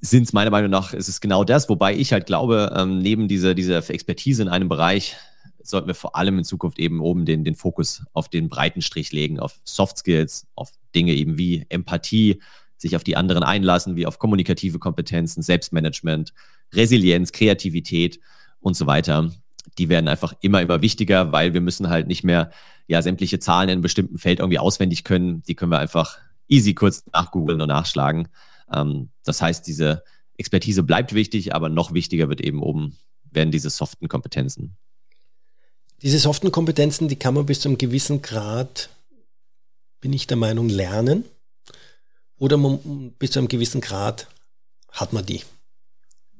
sind 0.00 0.24
es 0.24 0.32
meiner 0.32 0.50
Meinung 0.50 0.70
nach, 0.70 0.94
ist 0.94 1.08
es 1.08 1.20
genau 1.20 1.44
das, 1.44 1.68
wobei 1.68 1.94
ich 1.94 2.12
halt 2.12 2.26
glaube, 2.26 2.74
ähm, 2.76 2.98
neben 2.98 3.28
dieser, 3.28 3.54
dieser 3.54 3.78
Expertise 3.90 4.42
in 4.42 4.48
einem 4.48 4.68
Bereich 4.68 5.16
sollten 5.62 5.88
wir 5.88 5.94
vor 5.94 6.16
allem 6.16 6.38
in 6.38 6.44
Zukunft 6.44 6.78
eben 6.78 7.00
oben 7.00 7.26
den, 7.26 7.44
den 7.44 7.54
Fokus 7.54 8.02
auf 8.12 8.28
den 8.28 8.48
breiten 8.48 8.82
Strich 8.82 9.12
legen, 9.12 9.38
auf 9.38 9.60
Soft 9.64 9.98
Skills, 9.98 10.46
auf 10.54 10.72
Dinge 10.94 11.12
eben 11.12 11.36
wie 11.38 11.66
Empathie, 11.68 12.40
sich 12.76 12.96
auf 12.96 13.04
die 13.04 13.16
anderen 13.16 13.42
einlassen, 13.42 13.96
wie 13.96 14.06
auf 14.06 14.18
kommunikative 14.18 14.78
Kompetenzen, 14.78 15.42
Selbstmanagement, 15.42 16.32
Resilienz, 16.72 17.32
Kreativität 17.32 18.20
und 18.60 18.74
so 18.74 18.86
weiter. 18.86 19.30
Die 19.76 19.90
werden 19.90 20.08
einfach 20.08 20.32
immer, 20.40 20.62
immer 20.62 20.80
wichtiger, 20.80 21.30
weil 21.30 21.52
wir 21.52 21.60
müssen 21.60 21.90
halt 21.90 22.06
nicht 22.06 22.24
mehr 22.24 22.50
ja 22.86 23.02
sämtliche 23.02 23.38
Zahlen 23.38 23.68
in 23.68 23.72
einem 23.74 23.82
bestimmten 23.82 24.18
Feld 24.18 24.40
irgendwie 24.40 24.58
auswendig 24.58 25.04
können. 25.04 25.42
Die 25.42 25.54
können 25.54 25.70
wir 25.70 25.78
einfach 25.78 26.18
easy 26.48 26.74
kurz 26.74 27.04
nachgoogeln 27.12 27.60
und 27.60 27.68
nachschlagen. 27.68 28.28
Ähm, 28.72 29.10
das 29.24 29.42
heißt, 29.42 29.66
diese 29.66 30.04
Expertise 30.36 30.82
bleibt 30.82 31.14
wichtig, 31.14 31.54
aber 31.54 31.68
noch 31.68 31.92
wichtiger 31.92 32.28
wird 32.28 32.40
eben 32.40 32.62
oben, 32.62 32.96
werden 33.30 33.50
diese 33.50 33.70
soften 33.70 34.08
Kompetenzen. 34.08 34.76
Diese 36.02 36.18
soften 36.18 36.50
Kompetenzen, 36.50 37.08
die 37.08 37.16
kann 37.16 37.34
man 37.34 37.46
bis 37.46 37.60
zu 37.60 37.68
einem 37.68 37.78
gewissen 37.78 38.22
Grad, 38.22 38.88
bin 40.00 40.12
ich 40.12 40.26
der 40.26 40.38
Meinung, 40.38 40.68
lernen. 40.68 41.24
Oder 42.38 42.56
man, 42.56 43.12
bis 43.18 43.32
zu 43.32 43.38
einem 43.38 43.48
gewissen 43.48 43.82
Grad 43.82 44.28
hat 44.90 45.12
man 45.12 45.26
die. 45.26 45.42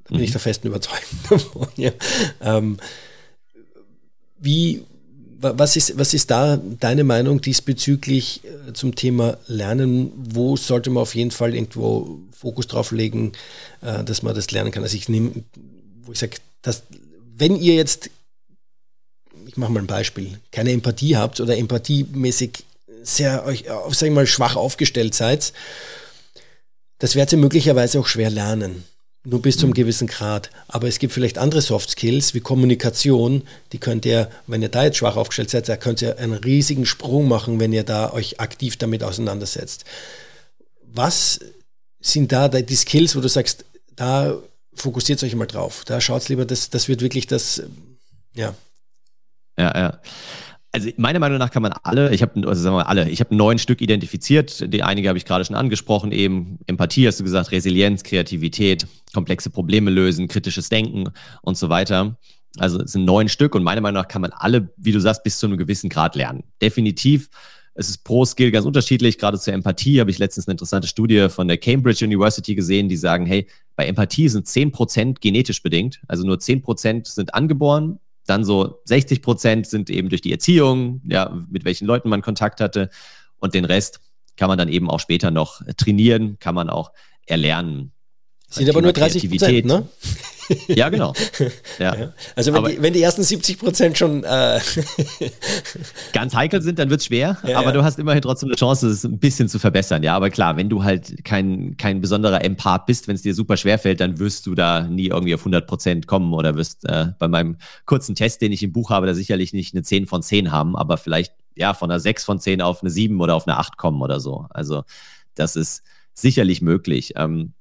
Da 0.04 0.10
bin 0.10 0.18
mhm. 0.18 0.24
ich 0.24 0.30
der 0.32 0.40
festen 0.40 0.68
Überzeugung 0.68 1.18
davon. 1.28 1.68
Ja. 1.76 1.92
Ähm, 2.40 2.78
wie, 4.38 4.86
was 5.42 5.76
ist, 5.76 5.98
was 5.98 6.14
ist 6.14 6.30
da 6.30 6.56
deine 6.56 7.04
Meinung 7.04 7.40
diesbezüglich 7.40 8.42
äh, 8.44 8.72
zum 8.72 8.94
Thema 8.94 9.38
Lernen? 9.46 10.12
Wo 10.16 10.56
sollte 10.56 10.90
man 10.90 11.02
auf 11.02 11.14
jeden 11.14 11.30
Fall 11.30 11.54
irgendwo 11.54 12.20
Fokus 12.32 12.66
drauf 12.66 12.92
legen, 12.92 13.32
äh, 13.80 14.04
dass 14.04 14.22
man 14.22 14.34
das 14.34 14.50
lernen 14.50 14.70
kann? 14.70 14.82
Also 14.82 14.96
ich 14.96 15.08
nehme, 15.08 15.32
wo 16.02 16.12
ich 16.12 16.18
sage, 16.18 16.36
dass 16.62 16.82
wenn 17.36 17.56
ihr 17.56 17.74
jetzt, 17.74 18.10
ich 19.46 19.56
mache 19.56 19.72
mal 19.72 19.80
ein 19.80 19.86
Beispiel, 19.86 20.38
keine 20.52 20.72
Empathie 20.72 21.16
habt 21.16 21.40
oder 21.40 21.56
empathiemäßig 21.56 22.64
sehr 23.02 23.46
euch, 23.46 23.64
sag 23.90 24.08
ich 24.08 24.14
mal, 24.14 24.26
schwach 24.26 24.56
aufgestellt 24.56 25.14
seid, 25.14 25.54
das 26.98 27.14
werdet 27.14 27.32
ihr 27.32 27.38
möglicherweise 27.38 27.98
auch 27.98 28.06
schwer 28.06 28.28
lernen. 28.28 28.84
Nur 29.22 29.42
bis 29.42 29.58
zum 29.58 29.70
mhm. 29.70 29.74
gewissen 29.74 30.06
Grad. 30.06 30.50
Aber 30.68 30.88
es 30.88 30.98
gibt 30.98 31.12
vielleicht 31.12 31.36
andere 31.36 31.60
Soft 31.60 31.90
Skills 31.90 32.32
wie 32.32 32.40
Kommunikation, 32.40 33.42
die 33.72 33.78
könnt 33.78 34.06
ihr, 34.06 34.30
wenn 34.46 34.62
ihr 34.62 34.70
da 34.70 34.84
jetzt 34.84 34.96
schwach 34.96 35.16
aufgestellt 35.16 35.50
seid, 35.50 35.68
da 35.68 35.76
könnt 35.76 36.00
ihr 36.00 36.18
einen 36.18 36.32
riesigen 36.32 36.86
Sprung 36.86 37.28
machen, 37.28 37.60
wenn 37.60 37.72
ihr 37.72 37.84
da 37.84 38.12
euch 38.12 38.40
aktiv 38.40 38.76
damit 38.76 39.02
auseinandersetzt. 39.02 39.84
Was 40.82 41.40
sind 42.00 42.32
da 42.32 42.48
die 42.48 42.76
Skills, 42.76 43.14
wo 43.14 43.20
du 43.20 43.28
sagst, 43.28 43.64
da 43.94 44.38
fokussiert 44.74 45.22
euch 45.22 45.34
mal 45.34 45.46
drauf. 45.46 45.84
Da 45.84 46.00
schaut 46.00 46.28
lieber, 46.28 46.44
das, 46.44 46.70
das 46.70 46.88
wird 46.88 47.02
wirklich 47.02 47.26
das, 47.26 47.62
ja. 48.34 48.54
Ja, 49.58 49.78
ja. 49.78 50.00
Also 50.72 50.88
meiner 50.96 51.18
Meinung 51.18 51.38
nach 51.38 51.50
kann 51.50 51.62
man 51.62 51.72
alle, 51.82 52.14
ich 52.14 52.22
habe, 52.22 52.46
also 52.46 52.62
sagen 52.62 52.76
wir 52.76 52.88
alle, 52.88 53.10
ich 53.10 53.20
habe 53.20 53.34
neun 53.34 53.58
Stück 53.58 53.80
identifiziert. 53.80 54.72
Die 54.72 54.84
einige 54.84 55.08
habe 55.08 55.18
ich 55.18 55.24
gerade 55.24 55.44
schon 55.44 55.56
angesprochen, 55.56 56.12
eben 56.12 56.60
Empathie, 56.66 57.08
hast 57.08 57.18
du 57.18 57.24
gesagt, 57.24 57.50
Resilienz, 57.50 58.04
Kreativität, 58.04 58.86
komplexe 59.12 59.50
Probleme 59.50 59.90
lösen, 59.90 60.28
kritisches 60.28 60.68
Denken 60.68 61.10
und 61.42 61.58
so 61.58 61.70
weiter. 61.70 62.16
Also 62.58 62.80
es 62.80 62.92
sind 62.92 63.04
neun 63.04 63.28
Stück 63.28 63.54
und 63.56 63.64
meiner 63.64 63.80
Meinung 63.80 64.00
nach 64.00 64.08
kann 64.08 64.22
man 64.22 64.32
alle, 64.32 64.72
wie 64.76 64.92
du 64.92 65.00
sagst, 65.00 65.24
bis 65.24 65.38
zu 65.38 65.46
einem 65.46 65.58
gewissen 65.58 65.90
Grad 65.90 66.14
lernen. 66.14 66.44
Definitiv. 66.62 67.30
Es 67.74 67.88
ist 67.88 68.04
pro 68.04 68.24
Skill 68.24 68.50
ganz 68.50 68.66
unterschiedlich. 68.66 69.18
Gerade 69.18 69.38
zur 69.38 69.54
Empathie 69.54 70.00
habe 70.00 70.10
ich 70.10 70.18
letztens 70.18 70.46
eine 70.46 70.52
interessante 70.52 70.86
Studie 70.86 71.28
von 71.30 71.48
der 71.48 71.58
Cambridge 71.58 72.04
University 72.04 72.54
gesehen, 72.54 72.88
die 72.88 72.96
sagen, 72.96 73.26
hey, 73.26 73.46
bei 73.74 73.86
Empathie 73.86 74.28
sind 74.28 74.46
zehn 74.46 74.70
Prozent 74.70 75.20
genetisch 75.20 75.62
bedingt. 75.62 76.00
Also 76.06 76.24
nur 76.24 76.38
zehn 76.38 76.62
Prozent 76.62 77.06
sind 77.06 77.34
angeboren 77.34 77.98
dann 78.30 78.44
so 78.44 78.80
60 78.84 79.22
Prozent 79.22 79.66
sind 79.66 79.90
eben 79.90 80.08
durch 80.08 80.22
die 80.22 80.32
Erziehung, 80.32 81.02
ja, 81.04 81.36
mit 81.50 81.64
welchen 81.64 81.86
Leuten 81.86 82.08
man 82.08 82.22
Kontakt 82.22 82.60
hatte. 82.60 82.88
Und 83.38 83.54
den 83.54 83.64
Rest 83.64 84.00
kann 84.36 84.48
man 84.48 84.56
dann 84.56 84.68
eben 84.68 84.88
auch 84.88 85.00
später 85.00 85.30
noch 85.30 85.60
trainieren, 85.76 86.38
kann 86.38 86.54
man 86.54 86.70
auch 86.70 86.92
erlernen. 87.26 87.92
Sind 88.48 88.68
aber 88.70 88.82
nur 88.82 88.92
30 88.92 89.28
Prozent, 89.28 89.66
ne? 89.66 89.88
Ja, 90.68 90.88
genau. 90.88 91.12
Ja. 91.78 91.94
ja. 91.96 92.12
Also 92.36 92.52
wenn 92.52 92.64
die, 92.64 92.82
wenn 92.82 92.92
die, 92.92 93.02
ersten 93.02 93.22
70 93.22 93.58
Prozent 93.58 93.96
schon 93.96 94.24
äh 94.24 94.60
ganz 96.12 96.34
heikel 96.34 96.60
sind, 96.60 96.78
dann 96.78 96.90
wird 96.90 97.00
es 97.00 97.06
schwer, 97.06 97.38
ja, 97.46 97.58
aber 97.58 97.68
ja. 97.68 97.72
du 97.72 97.84
hast 97.84 97.98
immerhin 97.98 98.20
trotzdem 98.20 98.48
eine 98.48 98.56
Chance, 98.56 98.88
es 98.88 99.04
ein 99.04 99.18
bisschen 99.18 99.48
zu 99.48 99.58
verbessern. 99.58 100.02
Ja, 100.02 100.14
aber 100.14 100.30
klar, 100.30 100.56
wenn 100.56 100.68
du 100.68 100.84
halt 100.84 101.24
kein, 101.24 101.76
kein 101.76 102.00
besonderer 102.00 102.44
Empath 102.44 102.86
bist, 102.86 103.08
wenn 103.08 103.14
es 103.14 103.22
dir 103.22 103.34
super 103.34 103.56
schwer 103.56 103.78
fällt, 103.78 104.00
dann 104.00 104.18
wirst 104.18 104.46
du 104.46 104.54
da 104.54 104.82
nie 104.82 105.06
irgendwie 105.06 105.34
auf 105.34 105.40
100 105.40 105.66
Prozent 105.66 106.06
kommen 106.06 106.32
oder 106.34 106.56
wirst 106.56 106.84
äh, 106.84 107.08
bei 107.18 107.28
meinem 107.28 107.56
kurzen 107.86 108.14
Test, 108.14 108.42
den 108.42 108.52
ich 108.52 108.62
im 108.62 108.72
Buch 108.72 108.90
habe, 108.90 109.06
da 109.06 109.14
sicherlich 109.14 109.52
nicht 109.52 109.74
eine 109.74 109.82
10 109.82 110.06
von 110.06 110.22
10 110.22 110.52
haben, 110.52 110.76
aber 110.76 110.96
vielleicht 110.96 111.34
ja 111.56 111.74
von 111.74 111.90
einer 111.90 112.00
6 112.00 112.24
von 112.24 112.40
10 112.40 112.62
auf 112.62 112.82
eine 112.82 112.90
7 112.90 113.20
oder 113.20 113.34
auf 113.34 113.46
eine 113.46 113.58
8 113.58 113.76
kommen 113.76 114.02
oder 114.02 114.20
so. 114.20 114.46
Also 114.50 114.84
das 115.34 115.56
ist 115.56 115.82
sicherlich 116.14 116.62
möglich. 116.62 117.14
Ähm, 117.16 117.54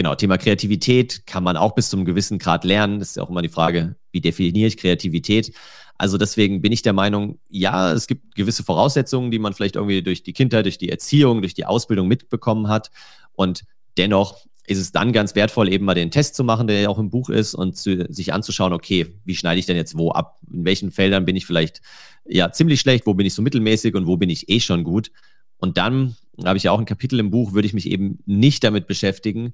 genau, 0.00 0.14
Thema 0.14 0.38
Kreativität 0.38 1.26
kann 1.26 1.44
man 1.44 1.58
auch 1.58 1.74
bis 1.74 1.90
zu 1.90 1.96
einem 1.98 2.06
gewissen 2.06 2.38
Grad 2.38 2.64
lernen. 2.64 3.00
Das 3.00 3.10
ist 3.10 3.16
ja 3.18 3.22
auch 3.22 3.28
immer 3.28 3.42
die 3.42 3.50
Frage, 3.50 3.96
wie 4.12 4.22
definiere 4.22 4.66
ich 4.66 4.78
Kreativität? 4.78 5.52
Also 5.98 6.16
deswegen 6.16 6.62
bin 6.62 6.72
ich 6.72 6.80
der 6.80 6.94
Meinung, 6.94 7.38
ja, 7.50 7.92
es 7.92 8.06
gibt 8.06 8.34
gewisse 8.34 8.64
Voraussetzungen, 8.64 9.30
die 9.30 9.38
man 9.38 9.52
vielleicht 9.52 9.76
irgendwie 9.76 10.00
durch 10.00 10.22
die 10.22 10.32
Kindheit, 10.32 10.64
durch 10.64 10.78
die 10.78 10.88
Erziehung, 10.88 11.42
durch 11.42 11.52
die 11.52 11.66
Ausbildung 11.66 12.08
mitbekommen 12.08 12.68
hat. 12.68 12.90
Und 13.34 13.64
dennoch 13.98 14.38
ist 14.66 14.78
es 14.78 14.90
dann 14.90 15.12
ganz 15.12 15.34
wertvoll, 15.34 15.70
eben 15.70 15.84
mal 15.84 15.92
den 15.92 16.10
Test 16.10 16.34
zu 16.34 16.44
machen, 16.44 16.66
der 16.66 16.80
ja 16.80 16.88
auch 16.88 16.98
im 16.98 17.10
Buch 17.10 17.28
ist, 17.28 17.54
und 17.54 17.76
zu, 17.76 18.06
sich 18.08 18.32
anzuschauen, 18.32 18.72
okay, 18.72 19.06
wie 19.26 19.36
schneide 19.36 19.60
ich 19.60 19.66
denn 19.66 19.76
jetzt 19.76 19.98
wo 19.98 20.12
ab? 20.12 20.38
In 20.50 20.64
welchen 20.64 20.92
Feldern 20.92 21.26
bin 21.26 21.36
ich 21.36 21.44
vielleicht 21.44 21.82
ja 22.24 22.50
ziemlich 22.52 22.80
schlecht, 22.80 23.04
wo 23.04 23.12
bin 23.12 23.26
ich 23.26 23.34
so 23.34 23.42
mittelmäßig 23.42 23.94
und 23.94 24.06
wo 24.06 24.16
bin 24.16 24.30
ich 24.30 24.48
eh 24.48 24.60
schon 24.60 24.82
gut? 24.82 25.10
Und 25.58 25.76
dann 25.76 26.16
habe 26.42 26.56
ich 26.56 26.62
ja 26.62 26.72
auch 26.72 26.78
ein 26.78 26.86
Kapitel 26.86 27.18
im 27.18 27.30
Buch, 27.30 27.52
würde 27.52 27.66
ich 27.66 27.74
mich 27.74 27.90
eben 27.90 28.20
nicht 28.24 28.64
damit 28.64 28.86
beschäftigen, 28.86 29.52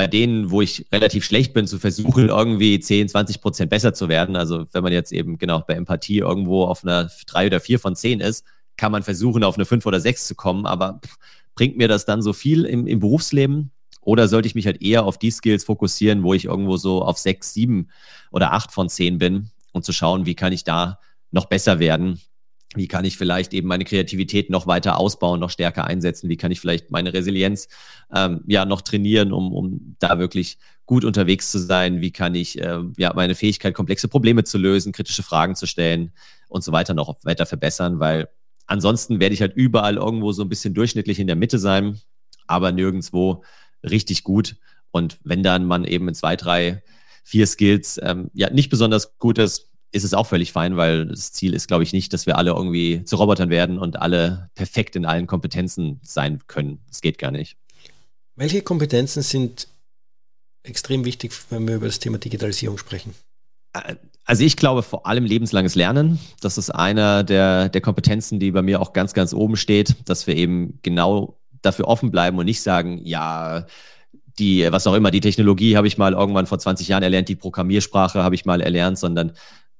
bei 0.00 0.06
denen, 0.06 0.50
wo 0.50 0.62
ich 0.62 0.86
relativ 0.90 1.26
schlecht 1.26 1.52
bin, 1.52 1.66
zu 1.66 1.78
versuchen, 1.78 2.30
irgendwie 2.30 2.80
10, 2.80 3.10
20 3.10 3.42
Prozent 3.42 3.68
besser 3.68 3.92
zu 3.92 4.08
werden. 4.08 4.34
Also 4.34 4.64
wenn 4.72 4.82
man 4.82 4.94
jetzt 4.94 5.12
eben 5.12 5.36
genau 5.36 5.60
bei 5.60 5.74
Empathie 5.74 6.20
irgendwo 6.20 6.64
auf 6.64 6.84
einer 6.84 7.10
3 7.26 7.48
oder 7.48 7.60
4 7.60 7.78
von 7.78 7.94
10 7.94 8.20
ist, 8.20 8.46
kann 8.78 8.92
man 8.92 9.02
versuchen, 9.02 9.44
auf 9.44 9.56
eine 9.56 9.66
5 9.66 9.84
oder 9.84 10.00
6 10.00 10.26
zu 10.26 10.34
kommen. 10.34 10.64
Aber 10.64 11.02
bringt 11.54 11.76
mir 11.76 11.86
das 11.86 12.06
dann 12.06 12.22
so 12.22 12.32
viel 12.32 12.64
im, 12.64 12.86
im 12.86 12.98
Berufsleben? 12.98 13.72
Oder 14.00 14.26
sollte 14.26 14.48
ich 14.48 14.54
mich 14.54 14.64
halt 14.64 14.80
eher 14.80 15.04
auf 15.04 15.18
die 15.18 15.30
Skills 15.30 15.64
fokussieren, 15.64 16.22
wo 16.22 16.32
ich 16.32 16.46
irgendwo 16.46 16.78
so 16.78 17.02
auf 17.02 17.18
6, 17.18 17.52
7 17.52 17.90
oder 18.30 18.54
8 18.54 18.72
von 18.72 18.88
10 18.88 19.18
bin 19.18 19.50
und 19.72 19.84
zu 19.84 19.92
schauen, 19.92 20.24
wie 20.24 20.34
kann 20.34 20.54
ich 20.54 20.64
da 20.64 20.98
noch 21.30 21.44
besser 21.44 21.78
werden? 21.78 22.22
Wie 22.76 22.86
kann 22.86 23.04
ich 23.04 23.16
vielleicht 23.16 23.52
eben 23.52 23.66
meine 23.66 23.84
Kreativität 23.84 24.48
noch 24.48 24.68
weiter 24.68 24.98
ausbauen, 24.98 25.40
noch 25.40 25.50
stärker 25.50 25.86
einsetzen? 25.86 26.28
Wie 26.28 26.36
kann 26.36 26.52
ich 26.52 26.60
vielleicht 26.60 26.92
meine 26.92 27.12
Resilienz 27.12 27.68
ähm, 28.14 28.42
ja 28.46 28.64
noch 28.64 28.80
trainieren, 28.80 29.32
um, 29.32 29.52
um 29.52 29.96
da 29.98 30.20
wirklich 30.20 30.58
gut 30.86 31.04
unterwegs 31.04 31.50
zu 31.50 31.58
sein? 31.58 32.00
Wie 32.00 32.12
kann 32.12 32.36
ich 32.36 32.60
äh, 32.60 32.78
ja 32.96 33.12
meine 33.14 33.34
Fähigkeit, 33.34 33.74
komplexe 33.74 34.06
Probleme 34.06 34.44
zu 34.44 34.56
lösen, 34.56 34.92
kritische 34.92 35.24
Fragen 35.24 35.56
zu 35.56 35.66
stellen 35.66 36.12
und 36.48 36.62
so 36.62 36.70
weiter 36.70 36.94
noch 36.94 37.16
weiter 37.24 37.44
verbessern? 37.44 37.98
Weil 37.98 38.28
ansonsten 38.66 39.18
werde 39.18 39.34
ich 39.34 39.40
halt 39.40 39.56
überall 39.56 39.96
irgendwo 39.96 40.30
so 40.30 40.42
ein 40.42 40.48
bisschen 40.48 40.72
durchschnittlich 40.72 41.18
in 41.18 41.26
der 41.26 41.36
Mitte 41.36 41.58
sein, 41.58 42.00
aber 42.46 42.70
nirgendwo 42.70 43.42
richtig 43.82 44.22
gut. 44.22 44.56
Und 44.92 45.18
wenn 45.24 45.42
dann 45.42 45.64
man 45.64 45.84
eben 45.84 46.06
in 46.06 46.14
zwei, 46.14 46.36
drei, 46.36 46.84
vier 47.24 47.48
Skills 47.48 47.98
ähm, 48.02 48.30
ja 48.32 48.50
nicht 48.50 48.70
besonders 48.70 49.18
gut 49.18 49.38
ist, 49.38 49.69
ist 49.92 50.04
es 50.04 50.14
auch 50.14 50.26
völlig 50.26 50.52
fein, 50.52 50.76
weil 50.76 51.06
das 51.06 51.32
Ziel 51.32 51.54
ist, 51.54 51.68
glaube 51.68 51.82
ich, 51.82 51.92
nicht, 51.92 52.12
dass 52.12 52.26
wir 52.26 52.38
alle 52.38 52.52
irgendwie 52.52 53.04
zu 53.04 53.16
Robotern 53.16 53.50
werden 53.50 53.78
und 53.78 54.00
alle 54.00 54.50
perfekt 54.54 54.96
in 54.96 55.04
allen 55.04 55.26
Kompetenzen 55.26 56.00
sein 56.02 56.40
können. 56.46 56.80
Das 56.88 57.00
geht 57.00 57.18
gar 57.18 57.30
nicht. 57.30 57.56
Welche 58.36 58.62
Kompetenzen 58.62 59.22
sind 59.22 59.68
extrem 60.62 61.04
wichtig, 61.04 61.32
wenn 61.50 61.66
wir 61.66 61.76
über 61.76 61.86
das 61.86 61.98
Thema 61.98 62.18
Digitalisierung 62.18 62.78
sprechen? 62.78 63.14
Also 64.24 64.44
ich 64.44 64.56
glaube 64.56 64.82
vor 64.82 65.06
allem 65.06 65.24
lebenslanges 65.24 65.74
Lernen. 65.74 66.18
Das 66.40 66.58
ist 66.58 66.70
einer 66.70 67.24
der, 67.24 67.68
der 67.68 67.80
Kompetenzen, 67.80 68.38
die 68.38 68.50
bei 68.50 68.62
mir 68.62 68.80
auch 68.80 68.92
ganz, 68.92 69.12
ganz 69.12 69.32
oben 69.32 69.56
steht, 69.56 69.96
dass 70.08 70.26
wir 70.26 70.36
eben 70.36 70.78
genau 70.82 71.36
dafür 71.62 71.88
offen 71.88 72.10
bleiben 72.10 72.38
und 72.38 72.46
nicht 72.46 72.62
sagen, 72.62 73.00
ja, 73.04 73.66
die, 74.38 74.70
was 74.72 74.86
auch 74.86 74.94
immer, 74.94 75.10
die 75.10 75.20
Technologie 75.20 75.76
habe 75.76 75.86
ich 75.86 75.98
mal 75.98 76.14
irgendwann 76.14 76.46
vor 76.46 76.58
20 76.58 76.88
Jahren 76.88 77.02
erlernt, 77.02 77.28
die 77.28 77.36
Programmiersprache 77.36 78.22
habe 78.22 78.34
ich 78.34 78.44
mal 78.44 78.60
erlernt, 78.60 78.98
sondern 78.98 79.32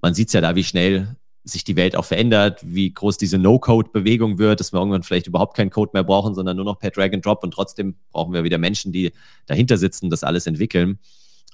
man 0.02 0.14
sieht 0.14 0.28
es 0.28 0.34
ja 0.34 0.40
da, 0.40 0.56
wie 0.56 0.64
schnell 0.64 1.16
sich 1.44 1.64
die 1.64 1.76
Welt 1.76 1.96
auch 1.96 2.04
verändert, 2.04 2.60
wie 2.62 2.92
groß 2.92 3.16
diese 3.16 3.38
No-Code-Bewegung 3.38 4.38
wird, 4.38 4.60
dass 4.60 4.72
wir 4.72 4.78
irgendwann 4.78 5.02
vielleicht 5.02 5.26
überhaupt 5.26 5.56
keinen 5.56 5.70
Code 5.70 5.90
mehr 5.94 6.04
brauchen, 6.04 6.34
sondern 6.34 6.56
nur 6.56 6.66
noch 6.66 6.78
per 6.78 6.90
Drag 6.90 7.12
and 7.12 7.24
Drop 7.24 7.42
und 7.42 7.52
trotzdem 7.52 7.96
brauchen 8.10 8.34
wir 8.34 8.44
wieder 8.44 8.58
Menschen, 8.58 8.92
die 8.92 9.12
dahinter 9.46 9.78
sitzen, 9.78 10.10
das 10.10 10.22
alles 10.22 10.46
entwickeln. 10.46 10.98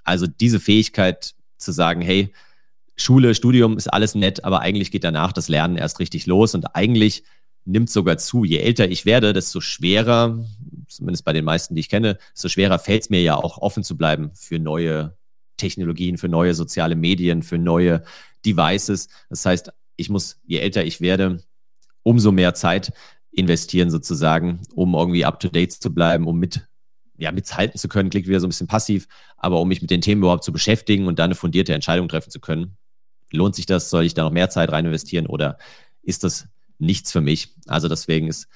Also 0.04 0.26
diese 0.26 0.60
Fähigkeit 0.60 1.34
zu 1.56 1.72
sagen, 1.72 2.00
hey, 2.00 2.32
Schule, 2.96 3.34
Studium 3.34 3.76
ist 3.76 3.92
alles 3.92 4.14
nett, 4.14 4.44
aber 4.44 4.60
eigentlich 4.60 4.90
geht 4.90 5.04
danach 5.04 5.32
das 5.32 5.48
Lernen 5.48 5.76
erst 5.76 6.00
richtig 6.00 6.26
los 6.26 6.54
und 6.54 6.74
eigentlich 6.74 7.22
nimmt 7.64 7.90
sogar 7.90 8.16
zu. 8.16 8.44
Je 8.44 8.58
älter 8.58 8.88
ich 8.88 9.04
werde, 9.04 9.32
desto 9.32 9.60
schwerer, 9.60 10.44
zumindest 10.88 11.24
bei 11.24 11.32
den 11.32 11.44
meisten, 11.44 11.74
die 11.74 11.80
ich 11.80 11.88
kenne, 11.88 12.18
desto 12.32 12.48
schwerer 12.48 12.78
fällt 12.78 13.02
es 13.02 13.10
mir 13.10 13.20
ja 13.22 13.36
auch 13.36 13.58
offen 13.58 13.84
zu 13.84 13.96
bleiben 13.96 14.30
für 14.34 14.58
neue 14.58 15.16
Technologien, 15.56 16.16
für 16.16 16.28
neue 16.28 16.54
soziale 16.54 16.96
Medien, 16.96 17.42
für 17.42 17.58
neue 17.58 18.02
Devices. 18.46 19.08
Das 19.28 19.44
heißt, 19.44 19.72
ich 19.96 20.08
muss, 20.08 20.40
je 20.44 20.58
älter 20.58 20.84
ich 20.84 21.00
werde, 21.00 21.42
umso 22.02 22.32
mehr 22.32 22.54
Zeit 22.54 22.92
investieren 23.32 23.90
sozusagen, 23.90 24.62
um 24.74 24.94
irgendwie 24.94 25.24
up 25.24 25.40
to 25.40 25.48
date 25.48 25.72
zu 25.72 25.92
bleiben, 25.92 26.26
um 26.26 26.38
mit 26.38 26.66
ja, 27.18 27.32
mithalten 27.32 27.78
zu 27.78 27.88
können, 27.88 28.10
klingt 28.10 28.26
wieder 28.26 28.40
so 28.40 28.46
ein 28.46 28.50
bisschen 28.50 28.66
passiv, 28.66 29.08
aber 29.36 29.60
um 29.60 29.68
mich 29.68 29.80
mit 29.80 29.90
den 29.90 30.02
Themen 30.02 30.22
überhaupt 30.22 30.44
zu 30.44 30.52
beschäftigen 30.52 31.06
und 31.06 31.18
dann 31.18 31.26
eine 31.26 31.34
fundierte 31.34 31.74
Entscheidung 31.74 32.08
treffen 32.08 32.30
zu 32.30 32.40
können. 32.40 32.76
Lohnt 33.32 33.54
sich 33.54 33.66
das? 33.66 33.90
Soll 33.90 34.04
ich 34.04 34.14
da 34.14 34.22
noch 34.22 34.30
mehr 34.30 34.50
Zeit 34.50 34.70
rein 34.70 34.84
investieren 34.84 35.26
oder 35.26 35.58
ist 36.02 36.24
das 36.24 36.48
nichts 36.78 37.12
für 37.12 37.22
mich? 37.22 37.54
Also 37.66 37.88
deswegen 37.88 38.28
ist 38.28 38.48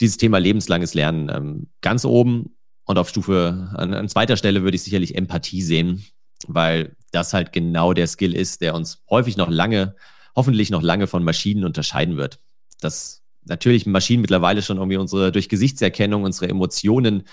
dieses 0.00 0.16
Thema 0.16 0.38
lebenslanges 0.38 0.94
Lernen 0.94 1.30
ähm, 1.32 1.68
ganz 1.80 2.04
oben 2.04 2.56
und 2.84 2.98
auf 2.98 3.08
Stufe, 3.08 3.70
an, 3.74 3.94
an 3.94 4.08
zweiter 4.08 4.36
Stelle 4.36 4.62
würde 4.62 4.76
ich 4.76 4.82
sicherlich 4.82 5.14
Empathie 5.14 5.62
sehen 5.62 6.04
weil 6.46 6.96
das 7.10 7.32
halt 7.32 7.52
genau 7.52 7.92
der 7.92 8.06
Skill 8.06 8.34
ist, 8.34 8.60
der 8.60 8.74
uns 8.74 9.02
häufig 9.08 9.36
noch 9.36 9.48
lange, 9.48 9.94
hoffentlich 10.36 10.70
noch 10.70 10.82
lange 10.82 11.06
von 11.06 11.24
Maschinen 11.24 11.64
unterscheiden 11.64 12.16
wird. 12.16 12.38
Dass 12.80 13.22
natürlich 13.44 13.86
Maschinen 13.86 14.20
mittlerweile 14.20 14.62
schon 14.62 14.76
irgendwie 14.76 14.98
unsere, 14.98 15.32
durch 15.32 15.48
Gesichtserkennung 15.48 16.24
unsere 16.24 16.48
Emotionen 16.48 17.24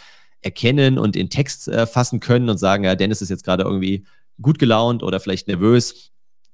erkennen 0.41 0.97
und 0.97 1.15
in 1.15 1.29
Text 1.29 1.67
äh, 1.67 1.87
fassen 1.87 2.19
können 2.19 2.49
und 2.49 2.57
sagen, 2.57 2.83
ja, 2.83 2.95
Dennis 2.95 3.21
ist 3.21 3.29
jetzt 3.29 3.43
gerade 3.43 3.63
irgendwie 3.63 4.05
gut 4.41 4.59
gelaunt 4.59 5.03
oder 5.03 5.19
vielleicht 5.19 5.47
nervös 5.47 6.11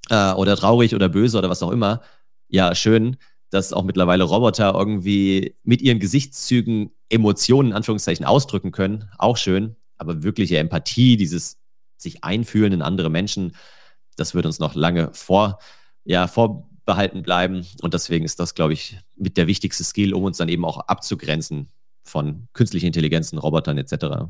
äh, 0.10 0.34
oder 0.34 0.56
traurig 0.56 0.96
oder 0.96 1.10
böse 1.10 1.38
oder 1.38 1.50
was 1.50 1.64
auch 1.64 1.72
immer. 1.72 2.02
Ja, 2.48 2.74
schön, 2.76 3.18
dass 3.50 3.74
auch 3.74 3.84
mittlerweile 3.84 4.24
Roboter 4.24 4.74
irgendwie 4.74 5.56
mit 5.64 5.82
ihren 5.82 6.00
Gesichtszügen 6.00 6.92
Emotionen 7.10 7.70
in 7.70 7.76
Anführungszeichen 7.76 8.26
ausdrücken 8.26 8.72
können. 8.72 9.10
Auch 9.18 9.38
schön. 9.38 9.76
Aber 9.98 10.24
wirkliche 10.24 10.58
Empathie, 10.58 11.18
dieses 11.18 11.61
sich 12.02 12.24
einfühlen 12.24 12.74
in 12.74 12.82
andere 12.82 13.10
Menschen, 13.10 13.56
das 14.16 14.34
wird 14.36 14.46
uns 14.46 14.60
noch 14.60 14.76
lange 14.76 15.10
vor, 15.14 15.60
ja, 16.04 16.28
vorbehalten 16.28 17.24
bleiben. 17.24 17.66
Und 17.82 17.94
deswegen 17.94 18.26
ist 18.26 18.40
das, 18.40 18.56
glaube 18.56 18.74
ich, 18.74 18.98
mit 19.16 19.38
der 19.38 19.48
wichtigste 19.48 19.84
Skill, 19.84 20.14
um 20.14 20.24
uns 20.24 20.38
dann 20.38 20.50
eben 20.50 20.66
auch 20.66 20.80
abzugrenzen 20.80 21.70
von 22.04 22.48
künstlichen 22.54 22.88
Intelligenzen, 22.88 23.38
Robotern 23.38 23.78
etc. 23.78 24.28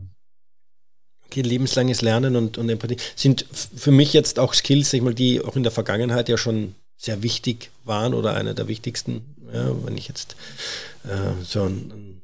Okay, 1.25 1.41
lebenslanges 1.41 2.01
Lernen 2.01 2.35
und, 2.35 2.57
und 2.57 2.69
Empathie 2.69 2.97
sind 3.15 3.45
für 3.51 3.91
mich 3.91 4.13
jetzt 4.13 4.37
auch 4.37 4.53
Skills, 4.53 4.91
sag 4.91 5.01
mal, 5.01 5.13
die 5.13 5.41
auch 5.41 5.55
in 5.55 5.63
der 5.63 5.71
Vergangenheit 5.71 6.27
ja 6.27 6.37
schon 6.37 6.75
sehr 6.97 7.23
wichtig 7.23 7.71
waren 7.85 8.13
oder 8.13 8.35
einer 8.35 8.53
der 8.53 8.67
wichtigsten. 8.67 9.35
Ja, 9.53 9.71
wenn 9.85 9.97
ich 9.97 10.07
jetzt 10.07 10.35
äh, 11.03 11.43
so 11.43 11.63
ein 11.63 12.21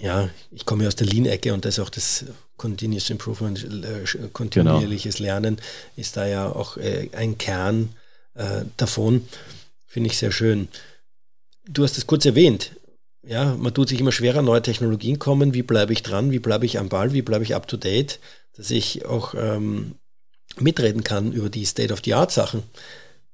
ja, 0.00 0.28
ich 0.50 0.64
komme 0.64 0.84
ja 0.84 0.88
aus 0.88 0.96
der 0.96 1.06
Lean-Ecke 1.06 1.52
und 1.52 1.64
das 1.64 1.78
ist 1.78 1.84
auch 1.84 1.90
das 1.90 2.24
Continuous 2.56 3.10
Improvement, 3.10 3.64
äh, 3.64 4.28
kontinuierliches 4.32 5.16
genau. 5.16 5.26
Lernen 5.28 5.60
ist 5.96 6.16
da 6.16 6.26
ja 6.26 6.50
auch 6.50 6.76
äh, 6.76 7.08
ein 7.12 7.38
Kern 7.38 7.90
äh, 8.34 8.64
davon. 8.76 9.26
Finde 9.86 10.10
ich 10.10 10.18
sehr 10.18 10.32
schön. 10.32 10.68
Du 11.66 11.84
hast 11.84 11.96
es 11.96 12.06
kurz 12.06 12.24
erwähnt. 12.26 12.72
Ja, 13.26 13.54
man 13.56 13.74
tut 13.74 13.88
sich 13.88 14.00
immer 14.00 14.12
schwerer, 14.12 14.42
neue 14.42 14.62
Technologien 14.62 15.18
kommen. 15.18 15.52
Wie 15.54 15.62
bleibe 15.62 15.92
ich 15.92 16.02
dran? 16.02 16.30
Wie 16.30 16.38
bleibe 16.38 16.64
ich 16.66 16.78
am 16.78 16.88
Ball? 16.88 17.12
Wie 17.12 17.22
bleibe 17.22 17.44
ich 17.44 17.54
up 17.54 17.66
to 17.68 17.76
date? 17.76 18.18
Dass 18.56 18.70
ich 18.70 19.04
auch 19.04 19.34
ähm, 19.34 19.94
mitreden 20.58 21.04
kann 21.04 21.32
über 21.32 21.50
die 21.50 21.64
State-of-the-Art-Sachen. 21.64 22.62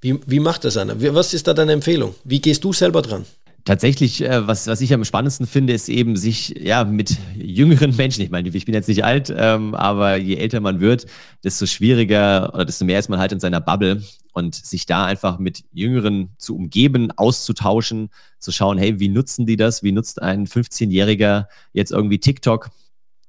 Wie, 0.01 0.21
wie 0.27 0.41
macht 0.41 0.65
das 0.65 0.77
einer? 0.77 1.01
Was 1.15 1.35
ist 1.35 1.47
da 1.47 1.55
deine 1.55 1.73
Empfehlung? 1.73 2.15
Wie 2.25 2.41
gehst 2.41 2.65
du 2.65 2.73
selber 2.73 3.03
dran? 3.03 3.27
Tatsächlich, 3.67 4.23
äh, 4.23 4.47
was, 4.47 4.67
was 4.67 4.81
ich 4.81 4.95
am 4.95 5.05
spannendsten 5.05 5.47
finde, 5.47 5.75
ist 5.75 5.91
eben 5.91 6.17
sich 6.17 6.55
ja 6.59 6.85
mit 6.85 7.17
jüngeren 7.37 7.95
Menschen, 7.95 8.23
ich 8.23 8.31
meine, 8.31 8.49
ich 8.49 8.65
bin 8.65 8.75
jetzt 8.75 8.89
nicht 8.89 9.05
alt, 9.05 9.35
ähm, 9.37 9.75
aber 9.75 10.17
je 10.17 10.37
älter 10.37 10.61
man 10.61 10.81
wird, 10.81 11.07
desto 11.45 11.67
schwieriger 11.67 12.55
oder 12.55 12.65
desto 12.65 12.87
mehr 12.87 12.99
ist 12.99 13.11
man 13.11 13.19
halt 13.19 13.33
in 13.33 13.41
seiner 13.41 13.61
Bubble 13.61 14.03
und 14.33 14.55
sich 14.55 14.87
da 14.87 15.05
einfach 15.05 15.39
mit 15.39 15.65
Jüngeren 15.73 16.31
zu 16.39 16.57
umgeben, 16.57 17.11
auszutauschen, 17.11 18.11
zu 18.39 18.53
schauen, 18.53 18.79
hey, 18.79 19.01
wie 19.01 19.09
nutzen 19.09 19.47
die 19.47 19.57
das? 19.57 19.83
Wie 19.83 19.93
nutzt 19.93 20.23
ein 20.23 20.47
15-Jähriger 20.47 21.47
jetzt 21.73 21.91
irgendwie 21.91 22.19
TikTok? 22.19 22.71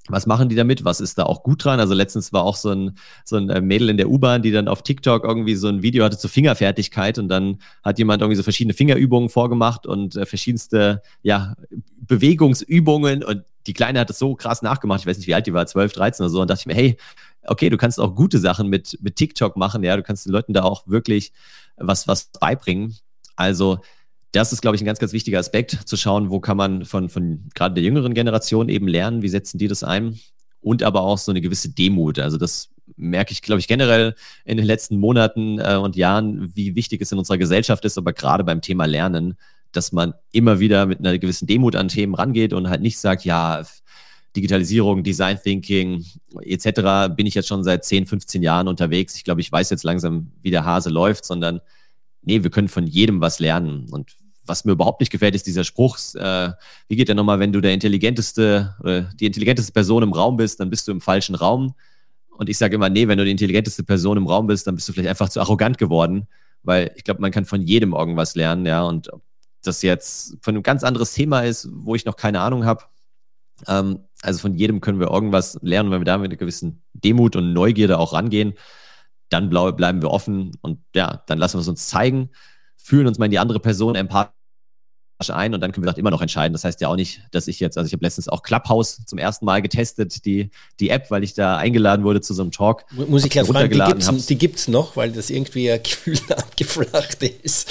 Was 0.07 0.25
machen 0.25 0.49
die 0.49 0.55
damit? 0.55 0.85
Was 0.85 0.99
ist 0.99 1.17
da 1.17 1.23
auch 1.23 1.43
gut 1.43 1.63
dran? 1.63 1.79
Also 1.79 1.93
letztens 1.93 2.33
war 2.33 2.43
auch 2.43 2.55
so 2.55 2.71
ein, 2.71 2.97
so 3.25 3.35
ein 3.37 3.49
äh, 3.49 3.61
Mädel 3.61 3.89
in 3.89 3.97
der 3.97 4.09
U-Bahn, 4.09 4.41
die 4.41 4.51
dann 4.51 4.67
auf 4.67 4.81
TikTok 4.81 5.23
irgendwie 5.23 5.55
so 5.55 5.67
ein 5.67 5.81
Video 5.81 6.03
hatte 6.03 6.17
zur 6.17 6.29
Fingerfertigkeit 6.29 7.17
und 7.17 7.29
dann 7.29 7.59
hat 7.83 7.99
jemand 7.99 8.21
irgendwie 8.21 8.37
so 8.37 8.43
verschiedene 8.43 8.73
Fingerübungen 8.73 9.29
vorgemacht 9.29 9.85
und 9.85 10.15
äh, 10.15 10.25
verschiedenste, 10.25 11.01
ja, 11.21 11.55
Bewegungsübungen 11.97 13.23
und 13.23 13.43
die 13.67 13.73
Kleine 13.73 13.99
hat 13.99 14.09
das 14.09 14.19
so 14.19 14.35
krass 14.35 14.61
nachgemacht. 14.61 15.01
Ich 15.01 15.07
weiß 15.07 15.17
nicht, 15.17 15.27
wie 15.27 15.35
alt 15.35 15.45
die 15.45 15.53
war, 15.53 15.67
12, 15.67 15.91
13 15.93 16.23
oder 16.23 16.29
so 16.29 16.41
und 16.41 16.49
dachte 16.49 16.61
ich 16.61 16.65
mir, 16.67 16.75
hey, 16.75 16.97
okay, 17.43 17.69
du 17.69 17.77
kannst 17.77 17.99
auch 17.99 18.15
gute 18.15 18.39
Sachen 18.39 18.69
mit, 18.69 18.97
mit 19.01 19.15
TikTok 19.17 19.57
machen, 19.57 19.83
ja, 19.83 19.95
du 19.95 20.03
kannst 20.03 20.25
den 20.25 20.31
Leuten 20.31 20.53
da 20.53 20.63
auch 20.63 20.87
wirklich 20.87 21.33
was, 21.77 22.07
was 22.07 22.31
beibringen. 22.39 22.95
Also, 23.35 23.79
das 24.31 24.53
ist, 24.53 24.61
glaube 24.61 24.75
ich, 24.75 24.81
ein 24.81 24.85
ganz, 24.85 24.99
ganz 24.99 25.13
wichtiger 25.13 25.39
Aspekt, 25.39 25.71
zu 25.85 25.97
schauen, 25.97 26.29
wo 26.29 26.39
kann 26.39 26.57
man 26.57 26.85
von, 26.85 27.09
von 27.09 27.49
gerade 27.55 27.75
der 27.75 27.83
jüngeren 27.83 28.13
Generation 28.13 28.69
eben 28.69 28.87
lernen, 28.87 29.21
wie 29.21 29.29
setzen 29.29 29.57
die 29.57 29.67
das 29.67 29.83
ein 29.83 30.19
und 30.61 30.83
aber 30.83 31.01
auch 31.01 31.17
so 31.17 31.31
eine 31.31 31.41
gewisse 31.41 31.69
Demut. 31.69 32.19
Also 32.19 32.37
das 32.37 32.69
merke 32.95 33.31
ich, 33.31 33.41
glaube 33.41 33.59
ich, 33.59 33.67
generell 33.67 34.15
in 34.45 34.57
den 34.57 34.65
letzten 34.65 34.97
Monaten 34.97 35.59
äh, 35.59 35.75
und 35.75 35.95
Jahren, 35.95 36.51
wie 36.55 36.75
wichtig 36.75 37.01
es 37.01 37.11
in 37.11 37.17
unserer 37.17 37.37
Gesellschaft 37.37 37.85
ist, 37.85 37.97
aber 37.97 38.13
gerade 38.13 38.43
beim 38.43 38.61
Thema 38.61 38.85
Lernen, 38.85 39.37
dass 39.71 39.91
man 39.91 40.13
immer 40.31 40.59
wieder 40.59 40.85
mit 40.85 40.99
einer 40.99 41.17
gewissen 41.17 41.47
Demut 41.47 41.75
an 41.75 41.89
Themen 41.89 42.15
rangeht 42.15 42.53
und 42.53 42.69
halt 42.69 42.81
nicht 42.81 42.97
sagt, 42.97 43.25
ja, 43.25 43.63
Digitalisierung, 44.35 45.03
Design 45.03 45.39
Thinking 45.41 46.05
etc. 46.41 47.15
bin 47.15 47.25
ich 47.25 47.33
jetzt 47.33 47.47
schon 47.47 47.63
seit 47.63 47.85
10, 47.85 48.05
15 48.05 48.43
Jahren 48.43 48.67
unterwegs. 48.67 49.15
Ich 49.15 49.23
glaube, 49.23 49.41
ich 49.41 49.51
weiß 49.51 49.69
jetzt 49.69 49.83
langsam, 49.83 50.31
wie 50.41 50.51
der 50.51 50.63
Hase 50.63 50.89
läuft, 50.89 51.25
sondern 51.25 51.59
nee, 52.27 52.43
wir 52.43 52.51
können 52.51 52.67
von 52.67 52.85
jedem 52.85 53.21
was 53.21 53.39
lernen. 53.39 53.87
Und 53.89 54.11
was 54.45 54.65
mir 54.65 54.73
überhaupt 54.73 54.99
nicht 54.99 55.11
gefällt, 55.11 55.33
ist 55.33 55.47
dieser 55.47 55.63
Spruch, 55.63 55.97
äh, 56.15 56.51
wie 56.87 56.95
geht 56.95 57.07
der 57.07 57.15
nochmal, 57.15 57.39
wenn 57.39 57.53
du 57.53 57.61
der 57.61 57.73
intelligenteste, 57.73 58.75
äh, 58.83 59.03
die 59.15 59.25
intelligenteste 59.25 59.71
Person 59.71 60.03
im 60.03 60.13
Raum 60.13 60.37
bist, 60.37 60.59
dann 60.59 60.69
bist 60.69 60.87
du 60.87 60.91
im 60.91 61.01
falschen 61.01 61.35
Raum. 61.35 61.73
Und 62.29 62.49
ich 62.49 62.57
sage 62.57 62.75
immer, 62.75 62.89
nee, 62.89 63.07
wenn 63.07 63.17
du 63.17 63.25
die 63.25 63.31
intelligenteste 63.31 63.83
Person 63.83 64.17
im 64.17 64.27
Raum 64.27 64.47
bist, 64.47 64.67
dann 64.67 64.75
bist 64.75 64.87
du 64.87 64.93
vielleicht 64.93 65.09
einfach 65.09 65.29
zu 65.29 65.39
arrogant 65.39 65.77
geworden, 65.77 66.27
weil 66.63 66.91
ich 66.95 67.03
glaube, 67.03 67.21
man 67.21 67.31
kann 67.31 67.45
von 67.45 67.61
jedem 67.61 67.93
irgendwas 67.93 68.35
lernen, 68.35 68.65
ja. 68.65 68.83
Und 68.83 69.11
ob 69.11 69.23
das 69.63 69.81
jetzt 69.81 70.37
von 70.41 70.53
einem 70.53 70.63
ganz 70.63 70.83
anderes 70.83 71.13
Thema 71.13 71.41
ist, 71.41 71.69
wo 71.71 71.95
ich 71.95 72.05
noch 72.05 72.15
keine 72.17 72.41
Ahnung 72.41 72.65
habe, 72.65 72.83
ähm, 73.67 73.99
also 74.21 74.39
von 74.39 74.53
jedem 74.53 74.81
können 74.81 74.99
wir 74.99 75.09
irgendwas 75.09 75.57
lernen, 75.61 75.91
wenn 75.91 76.01
wir 76.01 76.05
da 76.05 76.17
mit 76.17 76.29
einer 76.29 76.37
gewissen 76.37 76.83
Demut 76.93 77.35
und 77.35 77.53
Neugierde 77.53 77.97
auch 77.97 78.13
rangehen, 78.13 78.53
dann 79.29 79.49
bleiben 79.49 80.01
wir 80.01 80.11
offen 80.11 80.51
und 80.61 80.79
ja, 80.95 81.23
dann 81.27 81.37
lassen 81.37 81.57
wir 81.57 81.61
es 81.61 81.67
uns 81.67 81.87
zeigen, 81.87 82.29
fühlen 82.75 83.07
uns 83.07 83.17
mal 83.17 83.25
in 83.25 83.31
die 83.31 83.39
andere 83.39 83.59
Person 83.59 83.95
empathisch 83.95 84.31
ein 85.29 85.53
und 85.53 85.61
dann 85.61 85.71
können 85.71 85.83
wir 85.83 85.91
das 85.91 85.97
immer 85.97 86.11
noch 86.11 86.21
entscheiden. 86.21 86.53
Das 86.53 86.63
heißt 86.63 86.79
ja 86.79 86.87
auch 86.89 86.95
nicht, 86.95 87.21
dass 87.31 87.47
ich 87.47 87.59
jetzt, 87.59 87.77
also 87.77 87.87
ich 87.87 87.93
habe 87.93 88.05
letztens 88.05 88.29
auch 88.29 88.43
Clubhouse 88.43 89.03
zum 89.05 89.17
ersten 89.17 89.45
Mal 89.45 89.61
getestet, 89.61 90.25
die, 90.25 90.51
die 90.79 90.89
App, 90.89 91.09
weil 91.09 91.23
ich 91.23 91.33
da 91.33 91.57
eingeladen 91.57 92.05
wurde 92.05 92.21
zu 92.21 92.33
so 92.33 92.43
einem 92.43 92.51
Talk. 92.51 92.85
Muss 92.91 93.25
ich 93.25 93.31
gleich 93.31 93.47
fragen, 93.47 93.71
die 94.27 94.37
gibt 94.37 94.59
es 94.59 94.67
noch, 94.67 94.95
weil 94.95 95.11
das 95.11 95.29
irgendwie 95.29 95.71
ein 95.71 95.81
Gefühl 95.83 96.19
abgeflacht 96.29 97.23
ist. 97.23 97.69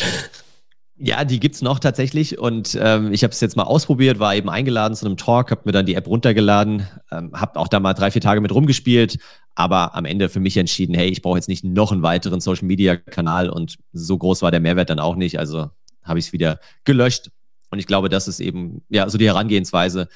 Ja, 0.98 1.24
die 1.26 1.40
gibt's 1.40 1.60
noch 1.60 1.78
tatsächlich 1.78 2.38
und 2.38 2.76
ähm, 2.80 3.12
ich 3.12 3.22
habe 3.22 3.32
es 3.32 3.40
jetzt 3.40 3.54
mal 3.54 3.64
ausprobiert, 3.64 4.18
war 4.18 4.34
eben 4.34 4.48
eingeladen 4.48 4.94
zu 4.94 5.04
einem 5.04 5.18
Talk, 5.18 5.50
habe 5.50 5.60
mir 5.66 5.72
dann 5.72 5.84
die 5.84 5.94
App 5.94 6.06
runtergeladen, 6.06 6.86
ähm, 7.12 7.32
habe 7.34 7.60
auch 7.60 7.68
da 7.68 7.80
mal 7.80 7.92
drei, 7.92 8.10
vier 8.10 8.22
Tage 8.22 8.40
mit 8.40 8.50
rumgespielt, 8.50 9.18
aber 9.54 9.94
am 9.94 10.06
Ende 10.06 10.30
für 10.30 10.40
mich 10.40 10.56
entschieden, 10.56 10.94
hey, 10.94 11.08
ich 11.08 11.20
brauche 11.20 11.36
jetzt 11.36 11.48
nicht 11.48 11.64
noch 11.64 11.92
einen 11.92 12.00
weiteren 12.00 12.40
Social-Media-Kanal 12.40 13.50
und 13.50 13.76
so 13.92 14.16
groß 14.16 14.40
war 14.40 14.50
der 14.50 14.60
Mehrwert 14.60 14.88
dann 14.88 14.98
auch 14.98 15.16
nicht, 15.16 15.38
also 15.38 15.70
habe 16.02 16.18
ich 16.18 16.26
es 16.26 16.32
wieder 16.32 16.60
gelöscht. 16.84 17.30
Und 17.70 17.78
ich 17.78 17.86
glaube, 17.86 18.08
das 18.08 18.26
ist 18.26 18.40
eben 18.40 18.82
ja 18.88 19.10
so 19.10 19.18
die 19.18 19.26
Herangehensweise, 19.26 20.08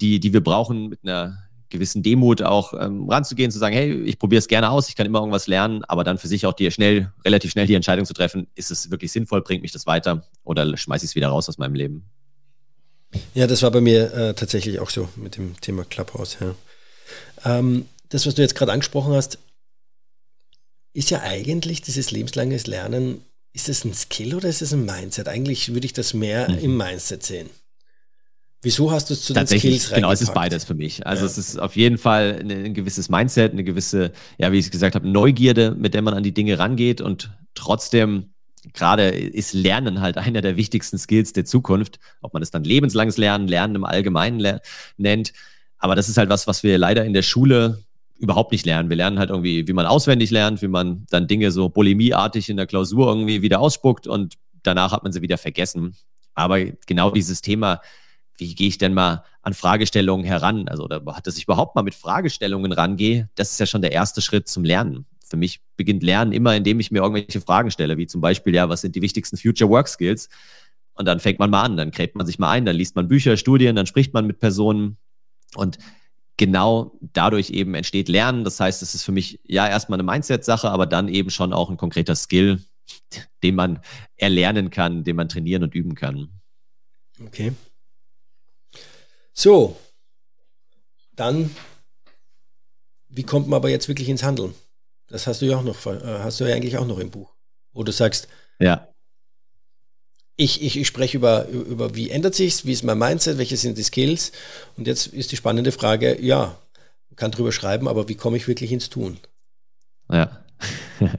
die, 0.00 0.18
die 0.18 0.32
wir 0.32 0.42
brauchen 0.42 0.88
mit 0.88 1.00
einer 1.02 1.36
gewissen 1.72 2.02
Demut 2.02 2.42
auch 2.42 2.72
ähm, 2.74 3.08
ranzugehen, 3.08 3.50
zu 3.50 3.58
sagen, 3.58 3.74
hey, 3.74 3.92
ich 4.02 4.18
probiere 4.18 4.38
es 4.38 4.46
gerne 4.46 4.70
aus, 4.70 4.88
ich 4.88 4.94
kann 4.94 5.06
immer 5.06 5.18
irgendwas 5.18 5.48
lernen, 5.48 5.82
aber 5.84 6.04
dann 6.04 6.18
für 6.18 6.28
sich 6.28 6.46
auch 6.46 6.52
dir 6.52 6.70
schnell, 6.70 7.12
relativ 7.24 7.50
schnell 7.50 7.66
die 7.66 7.74
Entscheidung 7.74 8.06
zu 8.06 8.14
treffen, 8.14 8.46
ist 8.54 8.70
es 8.70 8.90
wirklich 8.90 9.10
sinnvoll, 9.10 9.42
bringt 9.42 9.62
mich 9.62 9.72
das 9.72 9.86
weiter 9.86 10.24
oder 10.44 10.76
schmeiße 10.76 11.04
ich 11.04 11.10
es 11.10 11.14
wieder 11.14 11.28
raus 11.28 11.48
aus 11.48 11.58
meinem 11.58 11.74
Leben. 11.74 12.04
Ja, 13.34 13.46
das 13.46 13.62
war 13.62 13.70
bei 13.70 13.80
mir 13.80 14.12
äh, 14.14 14.34
tatsächlich 14.34 14.78
auch 14.78 14.90
so 14.90 15.08
mit 15.16 15.36
dem 15.36 15.60
Thema 15.60 15.84
Clubhouse. 15.84 16.38
Ja. 16.40 16.54
Ähm, 17.44 17.86
das, 18.08 18.26
was 18.26 18.34
du 18.34 18.42
jetzt 18.42 18.54
gerade 18.54 18.72
angesprochen 18.72 19.14
hast, 19.14 19.38
ist 20.94 21.10
ja 21.10 21.22
eigentlich 21.22 21.82
dieses 21.82 22.10
lebenslanges 22.10 22.66
Lernen, 22.66 23.22
ist 23.52 23.68
es 23.68 23.84
ein 23.84 23.94
Skill 23.94 24.34
oder 24.34 24.48
ist 24.48 24.62
es 24.62 24.72
ein 24.72 24.84
Mindset? 24.84 25.28
Eigentlich 25.28 25.72
würde 25.72 25.86
ich 25.86 25.92
das 25.92 26.14
mehr 26.14 26.50
mhm. 26.50 26.58
im 26.58 26.76
Mindset 26.76 27.22
sehen. 27.22 27.50
Wieso 28.62 28.92
hast 28.92 29.10
du 29.10 29.14
es 29.14 29.22
zu 29.22 29.34
den 29.34 29.46
Skills 29.46 29.90
Genau, 29.90 30.12
es 30.12 30.22
ist 30.22 30.32
beides 30.32 30.64
für 30.64 30.74
mich. 30.74 31.04
Also 31.04 31.24
ja. 31.24 31.30
es 31.30 31.36
ist 31.36 31.58
auf 31.58 31.74
jeden 31.74 31.98
Fall 31.98 32.38
ein, 32.40 32.50
ein 32.50 32.74
gewisses 32.74 33.08
Mindset, 33.08 33.52
eine 33.52 33.64
gewisse, 33.64 34.12
ja, 34.38 34.52
wie 34.52 34.58
ich 34.58 34.66
es 34.66 34.70
gesagt 34.70 34.94
habe, 34.94 35.08
Neugierde, 35.08 35.74
mit 35.76 35.94
der 35.94 36.02
man 36.02 36.14
an 36.14 36.22
die 36.22 36.32
Dinge 36.32 36.58
rangeht 36.58 37.00
und 37.00 37.30
trotzdem 37.54 38.32
gerade 38.72 39.08
ist 39.08 39.52
Lernen 39.52 40.00
halt 40.00 40.16
einer 40.16 40.40
der 40.40 40.56
wichtigsten 40.56 40.96
Skills 40.96 41.32
der 41.32 41.44
Zukunft. 41.44 41.98
Ob 42.20 42.32
man 42.32 42.42
es 42.42 42.52
dann 42.52 42.62
lebenslanges 42.62 43.16
Lernen, 43.16 43.48
Lernen 43.48 43.74
im 43.74 43.84
Allgemeinen 43.84 44.60
nennt. 44.96 45.32
Aber 45.78 45.96
das 45.96 46.08
ist 46.08 46.16
halt 46.16 46.28
was, 46.28 46.46
was 46.46 46.62
wir 46.62 46.78
leider 46.78 47.04
in 47.04 47.12
der 47.12 47.22
Schule 47.22 47.82
überhaupt 48.16 48.52
nicht 48.52 48.64
lernen. 48.64 48.88
Wir 48.88 48.96
lernen 48.96 49.18
halt 49.18 49.30
irgendwie, 49.30 49.66
wie 49.66 49.72
man 49.72 49.84
auswendig 49.84 50.30
lernt, 50.30 50.62
wie 50.62 50.68
man 50.68 51.06
dann 51.10 51.26
Dinge 51.26 51.50
so 51.50 51.68
bulimieartig 51.68 52.48
in 52.48 52.56
der 52.56 52.68
Klausur 52.68 53.08
irgendwie 53.08 53.42
wieder 53.42 53.58
ausspuckt 53.58 54.06
und 54.06 54.34
danach 54.62 54.92
hat 54.92 55.02
man 55.02 55.12
sie 55.12 55.22
wieder 55.22 55.38
vergessen. 55.38 55.96
Aber 56.34 56.60
genau 56.86 57.10
dieses 57.10 57.42
Thema, 57.42 57.80
wie 58.42 58.54
gehe 58.54 58.68
ich 58.68 58.78
denn 58.78 58.94
mal 58.94 59.24
an 59.42 59.54
Fragestellungen 59.54 60.26
heran? 60.26 60.68
Also, 60.68 60.84
oder 60.84 61.00
dass 61.00 61.36
ich 61.36 61.44
überhaupt 61.44 61.74
mal 61.74 61.82
mit 61.82 61.94
Fragestellungen 61.94 62.72
rangehe, 62.72 63.28
das 63.34 63.52
ist 63.52 63.60
ja 63.60 63.66
schon 63.66 63.82
der 63.82 63.92
erste 63.92 64.20
Schritt 64.20 64.48
zum 64.48 64.64
Lernen. 64.64 65.06
Für 65.24 65.36
mich 65.36 65.60
beginnt 65.76 66.02
Lernen 66.02 66.32
immer, 66.32 66.54
indem 66.54 66.80
ich 66.80 66.90
mir 66.90 67.02
irgendwelche 67.02 67.40
Fragen 67.40 67.70
stelle, 67.70 67.96
wie 67.96 68.06
zum 68.06 68.20
Beispiel, 68.20 68.54
ja, 68.54 68.68
was 68.68 68.82
sind 68.82 68.94
die 68.96 69.02
wichtigsten 69.02 69.36
Future 69.36 69.70
Work 69.70 69.88
Skills? 69.88 70.28
Und 70.94 71.06
dann 71.06 71.20
fängt 71.20 71.38
man 71.38 71.50
mal 71.50 71.62
an, 71.62 71.76
dann 71.76 71.90
gräbt 71.90 72.16
man 72.16 72.26
sich 72.26 72.38
mal 72.38 72.50
ein, 72.50 72.66
dann 72.66 72.76
liest 72.76 72.96
man 72.96 73.08
Bücher, 73.08 73.36
Studien, 73.36 73.76
dann 73.76 73.86
spricht 73.86 74.12
man 74.12 74.26
mit 74.26 74.40
Personen 74.40 74.98
und 75.54 75.78
genau 76.36 76.98
dadurch 77.00 77.50
eben 77.50 77.74
entsteht 77.74 78.08
Lernen. 78.08 78.44
Das 78.44 78.60
heißt, 78.60 78.82
es 78.82 78.94
ist 78.94 79.04
für 79.04 79.12
mich 79.12 79.40
ja 79.44 79.66
erstmal 79.66 79.98
eine 79.98 80.10
Mindset-Sache, 80.10 80.70
aber 80.70 80.86
dann 80.86 81.08
eben 81.08 81.30
schon 81.30 81.52
auch 81.52 81.70
ein 81.70 81.76
konkreter 81.76 82.14
Skill, 82.14 82.62
den 83.42 83.54
man 83.54 83.80
erlernen 84.16 84.70
kann, 84.70 85.04
den 85.04 85.16
man 85.16 85.28
trainieren 85.28 85.62
und 85.62 85.74
üben 85.74 85.94
kann. 85.94 86.40
Okay. 87.26 87.52
So, 89.32 89.76
dann, 91.16 91.54
wie 93.08 93.22
kommt 93.22 93.48
man 93.48 93.56
aber 93.56 93.70
jetzt 93.70 93.88
wirklich 93.88 94.08
ins 94.08 94.22
Handeln? 94.22 94.54
Das 95.08 95.26
hast 95.26 95.42
du 95.42 95.46
ja 95.46 95.56
auch 95.56 95.62
noch, 95.62 95.84
äh, 95.86 96.00
hast 96.20 96.40
du 96.40 96.44
ja 96.44 96.54
eigentlich 96.54 96.78
auch 96.78 96.86
noch 96.86 96.98
im 96.98 97.10
Buch, 97.10 97.34
wo 97.72 97.82
du 97.82 97.92
sagst, 97.92 98.28
ja. 98.58 98.88
Ich, 100.36 100.62
ich, 100.62 100.78
ich 100.78 100.86
spreche 100.86 101.18
über, 101.18 101.46
über, 101.48 101.94
wie 101.94 102.08
ändert 102.08 102.34
sich's, 102.34 102.64
wie 102.64 102.72
ist 102.72 102.84
mein 102.84 102.98
Mindset, 102.98 103.36
welche 103.36 103.56
sind 103.58 103.76
die 103.76 103.82
Skills. 103.82 104.32
Und 104.76 104.86
jetzt 104.86 105.08
ist 105.08 105.30
die 105.30 105.36
spannende 105.36 105.72
Frage, 105.72 106.20
ja, 106.22 106.58
man 107.10 107.16
kann 107.16 107.30
drüber 107.30 107.52
schreiben, 107.52 107.86
aber 107.86 108.08
wie 108.08 108.14
komme 108.14 108.38
ich 108.38 108.48
wirklich 108.48 108.72
ins 108.72 108.88
Tun? 108.88 109.18
Ja. 110.10 110.44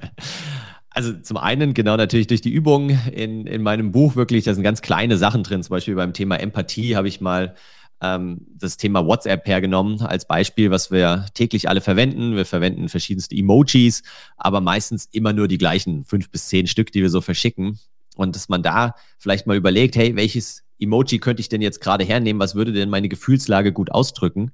Also 0.96 1.12
zum 1.14 1.38
einen 1.38 1.74
genau 1.74 1.98
natürlich 1.98 2.28
durch 2.28 2.42
die 2.42 2.52
Übung 2.52 2.92
in, 3.12 3.48
in 3.48 3.64
meinem 3.64 3.92
Buch 3.92 4.16
wirklich, 4.16 4.44
da 4.44 4.54
sind 4.54 4.62
ganz 4.62 4.84
kleine 4.84 5.18
Sachen 5.18 5.42
drin. 5.42 5.64
Zum 5.64 5.72
Beispiel 5.72 5.96
beim 5.96 6.14
Thema 6.14 6.36
Empathie 6.36 6.96
habe 6.96 7.08
ich 7.08 7.20
mal 7.20 7.56
ähm, 8.04 8.46
das 8.54 8.78
Thema 8.78 9.06
WhatsApp 9.08 9.48
hergenommen 9.48 10.02
als 10.02 10.28
Beispiel, 10.28 10.70
was 10.70 10.92
wir 10.92 11.26
täglich 11.34 11.70
alle 11.70 11.82
verwenden. 11.82 12.36
Wir 12.36 12.46
verwenden 12.46 12.90
verschiedenste 12.90 13.36
Emojis, 13.36 14.04
aber 14.38 14.62
meistens 14.62 15.06
immer 15.12 15.32
nur 15.34 15.48
die 15.48 15.58
gleichen 15.58 16.04
fünf 16.04 16.30
bis 16.30 16.48
zehn 16.50 16.68
Stück, 16.68 16.92
die 16.92 17.02
wir 17.02 17.10
so 17.10 17.22
verschicken. 17.22 17.80
Und 18.16 18.36
dass 18.36 18.50
man 18.50 18.62
da 18.62 18.96
vielleicht 19.18 19.48
mal 19.48 19.58
überlegt, 19.58 19.96
hey, 19.96 20.16
welches 20.16 20.64
Emoji 20.80 21.20
könnte 21.20 21.40
ich 21.40 21.50
denn 21.50 21.62
jetzt 21.62 21.80
gerade 21.80 22.04
hernehmen? 22.04 22.40
Was 22.40 22.54
würde 22.54 22.74
denn 22.74 22.90
meine 22.90 23.10
Gefühlslage 23.10 23.72
gut 23.72 23.90
ausdrücken? 23.90 24.52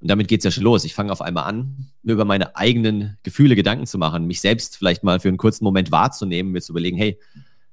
Und 0.00 0.10
damit 0.10 0.28
geht 0.28 0.40
es 0.40 0.44
ja 0.44 0.50
schon 0.50 0.64
los. 0.64 0.84
Ich 0.84 0.94
fange 0.94 1.12
auf 1.12 1.22
einmal 1.22 1.44
an, 1.44 1.90
mir 2.02 2.12
über 2.12 2.24
meine 2.24 2.56
eigenen 2.56 3.18
Gefühle 3.22 3.56
Gedanken 3.56 3.86
zu 3.86 3.98
machen, 3.98 4.26
mich 4.26 4.40
selbst 4.40 4.76
vielleicht 4.76 5.04
mal 5.04 5.20
für 5.20 5.28
einen 5.28 5.38
kurzen 5.38 5.64
Moment 5.64 5.90
wahrzunehmen, 5.90 6.52
mir 6.52 6.60
zu 6.60 6.72
überlegen, 6.72 6.96
hey, 6.96 7.18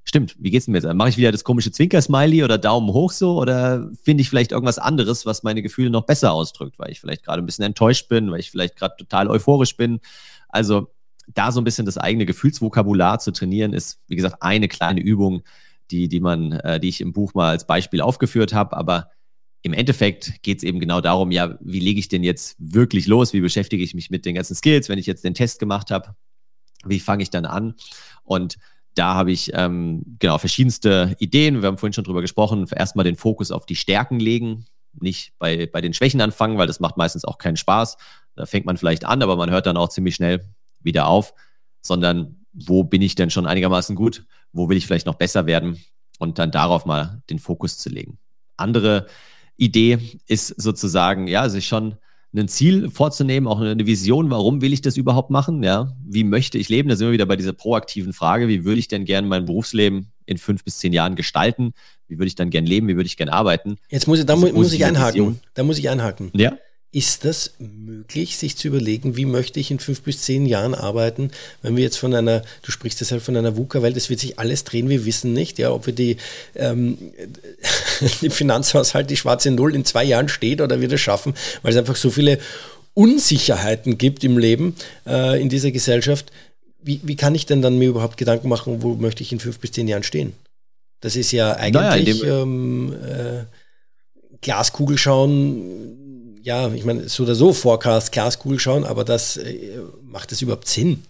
Stimmt, 0.05 0.35
wie 0.37 0.51
geht's 0.51 0.65
denn 0.65 0.75
jetzt? 0.75 0.91
Mache 0.93 1.09
ich 1.09 1.17
wieder 1.17 1.31
das 1.31 1.43
komische 1.43 1.71
Zwinker-Smiley 1.71 2.43
oder 2.43 2.57
Daumen 2.57 2.91
hoch 2.91 3.11
so 3.11 3.39
oder 3.39 3.89
finde 4.03 4.21
ich 4.21 4.29
vielleicht 4.29 4.51
irgendwas 4.51 4.77
anderes, 4.77 5.25
was 5.25 5.43
meine 5.43 5.61
Gefühle 5.61 5.89
noch 5.89 6.05
besser 6.05 6.33
ausdrückt, 6.33 6.77
weil 6.77 6.91
ich 6.91 6.99
vielleicht 6.99 7.23
gerade 7.23 7.41
ein 7.41 7.45
bisschen 7.45 7.65
enttäuscht 7.65 8.09
bin, 8.09 8.29
weil 8.29 8.39
ich 8.39 8.51
vielleicht 8.51 8.75
gerade 8.75 8.95
total 8.97 9.29
euphorisch 9.29 9.77
bin. 9.77 10.01
Also 10.49 10.91
da 11.27 11.51
so 11.51 11.61
ein 11.61 11.63
bisschen 11.63 11.85
das 11.85 11.97
eigene 11.97 12.25
Gefühlsvokabular 12.25 13.19
zu 13.19 13.31
trainieren, 13.31 13.73
ist, 13.73 13.99
wie 14.07 14.17
gesagt, 14.17 14.41
eine 14.41 14.67
kleine 14.67 15.01
Übung, 15.01 15.43
die, 15.89 16.09
die 16.09 16.19
man, 16.19 16.51
äh, 16.51 16.79
die 16.79 16.89
ich 16.89 17.01
im 17.01 17.13
Buch 17.13 17.33
mal 17.33 17.49
als 17.49 17.65
Beispiel 17.65 18.01
aufgeführt 18.01 18.53
habe, 18.53 18.75
aber 18.75 19.09
im 19.61 19.71
Endeffekt 19.71 20.43
geht 20.43 20.57
es 20.57 20.63
eben 20.63 20.81
genau 20.81 20.99
darum, 20.99 21.31
ja, 21.31 21.57
wie 21.61 21.79
lege 21.79 21.99
ich 21.99 22.09
denn 22.09 22.23
jetzt 22.23 22.57
wirklich 22.59 23.07
los? 23.07 23.31
Wie 23.31 23.39
beschäftige 23.39 23.81
ich 23.81 23.93
mich 23.93 24.09
mit 24.09 24.25
den 24.25 24.35
ganzen 24.35 24.55
Skills, 24.55 24.89
wenn 24.89 24.99
ich 24.99 25.05
jetzt 25.05 25.23
den 25.23 25.33
Test 25.33 25.59
gemacht 25.59 25.89
habe? 25.89 26.15
Wie 26.83 26.99
fange 26.99 27.23
ich 27.23 27.29
dann 27.29 27.45
an? 27.45 27.75
Und 28.23 28.57
da 28.95 29.15
habe 29.15 29.31
ich 29.31 29.51
ähm, 29.53 30.03
genau 30.19 30.37
verschiedenste 30.37 31.15
Ideen. 31.19 31.61
Wir 31.61 31.67
haben 31.67 31.77
vorhin 31.77 31.93
schon 31.93 32.03
drüber 32.03 32.21
gesprochen. 32.21 32.67
Erstmal 32.75 33.05
den 33.05 33.15
Fokus 33.15 33.51
auf 33.51 33.65
die 33.65 33.75
Stärken 33.75 34.19
legen. 34.19 34.65
nicht 34.99 35.33
bei, 35.39 35.65
bei 35.65 35.81
den 35.81 35.93
Schwächen 35.93 36.21
anfangen, 36.21 36.57
weil 36.57 36.67
das 36.67 36.79
macht 36.79 36.97
meistens 36.97 37.25
auch 37.25 37.37
keinen 37.37 37.57
Spaß. 37.57 37.97
Da 38.35 38.45
fängt 38.45 38.65
man 38.65 38.77
vielleicht 38.77 39.05
an, 39.05 39.21
aber 39.21 39.35
man 39.35 39.49
hört 39.49 39.65
dann 39.65 39.77
auch 39.77 39.89
ziemlich 39.89 40.15
schnell 40.15 40.47
wieder 40.81 41.07
auf, 41.07 41.33
sondern 41.81 42.45
wo 42.53 42.83
bin 42.83 43.01
ich 43.01 43.15
denn 43.15 43.29
schon 43.29 43.47
einigermaßen 43.47 43.95
gut? 43.95 44.25
Wo 44.51 44.69
will 44.69 44.77
ich 44.77 44.85
vielleicht 44.85 45.07
noch 45.07 45.15
besser 45.15 45.45
werden? 45.45 45.83
Und 46.19 46.37
dann 46.37 46.51
darauf 46.51 46.85
mal 46.85 47.23
den 47.29 47.39
Fokus 47.39 47.77
zu 47.79 47.89
legen. 47.89 48.19
Andere 48.57 49.07
Idee 49.57 49.97
ist 50.27 50.47
sozusagen, 50.47 51.27
ja, 51.27 51.49
sich 51.49 51.67
schon 51.67 51.97
ein 52.41 52.47
Ziel 52.47 52.89
vorzunehmen, 52.89 53.47
auch 53.47 53.59
eine 53.59 53.85
Vision, 53.85 54.29
warum 54.29 54.61
will 54.61 54.73
ich 54.73 54.81
das 54.81 54.97
überhaupt 54.97 55.29
machen? 55.29 55.63
Ja, 55.63 55.95
wie 56.03 56.23
möchte 56.23 56.57
ich 56.57 56.69
leben? 56.69 56.89
Da 56.89 56.95
sind 56.95 57.07
wir 57.07 57.13
wieder 57.13 57.25
bei 57.25 57.35
dieser 57.35 57.53
proaktiven 57.53 58.13
Frage, 58.13 58.47
wie 58.47 58.65
würde 58.65 58.79
ich 58.79 58.87
denn 58.87 59.05
gerne 59.05 59.27
mein 59.27 59.45
Berufsleben 59.45 60.07
in 60.25 60.37
fünf 60.37 60.63
bis 60.63 60.79
zehn 60.79 60.93
Jahren 60.93 61.15
gestalten? 61.15 61.73
Wie 62.07 62.17
würde 62.17 62.27
ich 62.27 62.35
dann 62.35 62.49
gern 62.49 62.65
leben? 62.65 62.87
Wie 62.87 62.95
würde 62.95 63.07
ich 63.07 63.17
gern 63.17 63.29
arbeiten? 63.29 63.77
Jetzt 63.89 64.07
muss 64.07 64.19
ich, 64.19 64.25
da 64.25 64.35
muss 64.35 64.73
ich 64.73 64.85
einhaken. 64.85 65.39
Da 65.53 65.63
muss 65.63 65.77
ich 65.77 65.89
einhaken. 65.89 66.31
Ja. 66.33 66.53
Ist 66.95 67.25
das 67.25 67.55
möglich, 67.57 68.37
sich 68.37 68.55
zu 68.55 68.67
überlegen, 68.67 69.17
wie 69.17 69.25
möchte 69.25 69.59
ich 69.59 69.71
in 69.71 69.79
fünf 69.79 70.03
bis 70.03 70.21
zehn 70.21 70.45
Jahren 70.45 70.75
arbeiten, 70.75 71.31
wenn 71.63 71.75
wir 71.75 71.83
jetzt 71.83 71.97
von 71.97 72.13
einer, 72.13 72.43
du 72.61 72.71
sprichst 72.71 73.11
halt 73.11 73.23
von 73.23 73.35
einer 73.35 73.57
VUCA-Welt, 73.57 73.97
es 73.97 74.11
wird 74.11 74.19
sich 74.19 74.37
alles 74.37 74.63
drehen, 74.63 74.89
wir 74.89 75.03
wissen 75.03 75.33
nicht, 75.33 75.57
ja, 75.57 75.71
ob 75.71 75.87
wir 75.87 75.93
die, 75.93 76.17
ähm, 76.55 76.99
die 78.21 78.29
Finanzhaushalt, 78.29 79.09
die 79.09 79.17
schwarze 79.17 79.49
Null 79.49 79.73
in 79.73 79.85
zwei 79.85 80.03
Jahren 80.03 80.29
steht 80.29 80.61
oder 80.61 80.81
wir 80.81 80.87
das 80.87 81.01
schaffen, 81.01 81.33
weil 81.63 81.71
es 81.71 81.79
einfach 81.79 81.95
so 81.95 82.11
viele 82.11 82.37
Unsicherheiten 82.93 83.97
gibt 83.97 84.23
im 84.23 84.37
Leben, 84.37 84.75
äh, 85.07 85.41
in 85.41 85.49
dieser 85.49 85.71
Gesellschaft. 85.71 86.31
Wie, 86.79 87.01
wie 87.03 87.15
kann 87.15 87.33
ich 87.33 87.47
denn 87.47 87.63
dann 87.63 87.79
mir 87.79 87.89
überhaupt 87.89 88.17
Gedanken 88.17 88.49
machen, 88.49 88.83
wo 88.83 88.93
möchte 88.93 89.23
ich 89.23 89.31
in 89.31 89.39
fünf 89.39 89.57
bis 89.57 89.71
zehn 89.71 89.87
Jahren 89.87 90.03
stehen? 90.03 90.33
Das 91.01 91.15
ist 91.15 91.31
ja 91.31 91.53
eigentlich 91.53 92.21
naja, 92.21 92.43
ähm, 92.43 92.93
äh, 92.93 93.43
Glaskugel 94.41 94.97
schauen, 94.97 96.02
ja, 96.43 96.71
ich 96.73 96.83
meine, 96.83 97.07
so 97.07 97.23
oder 97.23 97.35
so 97.35 97.53
Forecast, 97.53 98.11
Glaskugel 98.11 98.59
schauen, 98.59 98.83
aber 98.83 99.03
das 99.05 99.37
äh, 99.37 99.79
macht 100.03 100.31
das 100.31 100.41
überhaupt 100.41 100.67
Sinn? 100.67 101.03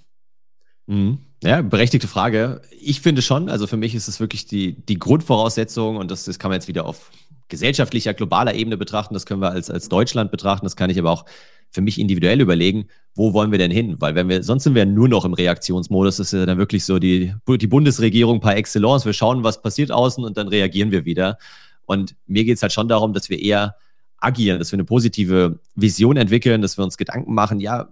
Mhm. 0.86 1.18
Ja, 1.44 1.62
berechtigte 1.62 2.08
Frage. 2.08 2.62
Ich 2.80 3.02
finde 3.02 3.22
schon, 3.22 3.50
also 3.50 3.68
für 3.68 3.76
mich 3.76 3.96
ist 3.96 4.08
es 4.08 4.20
wirklich 4.20 4.46
die, 4.46 4.74
die 4.74 5.00
Grundvoraussetzung 5.00 5.98
und 5.98 6.12
das, 6.12 6.24
das 6.26 6.40
kann 6.40 6.50
man 6.50 6.58
jetzt 6.58 6.68
wieder 6.68 6.86
auf 6.86 7.12
gesellschaftlicher, 7.50 8.14
globaler 8.14 8.54
Ebene 8.54 8.78
betrachten, 8.78 9.14
das 9.14 9.26
können 9.26 9.42
wir 9.42 9.52
als, 9.52 9.70
als 9.70 9.90
Deutschland 9.90 10.32
betrachten, 10.32 10.66
das 10.66 10.76
kann 10.76 10.90
ich 10.90 11.00
aber 11.00 11.12
auch 11.12 11.26
für 11.72 11.82
mich 11.82 12.00
individuell 12.00 12.40
überlegen, 12.40 12.88
wo 13.16 13.34
wollen 13.34 13.52
wir 13.52 13.58
denn 13.58 13.72
hin? 13.72 13.96
Weil 14.00 14.14
wenn 14.14 14.30
wir, 14.30 14.44
sonst 14.44 14.64
sind 14.64 14.76
wir 14.76 14.86
nur 14.86 15.10
noch 15.10 15.26
im 15.26 15.34
Reaktionsmodus, 15.34 16.18
das 16.18 16.28
ist 16.28 16.40
ja 16.40 16.46
dann 16.46 16.60
wirklich 16.60 16.86
so 16.86 17.00
die, 17.00 17.34
die 17.48 17.68
Bundesregierung 17.68 18.40
par 18.40 18.56
excellence, 18.56 19.06
wir 19.06 19.14
schauen, 19.14 19.44
was 19.44 19.62
passiert 19.62 19.92
außen 19.92 20.24
und 20.24 20.38
dann 20.38 20.48
reagieren 20.48 20.92
wir 20.92 21.06
wieder. 21.06 21.40
Und 21.86 22.16
mir 22.28 22.46
geht 22.46 22.58
es 22.58 22.62
halt 22.62 22.72
schon 22.72 22.88
darum, 22.88 23.14
dass 23.14 23.30
wir 23.30 23.40
eher 23.40 23.76
agieren, 24.24 24.60
dass 24.60 24.72
wir 24.72 24.78
eine 24.78 24.86
positive 24.86 25.60
Vision 25.76 26.18
entwickeln, 26.18 26.62
dass 26.62 26.78
wir 26.78 26.84
uns 26.84 26.98
Gedanken 26.98 27.34
machen, 27.34 27.60
ja, 27.60 27.90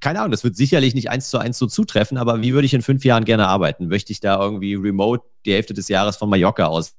keine 0.00 0.20
Ahnung, 0.20 0.32
das 0.32 0.44
wird 0.44 0.56
sicherlich 0.56 0.94
nicht 0.94 1.10
eins 1.10 1.30
zu 1.30 1.38
eins 1.38 1.58
so 1.58 1.66
zutreffen, 1.66 2.18
aber 2.18 2.42
wie 2.42 2.52
würde 2.52 2.66
ich 2.66 2.74
in 2.74 2.82
fünf 2.82 3.04
Jahren 3.04 3.24
gerne 3.24 3.48
arbeiten? 3.48 3.88
Möchte 3.88 4.12
ich 4.12 4.20
da 4.20 4.38
irgendwie 4.38 4.74
remote 4.74 5.24
die 5.46 5.52
Hälfte 5.54 5.72
des 5.72 5.88
Jahres 5.88 6.16
von 6.16 6.28
Mallorca 6.28 6.66
aus 6.66 6.94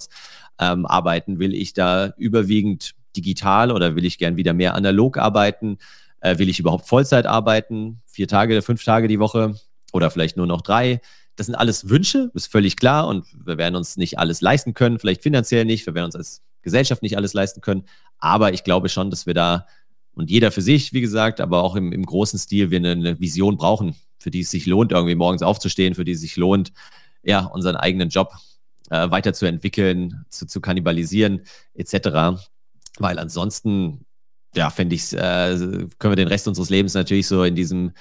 ähm, 0.59 0.85
arbeiten? 0.85 1.39
Will 1.39 1.53
ich 1.53 1.73
da 1.73 2.13
überwiegend 2.17 2.91
digital 3.15 3.71
oder 3.71 3.95
will 3.95 4.05
ich 4.05 4.17
gern 4.17 4.37
wieder 4.37 4.53
mehr 4.53 4.73
analog 4.73 5.17
arbeiten? 5.17 5.77
Äh, 6.19 6.39
will 6.39 6.49
ich 6.49 6.59
überhaupt 6.59 6.87
Vollzeit 6.87 7.27
arbeiten? 7.27 8.01
Vier 8.07 8.27
Tage, 8.27 8.61
fünf 8.61 8.83
Tage 8.83 9.07
die 9.07 9.19
Woche 9.19 9.55
oder 9.93 10.09
vielleicht 10.09 10.37
nur 10.37 10.47
noch 10.47 10.61
drei? 10.61 10.99
Das 11.35 11.45
sind 11.45 11.55
alles 11.55 11.89
Wünsche, 11.89 12.31
ist 12.33 12.51
völlig 12.51 12.75
klar 12.75 13.07
und 13.07 13.25
wir 13.45 13.57
werden 13.57 13.75
uns 13.75 13.97
nicht 13.97 14.17
alles 14.17 14.41
leisten 14.41 14.73
können, 14.73 14.99
vielleicht 14.99 15.21
finanziell 15.21 15.65
nicht, 15.65 15.85
wir 15.85 15.93
werden 15.93 16.05
uns 16.05 16.15
als 16.15 16.41
Gesellschaft 16.61 17.03
nicht 17.03 17.17
alles 17.17 17.33
leisten 17.33 17.61
können. 17.61 17.83
Aber 18.19 18.53
ich 18.53 18.63
glaube 18.63 18.89
schon, 18.89 19.09
dass 19.09 19.25
wir 19.25 19.33
da 19.33 19.65
und 20.15 20.31
jeder 20.31 20.51
für 20.51 20.61
sich, 20.61 20.93
wie 20.93 21.01
gesagt, 21.01 21.41
aber 21.41 21.61
auch 21.61 21.75
im, 21.75 21.91
im 21.91 22.05
großen 22.05 22.39
Stil 22.39 22.71
wir 22.71 22.79
eine, 22.79 22.91
eine 22.91 23.19
Vision 23.19 23.57
brauchen, 23.57 23.95
für 24.17 24.31
die 24.31 24.39
es 24.39 24.49
sich 24.49 24.65
lohnt, 24.65 24.91
irgendwie 24.91 25.15
morgens 25.15 25.41
aufzustehen, 25.41 25.93
für 25.93 26.05
die 26.05 26.13
es 26.13 26.21
sich 26.21 26.37
lohnt, 26.37 26.71
ja, 27.21 27.45
unseren 27.45 27.75
eigenen 27.75 28.09
Job 28.09 28.33
äh, 28.89 29.11
weiterzuentwickeln, 29.11 30.25
zu, 30.29 30.47
zu 30.47 30.61
kannibalisieren, 30.61 31.41
etc. 31.73 32.41
Weil 32.97 33.19
ansonsten, 33.19 34.05
ja, 34.55 34.69
fände 34.69 34.95
ich, 34.95 35.11
äh, 35.13 35.57
können 35.99 36.11
wir 36.11 36.15
den 36.15 36.29
Rest 36.29 36.47
unseres 36.47 36.69
Lebens 36.69 36.93
natürlich 36.93 37.27
so 37.27 37.43
in 37.43 37.55
diesem 37.55 37.91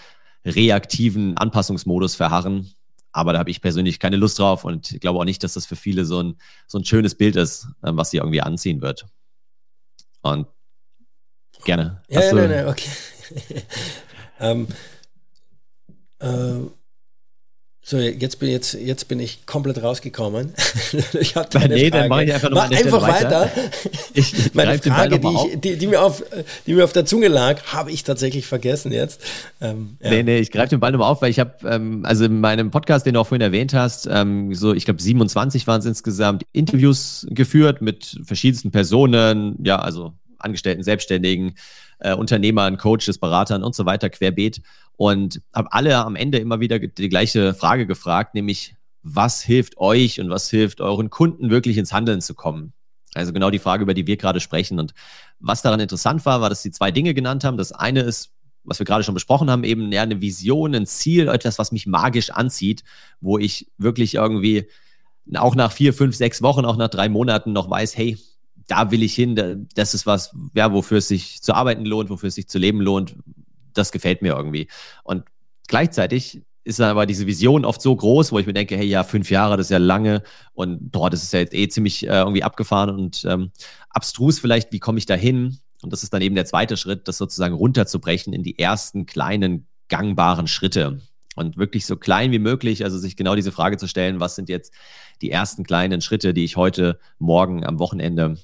reaktiven 0.44 1.36
Anpassungsmodus 1.36 2.14
verharren. 2.14 2.70
Aber 3.10 3.32
da 3.32 3.38
habe 3.40 3.50
ich 3.50 3.60
persönlich 3.60 3.98
keine 3.98 4.16
Lust 4.16 4.38
drauf 4.38 4.64
und 4.64 4.92
ich 4.92 5.00
glaube 5.00 5.18
auch 5.18 5.24
nicht, 5.24 5.42
dass 5.42 5.54
das 5.54 5.66
für 5.66 5.76
viele 5.76 6.04
so 6.04 6.22
ein, 6.22 6.36
so 6.66 6.78
ein 6.78 6.84
schönes 6.84 7.16
Bild 7.16 7.34
ist, 7.36 7.66
äh, 7.82 7.90
was 7.92 8.10
sie 8.10 8.18
irgendwie 8.18 8.40
anziehen 8.40 8.82
wird. 8.82 9.06
Und 10.24 10.48
gerne. 11.64 12.02
Ja, 12.08 12.22
ja 12.22 12.32
nein, 12.32 12.50
nein, 12.50 12.68
okay. 12.68 12.90
ähm, 14.40 14.66
äh, 16.18 16.60
so, 17.86 17.98
jetzt 17.98 18.38
bin, 18.38 18.48
jetzt, 18.48 18.72
jetzt 18.72 19.08
bin 19.08 19.20
ich 19.20 19.44
komplett 19.44 19.82
rausgekommen. 19.82 20.54
ich 21.20 21.36
eine 21.36 21.68
nee, 21.68 21.90
Frage. 21.90 21.90
dann 21.90 22.08
mache 22.08 22.24
ich 22.24 22.32
einfach 22.32 22.48
nochmal 22.48 22.74
einfach 22.74 23.02
weiter. 23.02 23.40
weiter. 23.42 23.50
Ich, 24.16 24.54
Meine 24.54 24.78
Frage, 24.78 25.18
die, 25.18 25.26
ich, 25.26 25.60
die, 25.60 25.76
die, 25.76 25.86
mir 25.88 26.00
auf, 26.00 26.22
die 26.66 26.74
mir 26.74 26.84
auf 26.84 26.92
der 26.92 27.04
Zunge 27.04 27.28
lag, 27.28 27.62
habe 27.64 27.90
ich 27.90 28.04
tatsächlich 28.04 28.46
vergessen 28.46 28.92
jetzt. 28.92 29.20
Ähm, 29.60 29.96
ja. 30.00 30.10
Nee, 30.10 30.22
nee, 30.22 30.38
ich 30.38 30.52
greife 30.52 30.70
den 30.70 30.80
Ball 30.80 30.92
nochmal 30.92 31.10
auf, 31.10 31.20
weil 31.20 31.30
ich 31.30 31.40
habe, 31.40 31.52
ähm, 31.68 32.04
also 32.06 32.24
in 32.24 32.40
meinem 32.40 32.70
Podcast, 32.70 33.06
den 33.06 33.14
du 33.14 33.20
auch 33.20 33.26
vorhin 33.26 33.42
erwähnt 33.42 33.74
hast, 33.74 34.08
ähm, 34.10 34.54
so, 34.54 34.72
ich 34.72 34.84
glaube 34.84 35.02
27 35.02 35.66
waren 35.66 35.80
es 35.80 35.86
insgesamt, 35.86 36.44
Interviews 36.52 37.26
geführt 37.28 37.82
mit 37.82 38.20
verschiedensten 38.24 38.70
Personen, 38.70 39.56
ja, 39.62 39.80
also 39.80 40.14
Angestellten, 40.44 40.82
Selbstständigen, 40.82 41.54
äh, 41.98 42.14
Unternehmern, 42.14 42.76
Coaches, 42.76 43.18
Beratern 43.18 43.62
und 43.62 43.74
so 43.74 43.86
weiter, 43.86 44.10
querbeet 44.10 44.62
und 44.96 45.40
habe 45.52 45.72
alle 45.72 45.96
am 45.96 46.16
Ende 46.16 46.38
immer 46.38 46.60
wieder 46.60 46.78
die 46.78 47.08
gleiche 47.08 47.54
Frage 47.54 47.86
gefragt, 47.86 48.34
nämlich 48.34 48.76
was 49.02 49.42
hilft 49.42 49.76
euch 49.76 50.20
und 50.20 50.30
was 50.30 50.48
hilft 50.48 50.80
euren 50.80 51.10
Kunden 51.10 51.50
wirklich 51.50 51.76
ins 51.76 51.92
Handeln 51.92 52.20
zu 52.20 52.34
kommen? 52.34 52.72
Also 53.14 53.32
genau 53.32 53.50
die 53.50 53.58
Frage, 53.58 53.82
über 53.82 53.94
die 53.94 54.06
wir 54.06 54.16
gerade 54.16 54.40
sprechen. 54.40 54.78
Und 54.78 54.94
was 55.38 55.62
daran 55.62 55.80
interessant 55.80 56.24
war, 56.26 56.40
war, 56.40 56.48
dass 56.48 56.62
sie 56.62 56.70
zwei 56.70 56.90
Dinge 56.90 57.14
genannt 57.14 57.44
haben. 57.44 57.56
Das 57.56 57.70
eine 57.70 58.00
ist, 58.00 58.32
was 58.64 58.78
wir 58.78 58.86
gerade 58.86 59.04
schon 59.04 59.14
besprochen 59.14 59.50
haben, 59.50 59.62
eben 59.62 59.92
ja, 59.92 60.02
eine 60.02 60.20
Vision, 60.20 60.74
ein 60.74 60.86
Ziel, 60.86 61.28
etwas, 61.28 61.58
was 61.58 61.70
mich 61.70 61.86
magisch 61.86 62.30
anzieht, 62.30 62.82
wo 63.20 63.38
ich 63.38 63.70
wirklich 63.78 64.14
irgendwie 64.14 64.68
auch 65.34 65.54
nach 65.54 65.70
vier, 65.72 65.94
fünf, 65.94 66.16
sechs 66.16 66.42
Wochen, 66.42 66.64
auch 66.64 66.76
nach 66.76 66.88
drei 66.88 67.08
Monaten 67.08 67.52
noch 67.52 67.70
weiß, 67.70 67.96
hey, 67.96 68.18
da 68.66 68.90
will 68.90 69.02
ich 69.02 69.14
hin, 69.14 69.68
das 69.74 69.94
ist 69.94 70.06
was, 70.06 70.34
ja, 70.54 70.72
wofür 70.72 70.98
es 70.98 71.08
sich 71.08 71.42
zu 71.42 71.54
arbeiten 71.54 71.84
lohnt, 71.84 72.10
wofür 72.10 72.28
es 72.28 72.34
sich 72.34 72.48
zu 72.48 72.58
leben 72.58 72.80
lohnt, 72.80 73.16
das 73.72 73.92
gefällt 73.92 74.22
mir 74.22 74.34
irgendwie. 74.34 74.68
Und 75.02 75.24
gleichzeitig 75.68 76.42
ist 76.64 76.80
dann 76.80 76.90
aber 76.90 77.04
diese 77.04 77.26
Vision 77.26 77.64
oft 77.64 77.82
so 77.82 77.94
groß, 77.94 78.32
wo 78.32 78.38
ich 78.38 78.46
mir 78.46 78.54
denke, 78.54 78.76
hey, 78.76 78.86
ja, 78.86 79.04
fünf 79.04 79.30
Jahre, 79.30 79.56
das 79.56 79.66
ist 79.66 79.70
ja 79.70 79.78
lange 79.78 80.22
und 80.54 80.78
dort 80.92 81.12
ist 81.12 81.22
es 81.22 81.32
ja 81.32 81.40
jetzt 81.40 81.54
eh 81.54 81.68
ziemlich 81.68 82.06
äh, 82.06 82.18
irgendwie 82.18 82.42
abgefahren 82.42 82.90
und 82.90 83.24
ähm, 83.28 83.50
abstrus 83.90 84.38
vielleicht, 84.38 84.72
wie 84.72 84.80
komme 84.80 84.98
ich 84.98 85.06
da 85.06 85.14
hin? 85.14 85.58
Und 85.82 85.92
das 85.92 86.02
ist 86.02 86.14
dann 86.14 86.22
eben 86.22 86.34
der 86.34 86.46
zweite 86.46 86.78
Schritt, 86.78 87.06
das 87.06 87.18
sozusagen 87.18 87.54
runterzubrechen 87.54 88.32
in 88.32 88.42
die 88.42 88.58
ersten 88.58 89.04
kleinen 89.04 89.66
gangbaren 89.88 90.46
Schritte. 90.46 91.00
Und 91.36 91.58
wirklich 91.58 91.84
so 91.84 91.96
klein 91.96 92.32
wie 92.32 92.38
möglich, 92.38 92.84
also 92.84 92.96
sich 92.96 93.16
genau 93.16 93.34
diese 93.34 93.52
Frage 93.52 93.76
zu 93.76 93.86
stellen, 93.86 94.20
was 94.20 94.36
sind 94.36 94.48
jetzt 94.48 94.72
die 95.20 95.30
ersten 95.30 95.64
kleinen 95.64 96.00
Schritte, 96.00 96.32
die 96.32 96.44
ich 96.44 96.56
heute, 96.56 96.98
morgen, 97.18 97.66
am 97.66 97.78
Wochenende 97.78 98.38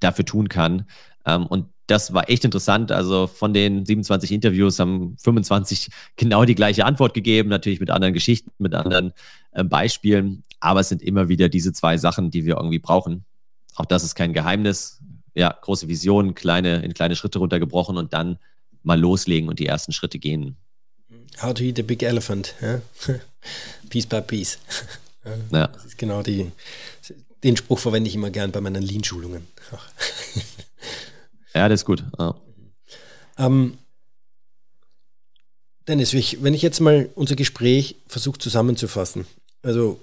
dafür 0.00 0.24
tun 0.24 0.48
kann. 0.48 0.86
Ähm, 1.24 1.46
und 1.46 1.66
das 1.86 2.12
war 2.12 2.28
echt 2.28 2.44
interessant. 2.44 2.90
Also 2.90 3.26
von 3.26 3.54
den 3.54 3.86
27 3.86 4.32
Interviews 4.32 4.78
haben 4.78 5.16
25 5.18 5.88
genau 6.16 6.44
die 6.44 6.54
gleiche 6.54 6.84
Antwort 6.84 7.14
gegeben, 7.14 7.48
natürlich 7.48 7.80
mit 7.80 7.90
anderen 7.90 8.14
Geschichten, 8.14 8.50
mit 8.58 8.74
anderen 8.74 9.12
äh, 9.52 9.64
Beispielen. 9.64 10.42
Aber 10.60 10.80
es 10.80 10.88
sind 10.88 11.02
immer 11.02 11.28
wieder 11.28 11.48
diese 11.48 11.72
zwei 11.72 11.96
Sachen, 11.98 12.30
die 12.30 12.44
wir 12.44 12.56
irgendwie 12.56 12.78
brauchen. 12.78 13.24
Auch 13.76 13.84
das 13.84 14.04
ist 14.04 14.14
kein 14.14 14.32
Geheimnis. 14.32 15.00
Ja, 15.34 15.56
große 15.60 15.86
Vision, 15.86 16.34
kleine, 16.34 16.82
in 16.82 16.94
kleine 16.94 17.14
Schritte 17.14 17.38
runtergebrochen 17.38 17.98
und 17.98 18.14
dann 18.14 18.38
mal 18.82 18.98
loslegen 18.98 19.48
und 19.48 19.58
die 19.58 19.66
ersten 19.66 19.92
Schritte 19.92 20.18
gehen. 20.18 20.56
How 21.42 21.52
to 21.52 21.62
eat 21.62 21.78
a 21.78 21.82
big 21.82 22.02
elephant. 22.02 22.54
Ja? 22.62 22.80
piece 23.90 24.06
by 24.06 24.20
piece. 24.22 24.58
Ja. 25.50 25.66
Das 25.66 25.84
ist 25.84 25.98
genau 25.98 26.22
die. 26.22 26.52
Den 27.46 27.56
Spruch 27.56 27.78
verwende 27.78 28.08
ich 28.08 28.16
immer 28.16 28.30
gern 28.30 28.50
bei 28.50 28.60
meinen 28.60 28.82
Lean-Schulungen. 28.82 29.46
Ja, 31.54 31.68
das 31.68 31.80
ist 31.80 31.86
gut. 31.86 32.04
Ja. 32.18 32.34
Ähm, 33.38 33.78
Dennis, 35.86 36.12
wenn 36.12 36.54
ich 36.54 36.62
jetzt 36.62 36.80
mal 36.80 37.08
unser 37.14 37.36
Gespräch 37.36 37.96
versuche 38.08 38.38
zusammenzufassen. 38.38 39.26
Also 39.62 40.00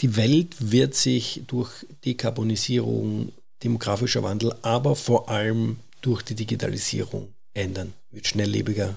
die 0.00 0.16
Welt 0.16 0.54
wird 0.58 0.94
sich 0.94 1.42
durch 1.48 1.84
Dekarbonisierung, 2.04 3.32
demografischer 3.64 4.22
Wandel, 4.22 4.54
aber 4.62 4.94
vor 4.94 5.28
allem 5.28 5.80
durch 6.00 6.22
die 6.22 6.36
Digitalisierung 6.36 7.34
ändern, 7.52 7.92
wird 8.12 8.28
schnelllebiger. 8.28 8.96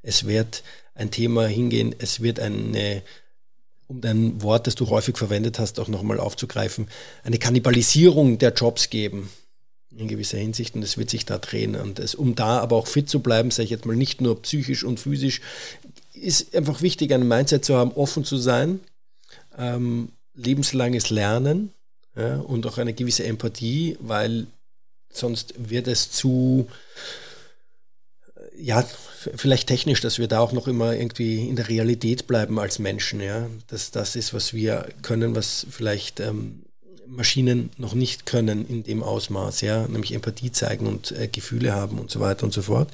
Es 0.00 0.26
wird 0.26 0.62
ein 0.94 1.10
Thema 1.10 1.46
hingehen, 1.46 1.94
es 1.98 2.22
wird 2.22 2.40
eine, 2.40 3.02
um 3.88 4.00
dein 4.02 4.42
Wort, 4.42 4.66
das 4.66 4.74
du 4.74 4.88
häufig 4.88 5.16
verwendet 5.16 5.58
hast, 5.58 5.80
auch 5.80 5.88
nochmal 5.88 6.20
aufzugreifen, 6.20 6.88
eine 7.24 7.38
Kannibalisierung 7.38 8.38
der 8.38 8.52
Jobs 8.52 8.90
geben. 8.90 9.30
in 9.90 10.06
gewisser 10.06 10.38
Hinsicht 10.38 10.76
und 10.76 10.82
es 10.82 10.96
wird 10.96 11.10
sich 11.10 11.24
da 11.24 11.38
drehen. 11.38 11.74
Und 11.74 11.98
es, 11.98 12.14
um 12.14 12.36
da 12.36 12.60
aber 12.60 12.76
auch 12.76 12.86
fit 12.86 13.08
zu 13.08 13.20
bleiben, 13.20 13.50
sage 13.50 13.64
ich 13.64 13.70
jetzt 13.70 13.86
mal 13.86 13.96
nicht 13.96 14.20
nur 14.20 14.40
psychisch 14.42 14.84
und 14.84 15.00
physisch, 15.00 15.40
ist 16.12 16.54
einfach 16.54 16.82
wichtig, 16.82 17.12
ein 17.12 17.26
Mindset 17.26 17.64
zu 17.64 17.74
haben, 17.74 17.90
offen 17.92 18.24
zu 18.24 18.36
sein, 18.36 18.80
ähm, 19.56 20.10
lebenslanges 20.34 21.10
Lernen 21.10 21.72
ja, 22.16 22.36
und 22.36 22.66
auch 22.66 22.78
eine 22.78 22.92
gewisse 22.92 23.24
Empathie, 23.24 23.96
weil 24.00 24.46
sonst 25.10 25.54
wird 25.56 25.88
es 25.88 26.10
zu, 26.10 26.68
ja, 28.60 28.84
vielleicht 29.36 29.68
technisch, 29.68 30.00
dass 30.00 30.18
wir 30.18 30.28
da 30.28 30.40
auch 30.40 30.52
noch 30.52 30.68
immer 30.68 30.94
irgendwie 30.94 31.48
in 31.48 31.56
der 31.56 31.68
Realität 31.68 32.26
bleiben 32.26 32.58
als 32.58 32.78
Menschen, 32.78 33.20
ja. 33.20 33.48
Dass 33.68 33.90
das 33.90 34.16
ist, 34.16 34.34
was 34.34 34.52
wir 34.52 34.88
können, 35.02 35.34
was 35.34 35.66
vielleicht 35.70 36.20
ähm, 36.20 36.62
Maschinen 37.06 37.70
noch 37.78 37.94
nicht 37.94 38.26
können 38.26 38.66
in 38.68 38.84
dem 38.84 39.02
Ausmaß, 39.02 39.62
ja, 39.62 39.86
nämlich 39.88 40.12
Empathie 40.12 40.52
zeigen 40.52 40.86
und 40.86 41.12
äh, 41.12 41.28
Gefühle 41.28 41.74
haben 41.74 41.98
und 41.98 42.10
so 42.10 42.20
weiter 42.20 42.44
und 42.44 42.52
so 42.52 42.62
fort. 42.62 42.90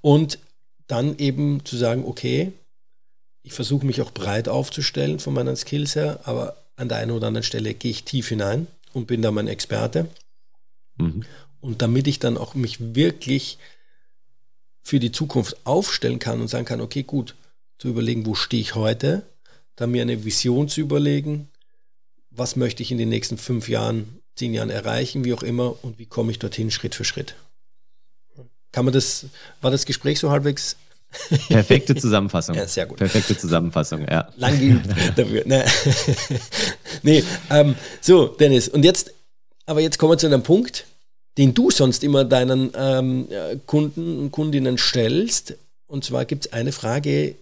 Und 0.00 0.38
dann 0.86 1.18
eben 1.18 1.64
zu 1.64 1.76
sagen, 1.76 2.04
okay, 2.06 2.52
ich 3.42 3.52
versuche 3.52 3.86
mich 3.86 4.00
auch 4.00 4.12
breit 4.12 4.48
aufzustellen 4.48 5.18
von 5.18 5.34
meinen 5.34 5.56
Skills 5.56 5.96
her, 5.96 6.20
aber 6.24 6.56
an 6.76 6.88
der 6.88 6.98
einen 6.98 7.10
oder 7.10 7.28
anderen 7.28 7.44
Stelle 7.44 7.74
gehe 7.74 7.90
ich 7.90 8.04
tief 8.04 8.28
hinein 8.28 8.66
und 8.92 9.06
bin 9.06 9.22
da 9.22 9.30
mein 9.30 9.48
Experte. 9.48 10.08
Mhm. 10.98 11.24
Und 11.60 11.82
damit 11.82 12.06
ich 12.06 12.18
dann 12.18 12.36
auch 12.36 12.54
mich 12.54 12.94
wirklich 12.94 13.58
für 14.86 15.00
die 15.00 15.10
Zukunft 15.10 15.56
aufstellen 15.64 16.20
kann 16.20 16.40
und 16.40 16.46
sagen 16.46 16.64
kann, 16.64 16.80
okay, 16.80 17.02
gut, 17.02 17.34
zu 17.76 17.88
überlegen, 17.88 18.24
wo 18.24 18.36
stehe 18.36 18.60
ich 18.60 18.76
heute, 18.76 19.24
dann 19.74 19.90
mir 19.90 20.00
eine 20.00 20.24
Vision 20.24 20.68
zu 20.68 20.80
überlegen, 20.80 21.48
was 22.30 22.54
möchte 22.54 22.84
ich 22.84 22.92
in 22.92 22.98
den 22.98 23.08
nächsten 23.08 23.36
fünf 23.36 23.68
Jahren, 23.68 24.20
zehn 24.36 24.54
Jahren 24.54 24.70
erreichen, 24.70 25.24
wie 25.24 25.34
auch 25.34 25.42
immer, 25.42 25.74
und 25.82 25.98
wie 25.98 26.06
komme 26.06 26.30
ich 26.30 26.38
dorthin 26.38 26.70
Schritt 26.70 26.94
für 26.94 27.04
Schritt. 27.04 27.34
Kann 28.70 28.84
man 28.84 28.94
das, 28.94 29.26
war 29.60 29.72
das 29.72 29.86
Gespräch 29.86 30.20
so 30.20 30.30
halbwegs? 30.30 30.76
Perfekte 31.48 31.96
Zusammenfassung. 31.96 32.54
Ja, 32.54 32.68
sehr 32.68 32.86
gut. 32.86 32.98
Perfekte 32.98 33.36
Zusammenfassung, 33.36 34.06
ja. 34.08 34.32
Lang 34.36 34.56
geübt 34.56 34.88
dafür. 35.16 35.42
Ne. 35.46 35.64
nee, 37.02 37.24
ähm, 37.50 37.74
so, 38.00 38.28
Dennis, 38.28 38.68
und 38.68 38.84
jetzt, 38.84 39.12
aber 39.64 39.80
jetzt 39.80 39.98
kommen 39.98 40.12
wir 40.12 40.18
zu 40.18 40.26
einem 40.26 40.44
Punkt, 40.44 40.86
den 41.38 41.54
du 41.54 41.70
sonst 41.70 42.02
immer 42.02 42.24
deinen 42.24 42.70
ähm, 42.74 43.28
Kunden 43.66 44.18
und 44.18 44.32
Kundinnen 44.32 44.78
stellst. 44.78 45.54
Und 45.86 46.04
zwar 46.04 46.24
gibt 46.24 46.46
es 46.46 46.52
eine 46.52 46.72
Frage, 46.72 47.34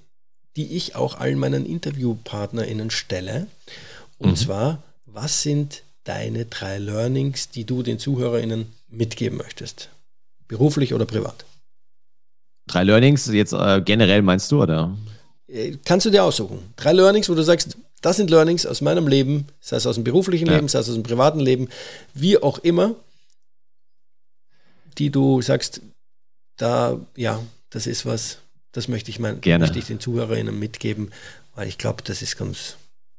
die 0.57 0.77
ich 0.77 0.97
auch 0.97 1.19
allen 1.19 1.39
meinen 1.39 1.67
InterviewpartnerInnen 1.67 2.91
stelle. 2.91 3.47
Und 4.19 4.31
mhm. 4.31 4.37
zwar, 4.37 4.83
was 5.07 5.43
sind 5.43 5.83
deine 6.05 6.45
drei 6.45 6.79
Learnings, 6.79 7.51
die 7.51 7.65
du 7.65 7.83
den 7.83 7.99
ZuhörerInnen 7.99 8.67
mitgeben 8.89 9.39
möchtest? 9.39 9.89
Beruflich 10.49 10.95
oder 10.95 11.07
privat? 11.07 11.45
Drei 12.67 12.85
Learnings, 12.85 13.27
jetzt 13.27 13.53
äh, 13.53 13.83
generell 13.85 14.23
meinst 14.23 14.51
du, 14.51 14.63
oder? 14.63 14.97
Äh, 15.49 15.77
kannst 15.85 16.07
du 16.07 16.11
dir 16.11 16.25
aussuchen. 16.25 16.59
Drei 16.77 16.93
Learnings, 16.93 17.29
wo 17.29 17.35
du 17.35 17.43
sagst, 17.43 17.77
das 18.01 18.17
sind 18.17 18.31
Learnings 18.31 18.67
aus 18.67 18.81
meinem 18.81 19.09
Leben, 19.09 19.47
sei 19.61 19.77
es 19.77 19.87
aus 19.87 19.95
dem 19.95 20.05
beruflichen 20.05 20.47
ja. 20.47 20.55
Leben, 20.55 20.69
sei 20.69 20.81
es 20.81 20.89
aus 20.89 20.95
dem 20.95 21.03
privaten 21.03 21.41
Leben, 21.41 21.69
wie 22.13 22.39
auch 22.39 22.59
immer, 22.59 22.95
die 24.99 25.11
du 25.11 25.43
sagst, 25.43 25.81
da, 26.57 26.99
ja, 27.17 27.41
das 27.71 27.87
ist 27.87 28.07
was, 28.07 28.39
das 28.73 28.89
möchte 28.89 29.11
ich, 29.11 29.19
mein, 29.19 29.41
Gerne. 29.41 29.65
möchte 29.65 29.79
ich 29.79 29.87
den 29.87 30.01
ZuhörerInnen 30.01 30.59
mitgeben, 30.59 31.11
weil 31.55 31.69
ich 31.69 31.79
glaube, 31.79 32.03
das 32.05 32.23
ist 32.23 32.37
ganz, 32.37 32.77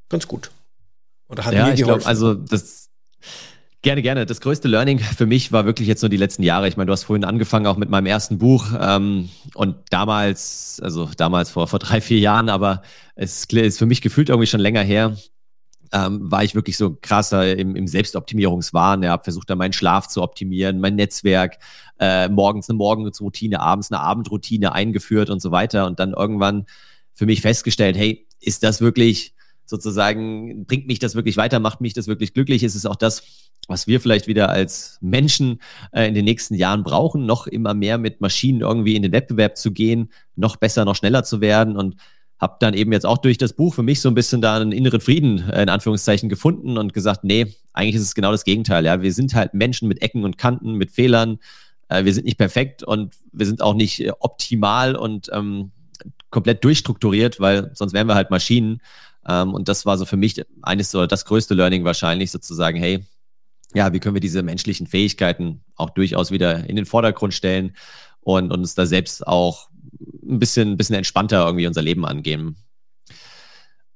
ganz 0.09 0.27
gut. 0.27 0.51
Oder 1.27 1.45
hat 1.45 1.53
ja, 1.53 1.67
mir 1.67 1.75
geholfen? 1.75 1.99
Glaub, 1.99 2.07
also 2.07 2.33
das 2.33 2.89
Gerne, 3.85 4.01
gerne. 4.01 4.25
Das 4.25 4.41
größte 4.41 4.67
Learning 4.67 4.97
für 4.97 5.27
mich 5.27 5.51
war 5.51 5.65
wirklich 5.65 5.87
jetzt 5.87 6.01
nur 6.01 6.09
die 6.09 6.17
letzten 6.17 6.41
Jahre. 6.41 6.67
Ich 6.67 6.75
meine, 6.75 6.87
du 6.87 6.91
hast 6.91 7.03
vorhin 7.03 7.23
angefangen 7.23 7.67
auch 7.67 7.77
mit 7.77 7.87
meinem 7.87 8.07
ersten 8.07 8.39
Buch 8.39 8.65
ähm, 8.81 9.29
und 9.53 9.75
damals, 9.91 10.79
also 10.81 11.07
damals 11.15 11.51
vor, 11.51 11.67
vor 11.67 11.77
drei, 11.77 12.01
vier 12.01 12.17
Jahren, 12.17 12.49
aber 12.49 12.81
es 13.13 13.45
ist 13.45 13.77
für 13.77 13.85
mich 13.85 14.01
gefühlt 14.01 14.29
irgendwie 14.29 14.47
schon 14.47 14.59
länger 14.59 14.81
her, 14.81 15.15
ähm, 15.91 16.31
war 16.31 16.43
ich 16.43 16.55
wirklich 16.55 16.77
so 16.77 16.97
krasser 17.01 17.57
im, 17.57 17.75
im 17.75 17.87
Selbstoptimierungswahn. 17.87 19.03
Ja, 19.03 19.11
habe 19.11 19.23
versucht, 19.23 19.49
da 19.49 19.55
meinen 19.55 19.73
Schlaf 19.73 20.07
zu 20.07 20.21
optimieren, 20.21 20.79
mein 20.79 20.95
Netzwerk, 20.95 21.57
äh, 21.99 22.29
morgens 22.29 22.69
eine 22.69 22.77
Morgenroutine, 22.77 23.59
abends 23.59 23.91
eine 23.91 24.01
Abendroutine 24.01 24.73
eingeführt 24.73 25.29
und 25.29 25.41
so 25.41 25.51
weiter 25.51 25.85
und 25.85 25.99
dann 25.99 26.13
irgendwann 26.13 26.65
für 27.13 27.25
mich 27.25 27.41
festgestellt, 27.41 27.97
hey, 27.97 28.27
ist 28.39 28.63
das 28.63 28.81
wirklich 28.81 29.33
sozusagen, 29.65 30.65
bringt 30.65 30.87
mich 30.87 30.99
das 30.99 31.15
wirklich 31.15 31.37
weiter, 31.37 31.59
macht 31.59 31.81
mich 31.81 31.93
das 31.93 32.07
wirklich 32.07 32.33
glücklich? 32.33 32.63
Ist 32.63 32.75
es 32.75 32.85
auch 32.85 32.95
das, 32.95 33.23
was 33.67 33.87
wir 33.87 33.99
vielleicht 33.99 34.27
wieder 34.27 34.49
als 34.49 34.99
Menschen 35.01 35.59
äh, 35.91 36.07
in 36.07 36.13
den 36.13 36.25
nächsten 36.25 36.53
Jahren 36.53 36.83
brauchen, 36.83 37.25
noch 37.25 37.47
immer 37.47 37.73
mehr 37.73 37.97
mit 37.97 38.21
Maschinen 38.21 38.61
irgendwie 38.61 38.95
in 38.95 39.01
den 39.01 39.11
Wettbewerb 39.11 39.57
zu 39.57 39.71
gehen, 39.71 40.11
noch 40.35 40.55
besser, 40.57 40.85
noch 40.85 40.95
schneller 40.95 41.23
zu 41.23 41.41
werden 41.41 41.75
und 41.75 41.95
habe 42.39 42.57
dann 42.59 42.73
eben 42.73 42.91
jetzt 42.91 43.05
auch 43.05 43.17
durch 43.17 43.37
das 43.37 43.53
Buch 43.53 43.73
für 43.73 43.83
mich 43.83 44.01
so 44.01 44.09
ein 44.09 44.15
bisschen 44.15 44.41
da 44.41 44.57
einen 44.57 44.71
inneren 44.71 45.01
Frieden 45.01 45.49
äh, 45.49 45.63
in 45.63 45.69
Anführungszeichen 45.69 46.29
gefunden 46.29 46.77
und 46.77 46.93
gesagt, 46.93 47.23
nee, 47.23 47.53
eigentlich 47.73 47.95
ist 47.95 48.01
es 48.01 48.15
genau 48.15 48.31
das 48.31 48.43
Gegenteil. 48.43 48.85
Ja, 48.85 49.01
wir 49.01 49.13
sind 49.13 49.33
halt 49.33 49.53
Menschen 49.53 49.87
mit 49.87 50.01
Ecken 50.01 50.23
und 50.23 50.37
Kanten, 50.37 50.73
mit 50.73 50.91
Fehlern. 50.91 51.39
Äh, 51.87 52.03
wir 52.05 52.13
sind 52.13 52.25
nicht 52.25 52.37
perfekt 52.37 52.83
und 52.83 53.15
wir 53.31 53.45
sind 53.45 53.61
auch 53.61 53.73
nicht 53.73 54.01
äh, 54.01 54.11
optimal 54.19 54.95
und 54.95 55.29
ähm, 55.31 55.71
komplett 56.29 56.63
durchstrukturiert, 56.63 57.39
weil 57.39 57.71
sonst 57.73 57.93
wären 57.93 58.07
wir 58.07 58.15
halt 58.15 58.31
Maschinen. 58.31 58.81
Ähm, 59.27 59.53
und 59.53 59.69
das 59.69 59.85
war 59.85 59.97
so 59.97 60.05
für 60.05 60.17
mich 60.17 60.43
eines 60.61 60.91
so 60.91 61.05
das 61.05 61.25
größte 61.25 61.53
Learning 61.53 61.85
wahrscheinlich, 61.85 62.31
sozusagen, 62.31 62.77
hey, 62.77 63.05
ja, 63.73 63.93
wie 63.93 63.99
können 63.99 64.15
wir 64.15 64.21
diese 64.21 64.43
menschlichen 64.43 64.87
Fähigkeiten 64.87 65.61
auch 65.75 65.89
durchaus 65.89 66.31
wieder 66.31 66.69
in 66.69 66.75
den 66.75 66.85
Vordergrund 66.85 67.33
stellen 67.33 67.75
und, 68.21 68.51
und 68.51 68.59
uns 68.59 68.75
da 68.75 68.85
selbst 68.85 69.25
auch 69.25 69.69
ein 70.23 70.39
bisschen, 70.39 70.71
ein 70.71 70.77
bisschen 70.77 70.95
entspannter 70.95 71.45
irgendwie 71.45 71.67
unser 71.67 71.81
Leben 71.81 72.05
angehen. 72.05 72.55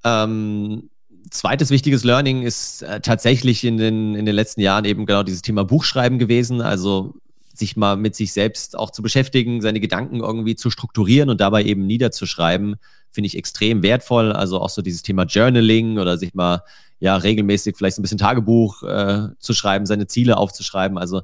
Ähm, 0.04 0.90
zweites 1.30 1.70
wichtiges 1.70 2.04
Learning 2.04 2.42
ist 2.42 2.82
äh, 2.82 3.00
tatsächlich 3.00 3.64
in 3.64 3.76
den, 3.76 4.14
in 4.14 4.26
den 4.26 4.34
letzten 4.34 4.60
Jahren 4.60 4.84
eben 4.84 5.06
genau 5.06 5.22
dieses 5.22 5.42
Thema 5.42 5.64
Buchschreiben 5.64 6.18
gewesen. 6.18 6.60
Also 6.60 7.14
sich 7.54 7.76
mal 7.76 7.96
mit 7.96 8.16
sich 8.16 8.32
selbst 8.32 8.76
auch 8.76 8.90
zu 8.90 9.02
beschäftigen, 9.02 9.60
seine 9.60 9.80
Gedanken 9.80 10.20
irgendwie 10.20 10.56
zu 10.56 10.70
strukturieren 10.70 11.30
und 11.30 11.40
dabei 11.40 11.64
eben 11.64 11.86
niederzuschreiben, 11.86 12.76
finde 13.10 13.26
ich 13.26 13.36
extrem 13.36 13.82
wertvoll. 13.82 14.32
Also 14.32 14.60
auch 14.60 14.70
so 14.70 14.82
dieses 14.82 15.02
Thema 15.02 15.24
Journaling 15.24 15.98
oder 15.98 16.16
sich 16.18 16.34
mal 16.34 16.62
ja 16.98 17.16
regelmäßig 17.16 17.76
vielleicht 17.76 17.98
ein 17.98 18.02
bisschen 18.02 18.18
Tagebuch 18.18 18.82
äh, 18.82 19.28
zu 19.38 19.52
schreiben, 19.52 19.86
seine 19.86 20.06
Ziele 20.06 20.36
aufzuschreiben. 20.36 20.98
Also 20.98 21.22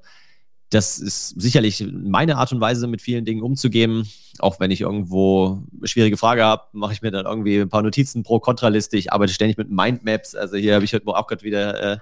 das 0.71 0.99
ist 0.99 1.41
sicherlich 1.41 1.87
meine 1.93 2.37
Art 2.37 2.53
und 2.53 2.61
Weise, 2.61 2.87
mit 2.89 3.01
vielen 3.01 3.25
Dingen 3.25 3.43
umzugehen. 3.43 4.09
Auch 4.39 4.59
wenn 4.59 4.71
ich 4.71 4.81
irgendwo 4.81 5.63
eine 5.79 5.87
schwierige 5.87 6.17
Frage 6.17 6.45
habe, 6.45 6.65
mache 6.73 6.93
ich 6.93 7.03
mir 7.03 7.11
dann 7.13 7.27
irgendwie 7.27 7.61
ein 7.61 7.69
paar 7.69 7.83
Notizen 7.83 8.25
pro 8.25 8.41
Kontraliste. 8.41 8.97
Ich 8.97 9.13
arbeite 9.13 9.33
ständig 9.33 9.59
mit 9.59 9.71
Mindmaps. 9.71 10.35
Also 10.35 10.57
hier 10.57 10.75
habe 10.75 10.85
ich 10.85 10.93
heute 10.93 11.07
auch 11.07 11.27
gerade 11.27 11.45
wieder 11.45 11.93
äh, 11.93 11.99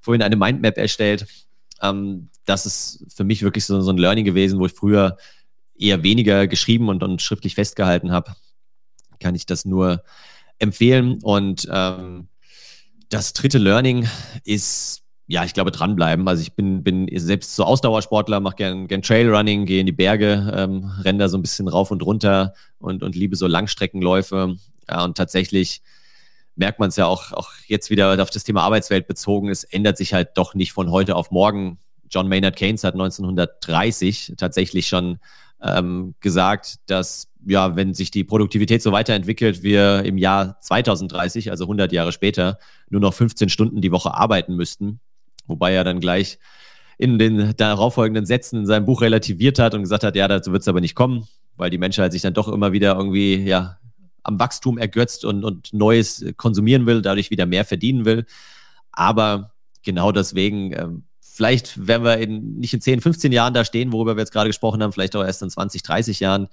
vorhin 0.00 0.22
eine 0.22 0.36
Mindmap 0.36 0.76
erstellt. 0.76 1.26
Ähm, 1.80 2.28
das 2.44 2.66
ist 2.66 3.04
für 3.14 3.24
mich 3.24 3.42
wirklich 3.42 3.64
so, 3.64 3.80
so, 3.80 3.90
ein 3.90 3.98
Learning 3.98 4.24
gewesen, 4.24 4.58
wo 4.58 4.66
ich 4.66 4.72
früher 4.72 5.16
eher 5.78 6.02
weniger 6.02 6.48
geschrieben 6.48 6.88
und, 6.88 7.04
und 7.04 7.22
schriftlich 7.22 7.54
festgehalten 7.54 8.10
habe. 8.10 8.34
Kann 9.20 9.36
ich 9.36 9.46
das 9.46 9.64
nur 9.64 10.02
empfehlen. 10.58 11.18
Und 11.22 11.68
ähm, 11.70 12.28
das 13.10 13.32
dritte 13.32 13.58
Learning 13.58 14.08
ist 14.44 15.02
ja, 15.30 15.44
ich 15.44 15.52
glaube, 15.52 15.70
dranbleiben. 15.70 16.26
Also 16.26 16.40
ich 16.40 16.54
bin, 16.54 16.82
bin 16.82 17.06
selbst 17.12 17.54
so 17.54 17.64
Ausdauersportler, 17.64 18.40
mache 18.40 18.56
gern, 18.56 18.88
gern 18.88 19.02
Trailrunning, 19.02 19.66
gehe 19.66 19.80
in 19.80 19.86
die 19.86 19.92
Berge, 19.92 20.50
ähm, 20.56 20.90
renne 21.04 21.18
da 21.18 21.28
so 21.28 21.36
ein 21.36 21.42
bisschen 21.42 21.68
rauf 21.68 21.90
und 21.90 22.02
runter 22.02 22.54
und, 22.78 23.02
und 23.02 23.14
liebe 23.14 23.36
so 23.36 23.46
Langstreckenläufe. 23.46 24.56
Ja, 24.88 25.04
und 25.04 25.18
tatsächlich 25.18 25.82
merkt 26.56 26.80
man 26.80 26.88
es 26.88 26.96
ja 26.96 27.04
auch, 27.04 27.32
auch 27.32 27.50
jetzt 27.66 27.90
wieder 27.90 28.20
auf 28.22 28.30
das 28.30 28.44
Thema 28.44 28.62
Arbeitswelt 28.62 29.06
bezogen. 29.06 29.50
Es 29.50 29.64
ändert 29.64 29.98
sich 29.98 30.14
halt 30.14 30.30
doch 30.34 30.54
nicht 30.54 30.72
von 30.72 30.90
heute 30.90 31.14
auf 31.14 31.30
morgen. 31.30 31.78
John 32.10 32.26
Maynard 32.26 32.56
Keynes 32.56 32.82
hat 32.82 32.94
1930 32.94 34.32
tatsächlich 34.38 34.88
schon 34.88 35.18
ähm, 35.62 36.14
gesagt, 36.20 36.76
dass 36.86 37.28
ja, 37.46 37.76
wenn 37.76 37.92
sich 37.92 38.10
die 38.10 38.24
Produktivität 38.24 38.82
so 38.82 38.92
weiterentwickelt, 38.92 39.62
wir 39.62 40.04
im 40.04 40.16
Jahr 40.16 40.58
2030, 40.60 41.50
also 41.50 41.64
100 41.64 41.92
Jahre 41.92 42.12
später, 42.12 42.58
nur 42.88 43.02
noch 43.02 43.12
15 43.12 43.50
Stunden 43.50 43.82
die 43.82 43.92
Woche 43.92 44.14
arbeiten 44.14 44.56
müssten. 44.56 45.00
Wobei 45.48 45.72
er 45.72 45.84
dann 45.84 46.00
gleich 46.00 46.38
in 46.98 47.18
den 47.18 47.54
darauffolgenden 47.56 48.26
Sätzen 48.26 48.60
in 48.60 48.66
seinem 48.66 48.86
Buch 48.86 49.02
relativiert 49.02 49.58
hat 49.58 49.74
und 49.74 49.82
gesagt 49.82 50.04
hat, 50.04 50.16
ja, 50.16 50.28
dazu 50.28 50.52
wird 50.52 50.62
es 50.62 50.68
aber 50.68 50.80
nicht 50.80 50.94
kommen, 50.94 51.26
weil 51.56 51.70
die 51.70 51.78
Menschheit 51.78 52.12
sich 52.12 52.22
dann 52.22 52.34
doch 52.34 52.48
immer 52.48 52.72
wieder 52.72 52.96
irgendwie, 52.96 53.36
ja, 53.36 53.78
am 54.24 54.38
Wachstum 54.38 54.78
ergötzt 54.78 55.24
und, 55.24 55.44
und 55.44 55.72
Neues 55.72 56.24
konsumieren 56.36 56.86
will, 56.86 57.02
dadurch 57.02 57.30
wieder 57.30 57.46
mehr 57.46 57.64
verdienen 57.64 58.04
will. 58.04 58.26
Aber 58.92 59.52
genau 59.82 60.12
deswegen, 60.12 60.72
ähm, 60.72 61.04
vielleicht 61.20 61.86
werden 61.86 62.04
wir 62.04 62.18
in, 62.18 62.58
nicht 62.58 62.74
in 62.74 62.80
10, 62.80 63.00
15 63.00 63.32
Jahren 63.32 63.54
da 63.54 63.64
stehen, 63.64 63.92
worüber 63.92 64.16
wir 64.16 64.20
jetzt 64.20 64.32
gerade 64.32 64.50
gesprochen 64.50 64.82
haben, 64.82 64.92
vielleicht 64.92 65.16
auch 65.16 65.24
erst 65.24 65.42
in 65.42 65.50
20, 65.50 65.82
30 65.82 66.20
Jahren. 66.20 66.48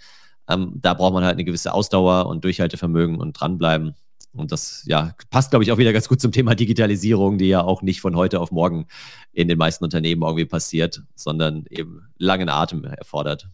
Ähm, 0.48 0.74
da 0.76 0.94
braucht 0.94 1.14
man 1.14 1.24
halt 1.24 1.34
eine 1.34 1.44
gewisse 1.44 1.74
Ausdauer 1.74 2.28
und 2.28 2.44
Durchhaltevermögen 2.44 3.18
und 3.18 3.34
dranbleiben. 3.34 3.96
Und 4.36 4.52
das 4.52 4.84
ja, 4.86 5.16
passt, 5.30 5.52
glaube 5.52 5.64
ich, 5.64 5.72
auch 5.72 5.78
wieder 5.78 5.94
ganz 5.94 6.08
gut 6.08 6.22
zum 6.22 6.32
Thema 6.32 6.56
Digitalisierung, 6.56 7.38
die 7.38 7.48
ja 7.48 7.64
auch 7.64 7.82
nicht 7.82 8.02
von 8.02 8.16
heute 8.16 8.40
auf 8.40 8.52
morgen 8.52 8.88
in 9.32 9.48
den 9.48 9.58
meisten 9.58 9.84
Unternehmen 9.84 10.24
irgendwie 10.24 10.46
passiert, 10.46 11.04
sondern 11.16 11.66
eben 11.70 12.08
langen 12.18 12.50
Atem 12.50 12.84
erfordert. 12.84 13.50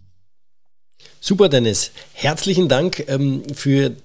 Super, 1.19 1.49
Dennis. 1.49 1.91
Herzlichen 2.13 2.67
Dank 2.67 3.07
ähm, 3.07 3.43
für 3.53 3.95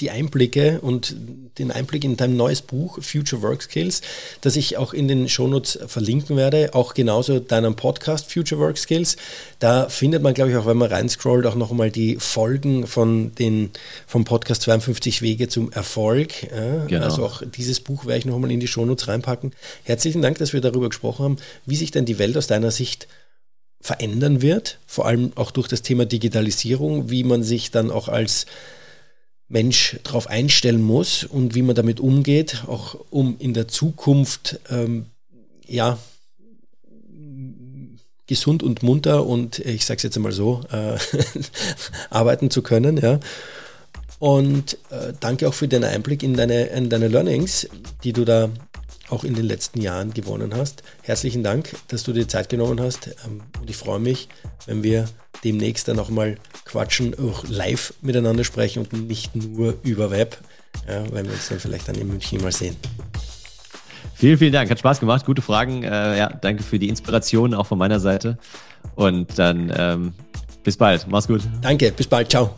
die 0.00 0.10
Einblicke 0.10 0.80
und 0.80 1.14
den 1.58 1.70
Einblick 1.70 2.04
in 2.04 2.16
dein 2.16 2.36
neues 2.36 2.62
Buch 2.62 3.02
Future 3.02 3.42
Work 3.42 3.62
Skills, 3.62 4.00
das 4.40 4.56
ich 4.56 4.76
auch 4.76 4.94
in 4.94 5.08
den 5.08 5.28
Shownotes 5.28 5.78
verlinken 5.86 6.36
werde, 6.36 6.74
auch 6.74 6.94
genauso 6.94 7.40
deinem 7.40 7.76
Podcast 7.76 8.32
Future 8.32 8.60
Work 8.60 8.78
Skills. 8.78 9.16
Da 9.58 9.88
findet 9.88 10.22
man, 10.22 10.34
glaube 10.34 10.50
ich, 10.50 10.56
auch 10.56 10.66
wenn 10.66 10.76
man 10.76 10.90
reinscrollt, 10.90 11.46
auch 11.46 11.54
nochmal 11.54 11.90
die 11.90 12.16
Folgen 12.16 12.86
von 12.86 13.34
den, 13.34 13.70
vom 14.06 14.24
Podcast 14.24 14.62
52 14.62 15.22
Wege 15.22 15.48
zum 15.48 15.72
Erfolg. 15.72 16.44
Ja, 16.44 16.84
genau. 16.86 17.04
Also 17.04 17.24
auch 17.24 17.42
dieses 17.42 17.80
Buch 17.80 18.06
werde 18.06 18.20
ich 18.20 18.26
nochmal 18.26 18.50
in 18.50 18.60
die 18.60 18.68
Shownotes 18.68 19.08
reinpacken. 19.08 19.52
Herzlichen 19.84 20.22
Dank, 20.22 20.38
dass 20.38 20.52
wir 20.52 20.60
darüber 20.60 20.88
gesprochen 20.88 21.24
haben, 21.24 21.36
wie 21.66 21.76
sich 21.76 21.90
denn 21.90 22.04
die 22.04 22.18
Welt 22.18 22.36
aus 22.36 22.46
deiner 22.46 22.70
Sicht 22.70 23.08
verändern 23.80 24.42
wird, 24.42 24.78
vor 24.86 25.06
allem 25.06 25.32
auch 25.36 25.50
durch 25.50 25.68
das 25.68 25.82
Thema 25.82 26.04
Digitalisierung, 26.04 27.10
wie 27.10 27.24
man 27.24 27.42
sich 27.42 27.70
dann 27.70 27.90
auch 27.90 28.08
als 28.08 28.46
Mensch 29.48 29.96
darauf 30.04 30.26
einstellen 30.26 30.82
muss 30.82 31.24
und 31.24 31.54
wie 31.54 31.62
man 31.62 31.74
damit 31.74 32.00
umgeht, 32.00 32.64
auch 32.66 32.96
um 33.10 33.36
in 33.38 33.54
der 33.54 33.68
Zukunft 33.68 34.60
ähm, 34.70 35.06
ja 35.66 35.98
gesund 38.26 38.62
und 38.62 38.82
munter 38.82 39.26
und 39.26 39.58
ich 39.58 39.86
sage 39.86 39.96
es 39.96 40.02
jetzt 40.02 40.16
einmal 40.16 40.32
so 40.32 40.60
äh, 40.70 40.98
arbeiten 42.10 42.50
zu 42.50 42.62
können, 42.62 42.98
ja. 42.98 43.18
Und 44.18 44.74
äh, 44.90 45.12
danke 45.20 45.48
auch 45.48 45.54
für 45.54 45.68
den 45.68 45.84
Einblick 45.84 46.22
in 46.22 46.34
deine, 46.34 46.64
in 46.66 46.90
deine 46.90 47.08
Learnings, 47.08 47.68
die 48.02 48.12
du 48.12 48.24
da 48.24 48.50
auch 49.10 49.24
in 49.24 49.34
den 49.34 49.44
letzten 49.44 49.80
Jahren 49.80 50.12
gewonnen 50.12 50.54
hast. 50.54 50.82
Herzlichen 51.02 51.42
Dank, 51.42 51.74
dass 51.88 52.02
du 52.02 52.12
dir 52.12 52.28
Zeit 52.28 52.48
genommen 52.48 52.80
hast. 52.80 53.08
Ähm, 53.26 53.42
und 53.60 53.70
ich 53.70 53.76
freue 53.76 54.00
mich, 54.00 54.28
wenn 54.66 54.82
wir 54.82 55.08
demnächst 55.44 55.88
dann 55.88 55.98
auch 55.98 56.10
mal 56.10 56.36
quatschen, 56.64 57.14
auch 57.18 57.44
live 57.48 57.94
miteinander 58.02 58.44
sprechen 58.44 58.80
und 58.80 59.08
nicht 59.08 59.34
nur 59.36 59.74
über 59.82 60.10
Web, 60.10 60.38
ja, 60.88 61.04
wenn 61.12 61.26
wir 61.26 61.32
uns 61.32 61.48
dann 61.48 61.60
vielleicht 61.60 61.88
dann 61.88 61.96
in 61.96 62.08
München 62.08 62.40
mal 62.42 62.52
sehen. 62.52 62.76
Vielen, 64.14 64.36
vielen 64.36 64.52
Dank. 64.52 64.68
Hat 64.68 64.80
Spaß 64.80 64.98
gemacht. 64.98 65.24
Gute 65.24 65.42
Fragen. 65.42 65.84
Äh, 65.84 66.18
ja, 66.18 66.28
danke 66.28 66.64
für 66.64 66.78
die 66.78 66.88
Inspiration 66.88 67.54
auch 67.54 67.66
von 67.66 67.78
meiner 67.78 68.00
Seite. 68.00 68.36
Und 68.96 69.38
dann 69.38 69.72
ähm, 69.76 70.12
bis 70.64 70.76
bald. 70.76 71.06
Mach's 71.08 71.28
gut. 71.28 71.42
Danke. 71.62 71.92
Bis 71.92 72.08
bald. 72.08 72.28
Ciao. 72.30 72.54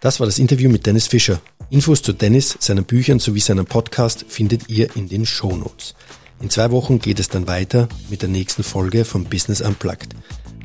Das 0.00 0.20
war 0.20 0.26
das 0.26 0.38
Interview 0.38 0.70
mit 0.70 0.86
Dennis 0.86 1.08
Fischer. 1.08 1.40
Infos 1.74 2.02
zu 2.02 2.12
Dennis, 2.12 2.56
seinen 2.60 2.84
Büchern 2.84 3.18
sowie 3.18 3.40
seinem 3.40 3.66
Podcast 3.66 4.26
findet 4.28 4.68
ihr 4.68 4.94
in 4.94 5.08
den 5.08 5.26
Show 5.26 5.56
Notes. 5.56 5.96
In 6.40 6.48
zwei 6.48 6.70
Wochen 6.70 7.00
geht 7.00 7.18
es 7.18 7.28
dann 7.28 7.48
weiter 7.48 7.88
mit 8.08 8.22
der 8.22 8.28
nächsten 8.28 8.62
Folge 8.62 9.04
von 9.04 9.24
Business 9.24 9.60
Unplugged. 9.60 10.14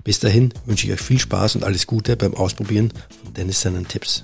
Bis 0.04 0.20
dahin 0.20 0.54
wünsche 0.68 0.86
ich 0.86 0.94
euch 0.94 1.02
viel 1.02 1.18
Spaß 1.18 1.56
und 1.56 1.64
alles 1.64 1.88
Gute 1.88 2.16
beim 2.16 2.36
Ausprobieren 2.36 2.94
von 3.24 3.34
Dennis 3.34 3.62
seinen 3.62 3.88
Tipps. 3.88 4.24